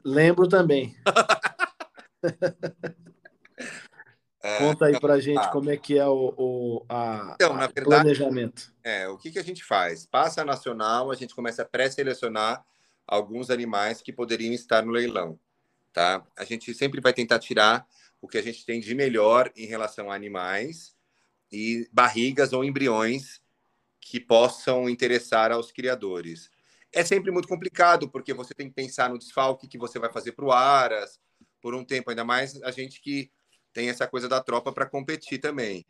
Lembro 0.04 0.48
também. 0.48 0.94
é, 4.54 4.58
Conta 4.58 4.86
aí 4.86 4.90
então, 4.90 5.00
pra 5.00 5.20
gente 5.20 5.38
ah, 5.38 5.48
como 5.48 5.70
é 5.70 5.76
que 5.76 5.98
é 5.98 6.06
o, 6.06 6.34
o 6.36 6.86
a, 6.88 7.32
então, 7.34 7.56
verdade, 7.56 7.82
planejamento. 7.82 8.72
É, 8.82 9.08
o 9.08 9.18
que, 9.18 9.30
que 9.30 9.38
a 9.38 9.44
gente 9.44 9.64
faz? 9.64 10.06
Passa 10.06 10.42
a 10.42 10.44
nacional, 10.44 11.10
a 11.10 11.14
gente 11.14 11.34
começa 11.34 11.62
a 11.62 11.64
pré-selecionar 11.64 12.64
alguns 13.06 13.50
animais 13.50 14.00
que 14.00 14.12
poderiam 14.12 14.52
estar 14.52 14.84
no 14.84 14.92
leilão. 14.92 15.38
Tá? 15.92 16.24
A 16.36 16.44
gente 16.44 16.72
sempre 16.74 17.00
vai 17.00 17.12
tentar 17.12 17.38
tirar 17.38 17.86
o 18.20 18.28
que 18.28 18.38
a 18.38 18.42
gente 18.42 18.64
tem 18.64 18.80
de 18.80 18.94
melhor 18.94 19.50
em 19.54 19.66
relação 19.66 20.10
a 20.10 20.14
animais 20.14 20.94
e 21.52 21.88
barrigas 21.92 22.52
ou 22.52 22.64
embriões 22.64 23.40
que 24.00 24.18
possam 24.18 24.88
interessar 24.88 25.52
aos 25.52 25.70
criadores. 25.70 26.50
É 26.92 27.04
sempre 27.04 27.30
muito 27.30 27.48
complicado, 27.48 28.08
porque 28.08 28.32
você 28.32 28.54
tem 28.54 28.68
que 28.68 28.74
pensar 28.74 29.10
no 29.10 29.18
desfalque 29.18 29.66
que 29.66 29.78
você 29.78 29.98
vai 29.98 30.12
fazer 30.12 30.32
para 30.32 30.44
o 30.44 30.52
Aras, 30.52 31.20
por 31.60 31.74
um 31.74 31.84
tempo, 31.84 32.10
ainda 32.10 32.24
mais 32.24 32.62
a 32.62 32.70
gente 32.70 33.00
que 33.00 33.30
tem 33.74 33.90
essa 33.90 34.06
coisa 34.06 34.28
da 34.28 34.40
tropa 34.40 34.72
para 34.72 34.86
competir 34.86 35.38
também. 35.38 35.84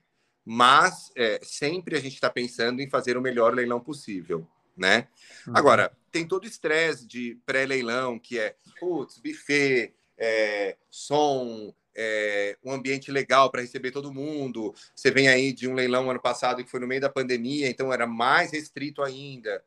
Mas 0.45 1.13
é, 1.15 1.39
sempre 1.43 1.97
a 1.97 2.01
gente 2.01 2.15
está 2.15 2.29
pensando 2.29 2.81
em 2.81 2.91
fazer 2.91 3.17
o 3.17 3.23
melhor 3.23 3.55
leilão 3.55 3.79
possível, 3.79 4.47
né? 4.77 5.09
Uhum. 5.47 5.57
Agora, 5.57 5.97
tem 6.11 6.27
todo 6.27 6.45
o 6.45 6.49
estresse 6.49 7.07
de 7.07 7.39
pré-leilão, 7.47 8.19
que 8.19 8.39
é, 8.39 8.57
putz, 8.81 9.19
buffet, 9.19 9.95
é, 10.19 10.77
som, 10.91 11.73
é, 11.95 12.59
um 12.65 12.73
ambiente 12.73 13.11
legal 13.11 13.51
para 13.51 13.63
receber 13.63 13.91
todo 13.91 14.13
mundo. 14.13 14.75
Você 14.95 15.11
vem 15.11 15.29
aí 15.29 15.53
de 15.53 15.69
um 15.69 15.75
leilão 15.75 16.11
ano 16.11 16.21
passado 16.21 16.65
que 16.65 16.71
foi 16.71 16.81
no 16.81 16.87
meio 16.87 17.01
da 17.01 17.09
pandemia, 17.09 17.69
então 17.69 17.93
era 17.93 18.07
mais 18.07 18.53
restrito 18.53 19.03
ainda. 19.03 19.63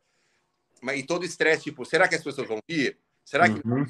Mas, 0.81 0.99
e 0.99 1.03
todo 1.03 1.25
estresse, 1.25 1.63
tipo, 1.63 1.85
será 1.85 2.07
que 2.07 2.15
as 2.15 2.23
pessoas 2.23 2.47
vão 2.47 2.59
vir? 2.67 2.99
Será 3.23 3.49
que, 3.49 3.67
uhum. 3.67 3.85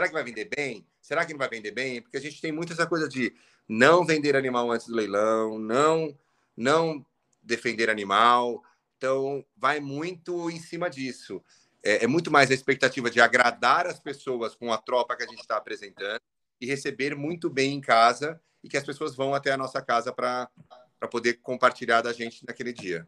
Será 0.00 0.08
que 0.08 0.14
vai 0.14 0.24
vender 0.24 0.48
bem? 0.56 0.86
Será 1.00 1.26
que 1.26 1.32
não 1.32 1.38
vai 1.38 1.48
vender 1.48 1.72
bem? 1.72 2.00
Porque 2.00 2.16
a 2.16 2.20
gente 2.20 2.40
tem 2.40 2.52
muito 2.52 2.72
essa 2.72 2.86
coisa 2.86 3.06
de 3.06 3.34
não 3.68 4.04
vender 4.04 4.34
animal 4.34 4.70
antes 4.70 4.86
do 4.86 4.94
leilão, 4.94 5.58
não, 5.58 6.16
não 6.56 7.04
defender 7.42 7.90
animal. 7.90 8.62
Então, 8.96 9.44
vai 9.56 9.78
muito 9.78 10.50
em 10.50 10.58
cima 10.58 10.88
disso. 10.88 11.42
É, 11.82 12.04
é 12.04 12.06
muito 12.06 12.30
mais 12.30 12.50
a 12.50 12.54
expectativa 12.54 13.10
de 13.10 13.20
agradar 13.20 13.86
as 13.86 13.98
pessoas 13.98 14.54
com 14.54 14.72
a 14.72 14.78
tropa 14.78 15.16
que 15.16 15.22
a 15.22 15.26
gente 15.26 15.40
está 15.40 15.56
apresentando 15.56 16.20
e 16.60 16.66
receber 16.66 17.14
muito 17.14 17.50
bem 17.50 17.74
em 17.74 17.80
casa 17.80 18.40
e 18.62 18.68
que 18.68 18.76
as 18.76 18.84
pessoas 18.84 19.14
vão 19.14 19.34
até 19.34 19.52
a 19.52 19.56
nossa 19.56 19.82
casa 19.82 20.12
para 20.12 20.48
poder 21.10 21.34
compartilhar 21.42 22.00
da 22.00 22.12
gente 22.12 22.44
naquele 22.46 22.72
dia. 22.72 23.06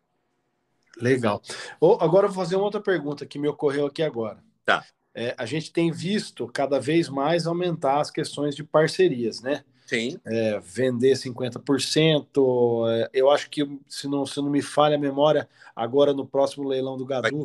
Legal. 0.97 1.41
Oh, 1.81 1.97
agora 2.01 2.27
eu 2.27 2.33
vou 2.33 2.45
fazer 2.45 2.57
uma 2.57 2.65
outra 2.65 2.81
pergunta 2.81 3.25
que 3.25 3.39
me 3.39 3.49
ocorreu 3.49 3.87
aqui 3.87 4.03
agora. 4.03 4.43
Tá. 4.65 4.85
É, 5.15 5.35
a 5.37 5.45
gente 5.45 5.71
tem 5.73 5.91
visto 5.91 6.49
cada 6.49 6.81
vez 6.81 7.09
mais 7.09 7.47
aumentar 7.47 8.01
as 8.01 8.11
questões 8.11 8.57
de 8.57 8.65
parcerias, 8.65 9.41
né? 9.43 9.65
Sim. 9.87 10.19
É, 10.25 10.59
vender 10.61 11.13
50%. 11.13 12.89
É, 12.89 13.11
eu 13.13 13.31
acho 13.31 13.51
que, 13.51 13.79
se 13.87 14.09
não, 14.09 14.25
se 14.25 14.39
não 14.39 14.49
me 14.49 14.63
falha 14.63 14.97
a 14.97 14.99
memória, 14.99 15.49
agora 15.77 16.15
no 16.15 16.27
próximo 16.27 16.67
leilão 16.67 16.97
do 16.97 17.05
Gadu, 17.05 17.45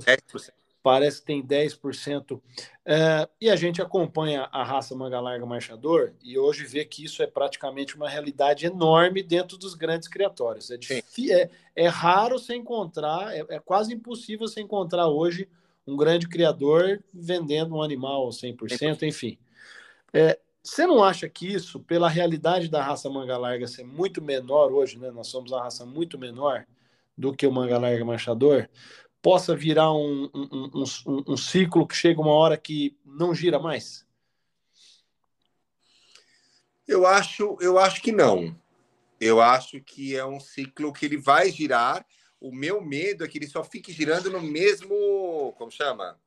parece 0.87 1.19
que 1.19 1.27
tem 1.27 1.43
10%. 1.43 2.39
É, 2.85 3.27
e 3.41 3.49
a 3.49 3.57
gente 3.57 3.81
acompanha 3.81 4.47
a 4.53 4.63
raça 4.63 4.95
manga 4.95 5.19
larga 5.19 5.45
marchador 5.45 6.13
e 6.23 6.37
hoje 6.37 6.63
vê 6.63 6.85
que 6.85 7.03
isso 7.03 7.21
é 7.21 7.27
praticamente 7.27 7.97
uma 7.97 8.07
realidade 8.07 8.65
enorme 8.65 9.21
dentro 9.21 9.57
dos 9.57 9.73
grandes 9.73 10.07
criatórios. 10.07 10.71
É, 10.71 10.77
é, 11.29 11.49
é 11.75 11.87
raro 11.89 12.39
se 12.39 12.55
encontrar, 12.55 13.35
é, 13.35 13.45
é, 13.49 13.59
quase 13.59 13.93
impossível 13.93 14.47
se 14.47 14.61
encontrar 14.61 15.07
hoje 15.07 15.49
um 15.87 15.95
grande 15.95 16.27
criador 16.27 17.01
vendendo 17.13 17.75
um 17.75 17.81
animal 17.81 18.29
100%, 18.29 19.03
enfim. 19.03 19.37
É, 20.13 20.37
você 20.61 20.85
não 20.85 21.01
acha 21.01 21.29
que 21.29 21.47
isso, 21.47 21.79
pela 21.79 22.09
realidade 22.09 22.67
da 22.67 22.83
raça 22.83 23.09
manga 23.09 23.37
larga 23.37 23.67
ser 23.67 23.85
muito 23.85 24.21
menor 24.21 24.71
hoje, 24.71 24.99
né? 24.99 25.09
Nós 25.11 25.27
somos 25.27 25.51
uma 25.51 25.63
raça 25.63 25.85
muito 25.85 26.19
menor 26.19 26.65
do 27.17 27.33
que 27.33 27.47
o 27.47 27.51
manga 27.51 27.79
larga 27.79 28.03
marchador, 28.03 28.69
possa 29.21 29.55
virar 29.55 29.91
um, 29.93 30.29
um, 30.33 30.83
um, 31.05 31.23
um, 31.29 31.37
ciclo 31.37 31.87
que 31.87 31.95
chega 31.95 32.21
uma 32.21 32.33
hora 32.33 32.57
que 32.57 32.95
não 33.05 33.33
gira 33.33 33.59
mais? 33.59 34.05
Eu 36.87 37.07
acho, 37.07 37.57
eu 37.59 37.79
acho 37.79 38.01
que 38.01 38.11
não. 38.11 38.55
Eu 39.19 39.41
acho 39.41 39.81
que 39.81 40.15
é 40.15 40.25
um 40.25 40.39
ciclo 40.39 40.93
que 40.93 41.05
ele 41.05 41.17
vai 41.17 41.49
girar. 41.49 42.05
O 42.39 42.53
meu 42.53 42.81
medo 42.81 43.25
é 43.25 43.27
que 43.27 43.37
ele 43.37 43.47
só 43.47 43.63
fique 43.63 43.91
girando 43.91 44.29
no 44.29 44.41
mesmo, 44.41 45.53
como 45.57 45.71
chama? 45.71 46.19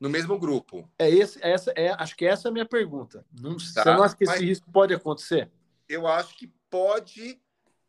No 0.00 0.08
mesmo 0.08 0.38
grupo. 0.38 0.90
É 0.98 1.08
esse, 1.08 1.38
essa 1.42 1.72
é, 1.76 1.90
acho 1.90 2.16
que 2.16 2.26
essa 2.26 2.48
é 2.48 2.50
a 2.50 2.52
minha 2.52 2.66
pergunta. 2.66 3.24
Não, 3.32 3.56
tá, 3.56 3.82
você 3.82 3.84
não 3.84 4.02
acha 4.02 4.16
que 4.16 4.24
esse 4.24 4.44
risco 4.44 4.70
pode 4.70 4.94
acontecer? 4.94 5.50
Eu 5.88 6.06
acho 6.06 6.36
que 6.36 6.52
pode, 6.70 7.40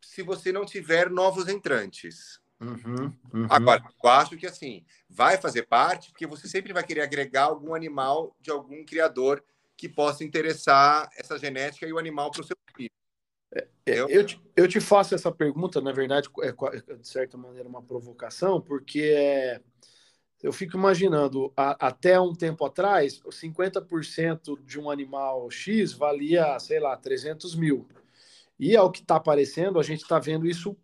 se 0.02 0.22
você 0.22 0.52
não 0.52 0.64
tiver 0.64 1.10
novos 1.10 1.48
entrantes. 1.48 2.40
Uhum, 2.60 3.12
uhum. 3.34 3.46
Agora, 3.50 3.82
eu 4.02 4.10
acho 4.10 4.36
que 4.36 4.46
assim, 4.46 4.84
vai 5.08 5.36
fazer 5.36 5.64
parte, 5.64 6.10
porque 6.10 6.26
você 6.26 6.48
sempre 6.48 6.72
vai 6.72 6.84
querer 6.84 7.02
agregar 7.02 7.44
algum 7.44 7.74
animal 7.74 8.36
de 8.40 8.50
algum 8.50 8.84
criador 8.84 9.42
que 9.76 9.88
possa 9.88 10.24
interessar 10.24 11.10
essa 11.16 11.38
genética 11.38 11.86
e 11.86 11.92
o 11.92 11.98
animal 11.98 12.30
para 12.30 12.40
o 12.40 12.44
seu 12.44 12.56
É, 13.54 13.68
é 13.86 13.98
eu, 13.98 14.24
te, 14.24 14.40
eu 14.56 14.68
te 14.68 14.80
faço 14.80 15.14
essa 15.14 15.30
pergunta, 15.30 15.80
na 15.80 15.92
verdade, 15.92 16.28
é, 16.42 16.52
de 16.96 17.08
certa 17.08 17.36
maneira 17.36 17.68
uma 17.68 17.82
provocação, 17.82 18.60
porque 18.60 19.00
é, 19.00 19.60
eu 20.42 20.52
fico 20.52 20.76
imaginando, 20.76 21.52
a, 21.56 21.86
até 21.88 22.20
um 22.20 22.34
tempo 22.34 22.64
atrás, 22.64 23.20
50% 23.20 24.62
de 24.64 24.78
um 24.78 24.90
animal 24.90 25.50
X 25.50 25.92
valia, 25.92 26.58
sei 26.58 26.80
lá, 26.80 26.96
300 26.96 27.54
mil. 27.54 27.88
E 28.58 28.76
ao 28.76 28.90
que 28.90 29.00
está 29.00 29.16
aparecendo, 29.16 29.78
a 29.78 29.82
gente 29.82 30.02
está 30.02 30.18
vendo 30.18 30.46
isso 30.46 30.76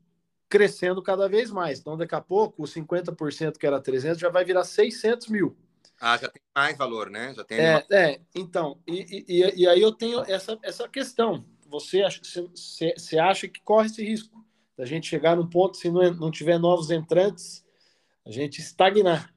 crescendo 0.49 1.03
cada 1.03 1.29
vez 1.29 1.51
mais. 1.51 1.81
Então, 1.81 1.97
daqui 1.97 2.15
a 2.15 2.21
pouco, 2.21 2.63
os 2.63 2.75
50% 2.75 3.57
que 3.57 3.67
era 3.67 3.81
300 3.81 4.19
já 4.19 4.29
vai 4.29 4.45
virar 4.45 4.65
600 4.65 5.29
mil. 5.29 5.57
Ah, 5.99 6.19
já 6.19 6.29
tem 6.29 6.43
mais 6.55 6.77
valor, 6.77 7.09
né? 7.09 7.33
Já 7.35 7.45
tem 7.45 7.59
é, 7.59 7.87
é, 7.91 8.21
então, 8.35 8.79
e, 8.87 9.25
e, 9.29 9.63
e, 9.63 9.69
aí 9.69 9.81
eu 9.81 9.93
tenho 9.93 10.21
essa, 10.29 10.59
essa 10.63 10.89
questão. 10.89 11.47
Você 11.73 13.19
acha, 13.19 13.49
que 13.49 13.61
corre 13.63 13.87
esse 13.87 14.05
risco 14.05 14.45
da 14.77 14.85
gente 14.85 15.07
chegar 15.07 15.37
num 15.37 15.49
ponto, 15.49 15.77
se 15.77 15.91
não, 15.91 16.13
não 16.15 16.31
tiver 16.31 16.59
novos 16.59 16.91
entrantes, 16.91 17.65
a 18.25 18.31
gente 18.31 18.61
estagnar? 18.61 19.33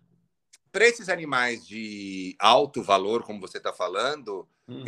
Para 0.72 0.88
esses 0.88 1.10
animais 1.10 1.66
de 1.66 2.36
alto 2.40 2.84
valor, 2.84 3.24
como 3.24 3.40
você 3.40 3.58
está 3.58 3.72
falando, 3.72 4.48
uhum. 4.68 4.86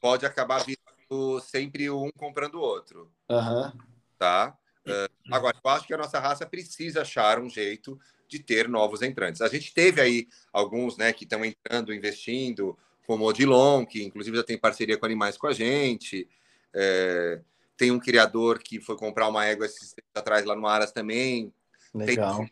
pode 0.00 0.24
acabar 0.24 0.64
vindo 0.64 1.40
sempre 1.40 1.90
um 1.90 2.10
comprando 2.16 2.56
o 2.56 2.60
outro. 2.60 3.10
Uhum. 3.28 3.72
Tá? 4.18 4.56
Uh, 4.86 5.32
agora, 5.32 5.56
eu 5.62 5.70
acho 5.70 5.86
que 5.86 5.94
a 5.94 5.98
nossa 5.98 6.20
raça 6.20 6.46
precisa 6.46 7.02
achar 7.02 7.38
um 7.38 7.48
jeito 7.48 7.98
de 8.28 8.38
ter 8.38 8.68
novos 8.68 9.02
entrantes. 9.02 9.40
A 9.40 9.48
gente 9.48 9.72
teve 9.72 10.00
aí 10.00 10.28
alguns 10.52 10.96
né, 10.96 11.12
que 11.12 11.24
estão 11.24 11.44
entrando, 11.44 11.92
investindo, 11.92 12.76
como 13.06 13.24
o 13.24 13.28
Odilon, 13.28 13.84
que 13.84 14.02
inclusive 14.02 14.36
já 14.36 14.42
tem 14.42 14.58
parceria 14.58 14.98
com 14.98 15.06
animais 15.06 15.36
com 15.36 15.46
a 15.46 15.52
gente. 15.52 16.28
É, 16.74 17.40
tem 17.76 17.90
um 17.90 17.98
criador 17.98 18.58
que 18.58 18.80
foi 18.80 18.96
comprar 18.96 19.28
uma 19.28 19.44
égua 19.44 19.66
esses 19.66 19.92
tempos 19.92 20.10
atrás 20.14 20.44
lá 20.44 20.54
no 20.54 20.66
Aras 20.66 20.92
também. 20.92 21.52
Legal. 21.94 22.38
Tem, 22.38 22.50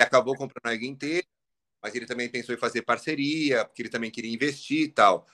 acabou 0.00 0.36
comprando 0.36 0.66
a 0.66 0.74
égua 0.74 0.86
inteira, 0.86 1.26
mas 1.82 1.94
ele 1.94 2.06
também 2.06 2.28
pensou 2.28 2.54
em 2.54 2.58
fazer 2.58 2.82
parceria, 2.82 3.64
porque 3.64 3.82
ele 3.82 3.88
também 3.88 4.10
queria 4.10 4.32
investir 4.32 4.82
e 4.82 4.88
tal. 4.88 5.26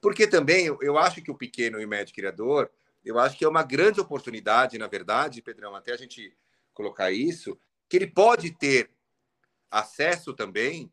Porque 0.00 0.26
também 0.26 0.66
eu, 0.66 0.98
acho 0.98 1.22
que 1.22 1.30
o 1.30 1.36
pequeno 1.36 1.80
e 1.80 1.86
médio 1.86 2.14
criador 2.14 2.70
eu 3.04 3.18
acho 3.18 3.36
que 3.36 3.44
é 3.44 3.48
uma 3.48 3.62
grande 3.62 4.00
oportunidade, 4.00 4.78
na 4.78 4.86
verdade, 4.86 5.42
Pedrão, 5.42 5.74
até 5.74 5.92
a 5.92 5.96
gente 5.96 6.36
colocar 6.72 7.10
isso, 7.10 7.58
que 7.88 7.96
ele 7.96 8.06
pode 8.06 8.52
ter 8.52 8.90
acesso 9.70 10.32
também 10.32 10.92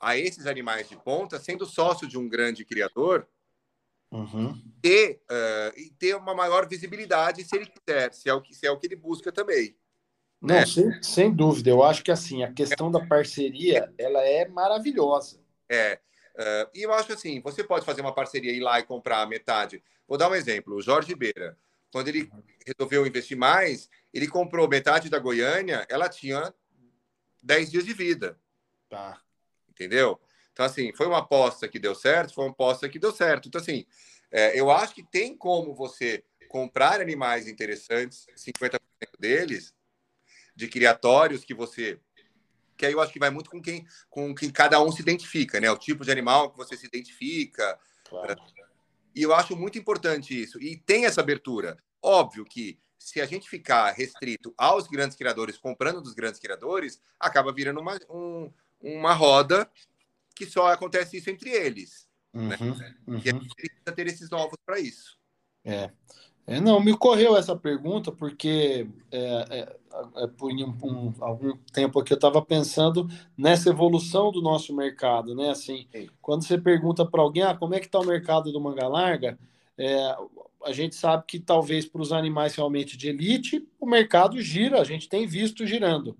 a 0.00 0.16
esses 0.18 0.46
animais 0.46 0.88
de 0.88 0.96
ponta, 0.96 1.38
sendo 1.38 1.64
sócio 1.64 2.08
de 2.08 2.18
um 2.18 2.28
grande 2.28 2.64
criador, 2.64 3.26
uhum. 4.14 4.62
e, 4.82 5.18
uh, 5.30 5.76
e 5.78 5.90
ter 5.90 6.14
uma 6.16 6.34
maior 6.34 6.68
visibilidade 6.68 7.44
se 7.44 7.56
ele 7.56 7.66
quiser, 7.66 8.12
se 8.14 8.28
é 8.28 8.34
o 8.34 8.40
que, 8.40 8.54
se 8.54 8.66
é 8.66 8.70
o 8.70 8.78
que 8.78 8.86
ele 8.86 8.96
busca 8.96 9.32
também. 9.32 9.76
Não, 10.40 10.54
né? 10.54 10.66
sem, 10.66 11.02
sem 11.02 11.34
dúvida. 11.34 11.70
Eu 11.70 11.82
acho 11.82 12.04
que 12.04 12.12
assim 12.12 12.42
a 12.42 12.52
questão 12.52 12.90
da 12.90 13.04
parceria 13.04 13.92
ela 13.98 14.20
é 14.20 14.46
maravilhosa. 14.46 15.40
É. 15.68 15.98
Uh, 16.34 16.70
e 16.74 16.82
eu 16.82 16.92
acho 16.92 17.12
assim, 17.12 17.40
você 17.40 17.64
pode 17.64 17.84
fazer 17.84 18.00
uma 18.00 18.14
parceria 18.14 18.52
ir 18.52 18.60
lá 18.60 18.78
e 18.78 18.84
comprar 18.84 19.26
metade. 19.26 19.82
Vou 20.06 20.18
dar 20.18 20.30
um 20.30 20.34
exemplo. 20.34 20.74
O 20.74 20.82
Jorge 20.82 21.14
Beira, 21.14 21.56
quando 21.92 22.08
ele 22.08 22.30
resolveu 22.66 23.06
investir 23.06 23.36
mais, 23.36 23.88
ele 24.12 24.28
comprou 24.28 24.68
metade 24.68 25.08
da 25.08 25.18
Goiânia, 25.18 25.86
ela 25.88 26.08
tinha 26.08 26.52
10 27.42 27.70
dias 27.70 27.84
de 27.84 27.92
vida. 27.92 28.38
Tá. 28.88 29.20
Entendeu? 29.68 30.20
Então, 30.54 30.64
assim, 30.64 30.92
foi 30.94 31.06
uma 31.08 31.18
aposta 31.18 31.68
que 31.68 31.80
deu 31.80 31.96
certo, 31.96 32.32
foi 32.32 32.44
uma 32.44 32.52
aposta 32.52 32.88
que 32.88 32.98
deu 32.98 33.12
certo. 33.12 33.48
Então, 33.48 33.60
assim, 33.60 33.84
é, 34.30 34.58
eu 34.58 34.70
acho 34.70 34.94
que 34.94 35.02
tem 35.02 35.36
como 35.36 35.74
você 35.74 36.24
comprar 36.48 37.00
animais 37.00 37.48
interessantes, 37.48 38.24
50% 38.36 38.78
deles, 39.18 39.74
de 40.54 40.68
criatórios 40.68 41.44
que 41.44 41.52
você 41.52 41.98
que 42.76 42.84
aí 42.86 42.92
eu 42.92 43.00
acho 43.00 43.12
que 43.12 43.20
vai 43.20 43.30
muito 43.30 43.50
com 43.50 43.62
quem 43.62 43.86
com 44.10 44.34
quem 44.34 44.50
cada 44.50 44.80
um 44.82 44.90
se 44.90 45.00
identifica, 45.02 45.60
né? 45.60 45.70
O 45.70 45.76
tipo 45.76 46.04
de 46.04 46.10
animal 46.10 46.50
que 46.50 46.56
você 46.56 46.76
se 46.76 46.86
identifica. 46.86 47.78
Claro. 48.08 48.36
E 49.14 49.22
eu 49.22 49.34
acho 49.34 49.56
muito 49.56 49.78
importante 49.78 50.40
isso. 50.40 50.60
E 50.60 50.76
tem 50.76 51.06
essa 51.06 51.20
abertura. 51.20 51.76
Óbvio 52.02 52.44
que 52.44 52.78
se 52.98 53.20
a 53.20 53.26
gente 53.26 53.48
ficar 53.48 53.90
restrito 53.92 54.54
aos 54.56 54.86
grandes 54.86 55.16
criadores, 55.16 55.56
comprando 55.56 56.00
dos 56.00 56.14
grandes 56.14 56.40
criadores, 56.40 57.00
acaba 57.18 57.52
virando 57.52 57.80
uma, 57.80 57.98
um, 58.10 58.52
uma 58.80 59.12
roda 59.12 59.70
que 60.34 60.46
só 60.46 60.68
acontece 60.68 61.16
isso 61.16 61.30
entre 61.30 61.50
eles. 61.50 62.08
Uhum, 62.34 62.48
né? 62.48 62.56
uhum. 63.06 63.20
E 63.24 63.30
a 63.30 63.32
gente 63.32 63.54
precisa 63.54 63.92
ter 63.94 64.06
esses 64.06 64.28
novos 64.30 64.58
para 64.66 64.80
isso. 64.80 65.16
É. 65.64 65.90
É, 66.46 66.60
não, 66.60 66.78
me 66.78 66.92
ocorreu 66.92 67.38
essa 67.38 67.56
pergunta 67.56 68.12
porque 68.12 68.86
é, 69.10 69.44
é, 69.50 69.76
é 70.16 70.26
por 70.26 70.52
um, 70.52 70.76
um, 70.82 71.14
algum 71.18 71.56
tempo 71.72 71.98
aqui 71.98 72.12
eu 72.12 72.16
estava 72.16 72.42
pensando 72.42 73.08
nessa 73.34 73.70
evolução 73.70 74.30
do 74.30 74.42
nosso 74.42 74.76
mercado, 74.76 75.34
né? 75.34 75.48
Assim, 75.48 75.88
Sim. 75.90 76.10
quando 76.20 76.44
você 76.44 76.58
pergunta 76.58 77.06
para 77.06 77.22
alguém, 77.22 77.44
ah, 77.44 77.54
como 77.54 77.74
é 77.74 77.80
que 77.80 77.86
está 77.86 77.98
o 77.98 78.04
mercado 78.04 78.52
do 78.52 78.60
manga 78.60 78.86
larga, 78.86 79.38
é, 79.78 80.14
a 80.64 80.72
gente 80.72 80.94
sabe 80.94 81.24
que 81.26 81.40
talvez 81.40 81.86
para 81.86 82.02
os 82.02 82.12
animais 82.12 82.54
realmente 82.54 82.94
de 82.94 83.08
elite 83.08 83.66
o 83.80 83.86
mercado 83.86 84.38
gira, 84.42 84.82
a 84.82 84.84
gente 84.84 85.08
tem 85.08 85.26
visto 85.26 85.66
girando 85.66 86.14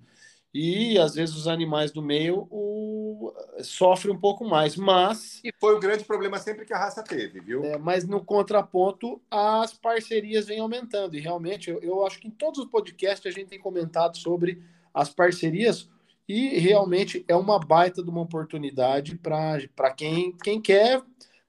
e 0.54 0.96
às 0.98 1.16
vezes 1.16 1.34
os 1.34 1.48
animais 1.48 1.90
do 1.90 2.00
meio 2.00 2.46
o, 2.48 3.34
sofrem 3.60 4.14
um 4.14 4.18
pouco 4.18 4.44
mais, 4.44 4.76
mas... 4.76 5.40
E 5.42 5.52
foi 5.58 5.74
o 5.74 5.80
grande 5.80 6.04
problema 6.04 6.38
sempre 6.38 6.64
que 6.64 6.72
a 6.72 6.78
raça 6.78 7.02
teve, 7.02 7.40
viu? 7.40 7.64
É, 7.64 7.76
mas 7.76 8.06
no 8.06 8.24
contraponto, 8.24 9.20
as 9.28 9.74
parcerias 9.74 10.46
vêm 10.46 10.60
aumentando, 10.60 11.16
e 11.16 11.20
realmente 11.20 11.70
eu, 11.70 11.80
eu 11.82 12.06
acho 12.06 12.20
que 12.20 12.28
em 12.28 12.30
todos 12.30 12.60
os 12.60 12.70
podcasts 12.70 13.26
a 13.26 13.34
gente 13.36 13.48
tem 13.48 13.58
comentado 13.58 14.16
sobre 14.16 14.62
as 14.94 15.10
parcerias, 15.10 15.90
e 16.28 16.58
realmente 16.58 17.24
é 17.26 17.34
uma 17.34 17.58
baita 17.58 18.02
de 18.02 18.08
uma 18.08 18.22
oportunidade 18.22 19.16
para 19.16 19.90
quem, 19.90 20.32
quem 20.38 20.60
quer 20.60 21.02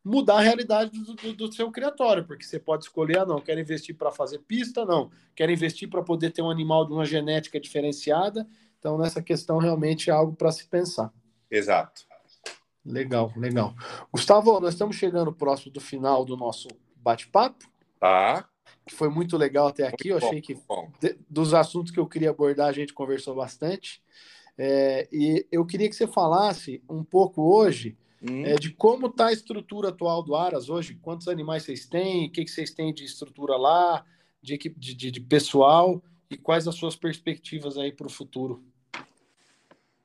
mudar 0.04 0.38
a 0.38 0.42
realidade 0.42 0.92
do, 0.92 1.14
do, 1.16 1.34
do, 1.34 1.52
seu 1.52 1.72
criatório, 1.72 2.26
porque 2.26 2.44
você 2.44 2.60
pode 2.60 2.84
escolher, 2.84 3.20
ah, 3.20 3.26
não, 3.26 3.40
quero 3.40 3.60
investir 3.60 3.96
para 3.96 4.12
fazer 4.12 4.40
pista, 4.40 4.86
não, 4.86 5.10
quero 5.36 5.52
investir 5.52 5.90
para 5.90 6.04
poder 6.04 6.32
ter 6.32 6.42
um 6.42 6.50
animal 6.50 6.86
de 6.86 6.94
uma 6.94 7.06
genética 7.06 7.60
diferenciada, 7.60 8.48
então, 8.86 9.00
nessa 9.00 9.20
questão, 9.20 9.58
realmente 9.58 10.12
é 10.12 10.14
algo 10.14 10.36
para 10.36 10.52
se 10.52 10.68
pensar. 10.68 11.12
Exato. 11.50 12.04
Legal, 12.86 13.34
legal. 13.36 13.74
Gustavo, 14.14 14.60
nós 14.60 14.76
estamos 14.76 14.96
chegando 14.96 15.34
próximo 15.34 15.72
do 15.72 15.82
final 15.82 16.24
do 16.24 16.38
nosso 16.38 16.68
bate-papo. 16.98 17.68
Tá. 18.00 18.48
Que 18.86 18.94
foi 18.94 19.10
muito 19.10 19.38
legal 19.38 19.70
até 19.70 19.88
aqui. 19.88 20.12
Muito 20.12 20.24
eu 20.24 20.30
achei 20.30 20.40
que 20.40 20.54
de, 21.00 21.18
dos 21.28 21.56
assuntos 21.56 21.92
que 21.92 22.00
eu 22.00 22.06
queria 22.06 22.30
abordar, 22.30 22.68
a 22.68 22.72
gente 22.72 22.94
conversou 22.94 23.34
bastante. 23.34 24.04
É, 24.56 25.08
e 25.12 25.48
eu 25.52 25.66
queria 25.66 25.90
que 25.90 25.96
você 25.96 26.06
falasse 26.06 26.84
um 26.88 27.04
pouco 27.04 27.42
hoje 27.42 27.98
hum. 28.22 28.46
é, 28.46 28.54
de 28.54 28.70
como 28.70 29.08
está 29.08 29.30
a 29.30 29.34
estrutura 29.34 29.90
atual 29.90 30.22
do 30.22 30.36
Aras 30.36 30.70
hoje. 30.70 30.94
Quantos 31.02 31.28
animais 31.28 31.64
vocês 31.64 31.88
têm? 31.88 32.28
O 32.28 32.32
que, 32.32 32.46
que 32.46 32.52
vocês 32.52 32.70
têm 32.70 32.94
de 32.94 33.04
estrutura 33.04 33.58
lá, 33.58 34.06
de, 34.44 34.60
de, 34.78 35.10
de 35.10 35.22
pessoal? 35.22 36.04
E 36.30 36.38
quais 36.38 36.68
as 36.68 36.76
suas 36.76 36.96
perspectivas 36.96 37.80
aí 37.80 37.92
para 37.92 38.06
o 38.06 38.12
futuro? 38.12 38.64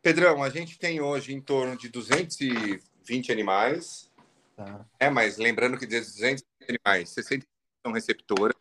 Pedrão, 0.02 0.42
a 0.42 0.48
gente 0.48 0.78
tem 0.78 1.00
hoje 1.00 1.34
em 1.34 1.40
torno 1.42 1.76
de 1.76 1.90
220 1.90 3.30
animais, 3.30 4.10
tá. 4.56 4.86
é, 4.98 5.10
mas 5.10 5.36
lembrando 5.36 5.76
que 5.76 5.86
desses 5.86 6.14
200 6.14 6.44
animais, 6.68 7.10
60 7.10 7.46
são 7.84 7.92
receptoras. 7.92 8.56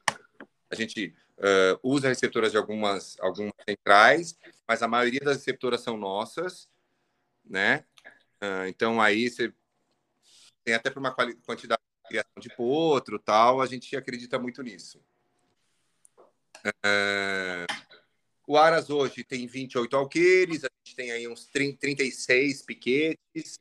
A 0.70 0.76
gente 0.76 1.16
uh, 1.38 1.80
usa 1.82 2.10
receptoras 2.10 2.52
de 2.52 2.58
algumas, 2.58 3.18
algumas 3.22 3.54
centrais, 3.68 4.38
mas 4.68 4.84
a 4.84 4.88
maioria 4.88 5.22
das 5.22 5.38
receptoras 5.38 5.80
são 5.82 5.96
nossas, 5.98 6.68
né? 7.46 7.86
Uh, 8.44 8.68
então 8.68 9.02
aí 9.02 9.30
você 9.30 9.54
tem 10.64 10.74
até 10.74 10.90
para 10.90 11.00
uma 11.00 11.16
quantidade 11.46 11.82
de 12.04 12.10
criação 12.10 12.34
de 12.38 12.50
potro 12.50 13.18
tal, 13.18 13.62
a 13.62 13.66
gente 13.66 13.96
acredita 13.96 14.38
muito 14.38 14.62
nisso. 14.62 15.02
Uh, 16.66 17.89
o 18.50 18.58
Aras 18.58 18.90
hoje 18.90 19.24
tem 19.24 19.46
28 19.46 19.96
alqueires, 19.96 20.64
a 20.64 20.70
gente 20.84 20.96
tem 20.96 21.12
aí 21.12 21.28
uns 21.28 21.46
30, 21.46 21.78
36 21.82 22.64
piquetes, 22.64 23.60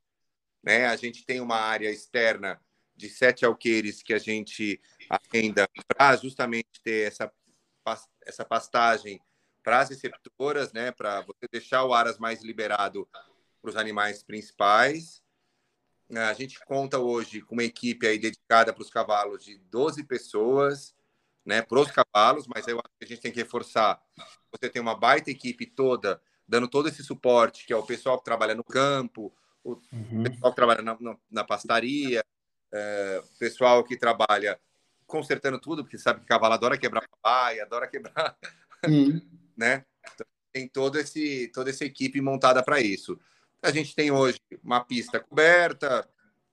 né? 0.62 0.86
A 0.86 0.96
gente 0.96 1.26
tem 1.26 1.42
uma 1.42 1.56
área 1.56 1.90
externa 1.90 2.58
de 2.96 3.10
sete 3.10 3.44
alqueires 3.44 4.02
que 4.02 4.14
a 4.14 4.18
gente 4.18 4.80
arrenda 5.10 5.68
para 5.86 6.16
justamente 6.16 6.80
ter 6.82 7.06
essa, 7.06 7.30
essa 8.24 8.46
pastagem 8.46 9.20
para 9.62 9.80
as 9.80 9.90
receptoras, 9.90 10.72
né? 10.72 10.90
Para 10.90 11.20
você 11.20 11.46
deixar 11.52 11.84
o 11.84 11.92
Aras 11.92 12.16
mais 12.16 12.42
liberado 12.42 13.06
para 13.60 13.68
os 13.68 13.76
animais 13.76 14.22
principais. 14.22 15.22
A 16.10 16.32
gente 16.32 16.58
conta 16.64 16.98
hoje 16.98 17.42
com 17.42 17.56
uma 17.56 17.64
equipe 17.64 18.06
aí 18.06 18.18
dedicada 18.18 18.72
para 18.72 18.82
os 18.82 18.88
cavalos 18.88 19.44
de 19.44 19.58
12 19.58 20.02
pessoas, 20.04 20.94
né, 21.44 21.62
para 21.62 21.80
os 21.80 21.90
cavalos, 21.90 22.46
mas 22.46 22.66
eu 22.68 22.78
acho 22.78 22.94
que 22.98 23.04
a 23.04 23.08
gente 23.08 23.20
tem 23.20 23.32
que 23.32 23.40
reforçar. 23.40 24.00
Você 24.52 24.68
tem 24.70 24.82
uma 24.82 24.94
baita 24.94 25.30
equipe 25.30 25.66
toda 25.66 26.20
dando 26.48 26.66
todo 26.66 26.88
esse 26.88 27.04
suporte, 27.04 27.66
que 27.66 27.72
é 27.72 27.76
o 27.76 27.82
pessoal 27.82 28.18
que 28.18 28.24
trabalha 28.24 28.54
no 28.54 28.64
campo, 28.64 29.30
o 29.62 29.72
uhum. 29.92 30.22
pessoal 30.22 30.50
que 30.50 30.56
trabalha 30.56 30.80
na, 30.80 30.96
na, 30.98 31.16
na 31.30 31.44
pastaria, 31.44 32.24
é, 32.72 33.22
o 33.22 33.38
pessoal 33.38 33.84
que 33.84 33.98
trabalha 33.98 34.58
consertando 35.06 35.58
tudo, 35.58 35.84
porque 35.84 35.98
sabe 35.98 36.20
que 36.20 36.26
cavalo 36.26 36.54
adora 36.54 36.78
quebrar 36.78 37.06
papai, 37.06 37.60
adora 37.60 37.86
quebrar, 37.86 38.36
uhum. 38.86 39.20
né? 39.56 39.84
Então, 40.14 40.26
tem 40.52 40.66
todo 40.66 40.98
esse, 40.98 41.48
toda 41.48 41.68
essa 41.68 41.84
equipe 41.84 42.20
montada 42.20 42.62
para 42.62 42.80
isso. 42.80 43.20
A 43.62 43.70
gente 43.70 43.94
tem 43.94 44.10
hoje 44.10 44.40
uma 44.62 44.80
pista 44.80 45.20
coberta 45.20 46.08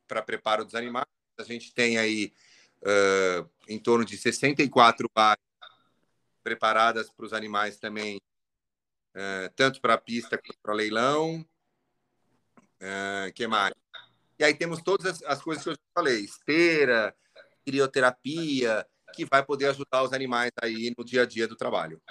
para 0.07 0.21
preparo 0.21 0.65
dos 0.65 0.75
animais, 0.75 1.05
a 1.38 1.43
gente 1.43 1.73
tem 1.73 1.97
aí 1.97 2.33
uh, 2.81 3.49
em 3.68 3.80
torno 3.80 4.05
de 4.05 4.18
64 4.18 5.09
áreas 5.16 5.45
preparadas 6.43 7.09
para 7.09 7.26
os 7.26 7.34
animais 7.34 7.78
também, 7.78 8.18
uh, 9.16 9.51
tanto 9.55 9.82
para 9.82 9.95
a 9.95 9.97
pista 9.97 10.38
quanto 10.38 10.59
para 10.61 10.74
leilão. 10.74 11.45
Uh, 12.82 13.34
que 13.34 13.47
mais? 13.47 13.74
E 14.38 14.43
aí 14.43 14.53
temos 14.53 14.82
todas 14.82 15.05
as, 15.05 15.24
as 15.24 15.41
coisas 15.41 15.63
que 15.63 15.70
eu 15.70 15.74
já 15.74 15.80
falei, 15.93 16.20
esteira, 16.20 17.16
crioterapia, 17.66 18.86
que 19.13 19.26
vai 19.26 19.43
poder 19.43 19.68
ajudar 19.70 20.03
os 20.03 20.13
animais 20.13 20.51
aí 20.61 20.93
no 20.97 21.03
dia 21.03 21.24
a 21.24 21.26
dia 21.26 21.47
do 21.47 21.55
trabalho. 21.55 22.01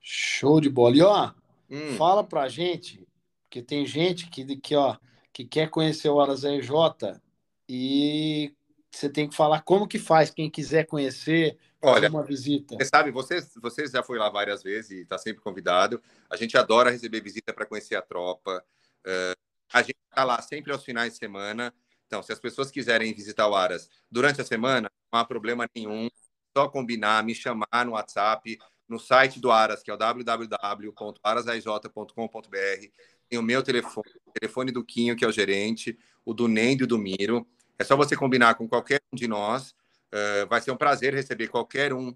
Show 0.00 0.60
de 0.60 0.68
bola. 0.68 0.96
E 0.96 1.02
ó, 1.02 1.32
hum. 1.70 1.96
fala 1.96 2.24
pra 2.24 2.48
gente, 2.48 3.06
que 3.48 3.62
tem 3.62 3.86
gente 3.86 4.28
que, 4.28 4.56
que, 4.56 4.74
ó, 4.74 4.96
que 5.32 5.44
quer 5.44 5.70
conhecer 5.70 6.08
o 6.08 6.20
Aras 6.20 6.42
J 6.42 7.20
e 7.68 8.52
você 8.92 9.08
tem 9.08 9.28
que 9.28 9.34
falar 9.34 9.62
como 9.62 9.88
que 9.88 9.98
faz, 9.98 10.30
quem 10.30 10.50
quiser 10.50 10.86
conhecer, 10.86 11.58
Olha, 11.80 12.08
uma 12.08 12.22
visita. 12.22 12.76
Você 12.76 12.84
sabe, 12.84 13.10
você, 13.10 13.44
você 13.60 13.88
já 13.88 14.04
foi 14.04 14.18
lá 14.18 14.28
várias 14.28 14.62
vezes 14.62 14.90
e 14.90 15.00
está 15.00 15.18
sempre 15.18 15.42
convidado. 15.42 16.00
A 16.30 16.36
gente 16.36 16.56
adora 16.56 16.90
receber 16.90 17.20
visita 17.20 17.52
para 17.52 17.66
conhecer 17.66 17.96
a 17.96 18.02
tropa. 18.02 18.64
Uh, 19.04 19.34
a 19.72 19.82
gente 19.82 19.96
está 20.08 20.22
lá 20.22 20.40
sempre 20.40 20.70
aos 20.70 20.84
finais 20.84 21.14
de 21.14 21.18
semana. 21.18 21.74
Então, 22.06 22.22
se 22.22 22.32
as 22.32 22.38
pessoas 22.38 22.70
quiserem 22.70 23.12
visitar 23.12 23.48
o 23.48 23.56
Aras 23.56 23.90
durante 24.08 24.40
a 24.40 24.44
semana, 24.44 24.88
não 25.12 25.20
há 25.20 25.24
problema 25.24 25.68
nenhum. 25.74 26.08
Só 26.56 26.68
combinar, 26.68 27.24
me 27.24 27.34
chamar 27.34 27.84
no 27.84 27.92
WhatsApp, 27.92 28.56
no 28.86 29.00
site 29.00 29.40
do 29.40 29.50
Aras, 29.50 29.82
que 29.82 29.90
é 29.90 29.94
o 29.94 29.96
www.arasaj.com.br. 29.96 32.86
Tem 33.28 33.38
o 33.38 33.42
meu 33.42 33.62
telefone, 33.62 34.10
o 34.26 34.30
telefone 34.30 34.70
do 34.70 34.84
Quinho, 34.84 35.16
que 35.16 35.24
é 35.24 35.28
o 35.28 35.32
gerente, 35.32 35.98
o 36.24 36.32
do 36.34 36.46
Nendo 36.46 36.84
e 36.84 36.86
do 36.86 36.98
Miro. 36.98 37.44
É 37.78 37.84
só 37.84 37.96
você 37.96 38.16
combinar 38.16 38.54
com 38.54 38.68
qualquer 38.68 39.00
um 39.12 39.16
de 39.16 39.26
nós. 39.26 39.74
Uh, 40.12 40.46
vai 40.48 40.60
ser 40.60 40.70
um 40.70 40.76
prazer 40.76 41.14
receber 41.14 41.48
qualquer 41.48 41.92
um 41.92 42.14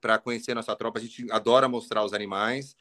para 0.00 0.18
conhecer 0.18 0.54
nossa 0.54 0.74
tropa. 0.76 0.98
A 0.98 1.02
gente 1.02 1.30
adora 1.30 1.68
mostrar 1.68 2.04
os 2.04 2.12
animais. 2.12 2.76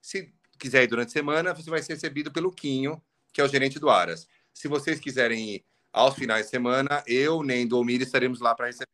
Se 0.00 0.32
quiser 0.58 0.84
ir 0.84 0.86
durante 0.86 1.08
a 1.08 1.12
semana, 1.12 1.54
você 1.54 1.70
vai 1.70 1.82
ser 1.82 1.94
recebido 1.94 2.30
pelo 2.30 2.52
Quinho, 2.52 3.02
que 3.32 3.40
é 3.40 3.44
o 3.44 3.48
gerente 3.48 3.78
do 3.78 3.90
Aras. 3.90 4.28
Se 4.52 4.68
vocês 4.68 5.00
quiserem 5.00 5.56
ir 5.56 5.64
aos 5.92 6.14
finais 6.14 6.46
de 6.46 6.50
semana, 6.50 7.02
eu, 7.06 7.42
nem 7.42 7.66
do 7.66 7.76
Almir, 7.76 8.00
estaremos 8.00 8.40
lá 8.40 8.54
para 8.54 8.66
receber. 8.66 8.86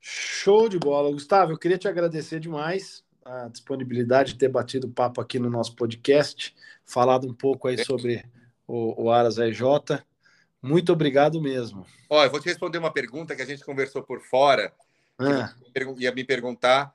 Show 0.00 0.68
de 0.68 0.78
bola. 0.78 1.10
Gustavo, 1.10 1.52
eu 1.52 1.58
queria 1.58 1.78
te 1.78 1.88
agradecer 1.88 2.38
demais 2.38 3.02
a 3.24 3.48
disponibilidade 3.48 4.34
de 4.34 4.38
ter 4.38 4.48
batido 4.48 4.88
papo 4.90 5.20
aqui 5.20 5.38
no 5.38 5.48
nosso 5.48 5.74
podcast, 5.74 6.54
falado 6.84 7.26
um 7.26 7.32
pouco 7.32 7.68
aí 7.68 7.82
sobre 7.82 8.22
o, 8.66 9.04
o 9.04 9.10
Aras 9.10 9.38
EJ. 9.38 9.62
Muito 10.64 10.94
obrigado 10.94 11.42
mesmo. 11.42 11.86
Ó, 12.08 12.24
eu 12.24 12.30
vou 12.30 12.40
te 12.40 12.48
responder 12.48 12.78
uma 12.78 12.90
pergunta 12.90 13.36
que 13.36 13.42
a 13.42 13.44
gente 13.44 13.62
conversou 13.62 14.02
por 14.02 14.22
fora. 14.22 14.72
Ah. 15.18 15.54
Ia 15.98 16.10
me 16.10 16.24
perguntar 16.24 16.94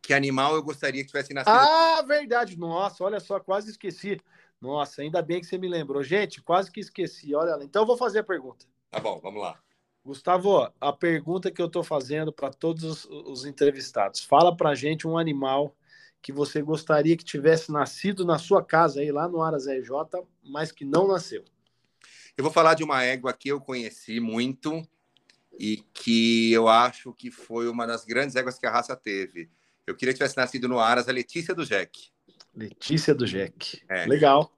que 0.00 0.14
animal 0.14 0.54
eu 0.54 0.62
gostaria 0.62 1.02
que 1.02 1.08
tivesse 1.08 1.34
nascido. 1.34 1.52
Ah, 1.54 2.02
verdade. 2.02 2.58
Nossa, 2.58 3.04
olha 3.04 3.20
só, 3.20 3.38
quase 3.38 3.70
esqueci. 3.70 4.18
Nossa, 4.58 5.02
ainda 5.02 5.20
bem 5.20 5.38
que 5.38 5.46
você 5.46 5.58
me 5.58 5.68
lembrou. 5.68 6.02
Gente, 6.02 6.40
quase 6.40 6.72
que 6.72 6.80
esqueci. 6.80 7.34
Olha 7.34 7.56
lá. 7.56 7.62
Então 7.62 7.82
eu 7.82 7.86
vou 7.86 7.96
fazer 7.98 8.20
a 8.20 8.24
pergunta. 8.24 8.64
Tá 8.90 8.98
bom, 8.98 9.20
vamos 9.20 9.42
lá. 9.42 9.58
Gustavo, 10.02 10.72
a 10.80 10.92
pergunta 10.94 11.50
que 11.50 11.60
eu 11.60 11.66
estou 11.66 11.84
fazendo 11.84 12.32
para 12.32 12.50
todos 12.50 12.84
os, 12.84 13.04
os, 13.04 13.44
entrevistados. 13.44 14.24
Fala 14.24 14.56
para 14.56 14.74
gente 14.74 15.06
um 15.06 15.18
animal 15.18 15.76
que 16.22 16.32
você 16.32 16.62
gostaria 16.62 17.18
que 17.18 17.24
tivesse 17.24 17.70
nascido 17.70 18.24
na 18.24 18.38
sua 18.38 18.64
casa 18.64 19.00
aí, 19.00 19.12
lá 19.12 19.28
no 19.28 19.42
Aras 19.42 19.66
RJ, 19.66 19.92
mas 20.42 20.72
que 20.72 20.86
não 20.86 21.06
nasceu. 21.06 21.44
Eu 22.36 22.44
vou 22.44 22.52
falar 22.52 22.74
de 22.74 22.82
uma 22.82 23.02
égua 23.02 23.32
que 23.32 23.48
eu 23.48 23.60
conheci 23.60 24.18
muito 24.20 24.86
e 25.58 25.78
que 25.92 26.52
eu 26.52 26.66
acho 26.68 27.12
que 27.12 27.30
foi 27.30 27.68
uma 27.68 27.86
das 27.86 28.04
grandes 28.04 28.36
éguas 28.36 28.58
que 28.58 28.66
a 28.66 28.70
raça 28.70 28.96
teve. 28.96 29.50
Eu 29.86 29.94
queria 29.94 30.12
que 30.14 30.18
tivesse 30.18 30.36
nascido 30.36 30.68
no 30.68 30.78
Aras 30.78 31.08
a 31.08 31.12
Letícia 31.12 31.54
do 31.54 31.64
Jack. 31.64 32.10
Letícia 32.54 33.14
do 33.14 33.26
Jack. 33.26 33.82
É. 33.88 34.06
Legal, 34.06 34.50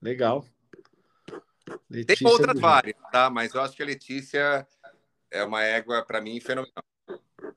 legal. 0.00 0.46
Letícia 1.90 2.24
Tem 2.24 2.28
outras 2.28 2.60
várias, 2.60 2.96
tá? 3.10 3.28
Mas 3.28 3.54
eu 3.54 3.60
acho 3.60 3.74
que 3.74 3.82
a 3.82 3.86
Letícia 3.86 4.66
é 5.30 5.42
uma 5.42 5.62
égua, 5.62 6.04
para 6.04 6.20
mim, 6.20 6.40
fenomenal. 6.40 6.84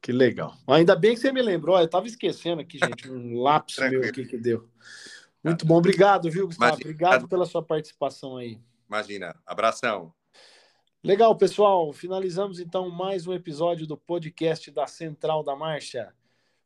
Que 0.02 0.12
legal. 0.12 0.58
Ainda 0.68 0.96
bem 0.96 1.14
que 1.14 1.20
você 1.20 1.32
me 1.32 1.42
lembrou. 1.42 1.78
Eu 1.78 1.86
estava 1.86 2.08
esquecendo 2.08 2.62
aqui, 2.62 2.78
gente, 2.78 3.10
um 3.10 3.40
lápis 3.42 3.78
meu 3.78 4.04
aqui 4.04 4.26
que 4.26 4.38
deu. 4.38 4.68
Muito 5.44 5.66
bom. 5.66 5.78
Obrigado, 5.78 6.30
viu, 6.30 6.48
Gustavo? 6.48 6.74
Imagina. 6.74 6.90
Obrigado 6.90 7.28
pela 7.28 7.46
sua 7.46 7.64
participação 7.64 8.38
aí. 8.38 8.60
Imagina. 8.90 9.40
Abração. 9.46 10.12
Legal, 11.04 11.36
pessoal. 11.38 11.94
Finalizamos 11.94 12.60
então 12.60 12.90
mais 12.90 13.28
um 13.28 13.34
episódio 13.34 13.86
do 13.86 13.96
podcast 13.96 14.72
da 14.72 14.88
Central 14.88 15.44
da 15.44 15.56
Marcha. 15.56 16.14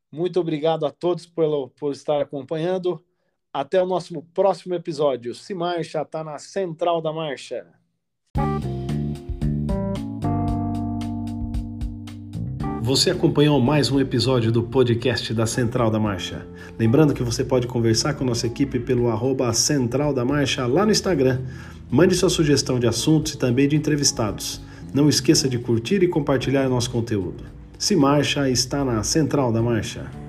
Muito 0.09 0.39
obrigado 0.39 0.85
a 0.85 0.91
todos 0.91 1.25
por, 1.25 1.69
por 1.71 1.91
estar 1.91 2.21
acompanhando. 2.21 3.03
Até 3.51 3.83
o 3.83 3.85
nosso 3.85 4.23
próximo 4.33 4.73
episódio. 4.73 5.35
Se 5.35 5.53
Marcha 5.53 6.01
está 6.01 6.23
na 6.23 6.39
Central 6.39 7.01
da 7.01 7.11
Marcha. 7.11 7.71
Você 12.83 13.11
acompanhou 13.11 13.61
mais 13.61 13.89
um 13.89 13.97
episódio 13.97 14.51
do 14.51 14.61
podcast 14.61 15.33
da 15.33 15.45
Central 15.45 15.89
da 15.89 15.97
Marcha. 15.97 16.45
Lembrando 16.77 17.13
que 17.13 17.23
você 17.23 17.41
pode 17.41 17.65
conversar 17.65 18.13
com 18.13 18.25
nossa 18.25 18.45
equipe 18.45 18.77
pelo 18.77 19.07
arroba 19.07 19.53
Central 19.53 20.13
da 20.13 20.25
Marcha 20.25 20.67
lá 20.67 20.85
no 20.85 20.91
Instagram. 20.91 21.39
Mande 21.89 22.13
sua 22.13 22.27
sugestão 22.27 22.77
de 22.77 22.85
assuntos 22.85 23.35
e 23.35 23.37
também 23.37 23.69
de 23.69 23.77
entrevistados. 23.77 24.61
Não 24.93 25.07
esqueça 25.07 25.47
de 25.47 25.57
curtir 25.57 26.03
e 26.03 26.09
compartilhar 26.09 26.67
nosso 26.67 26.91
conteúdo. 26.91 27.45
Se 27.79 27.95
Marcha 27.95 28.49
está 28.49 28.83
na 28.83 29.01
Central 29.01 29.53
da 29.53 29.61
Marcha. 29.61 30.22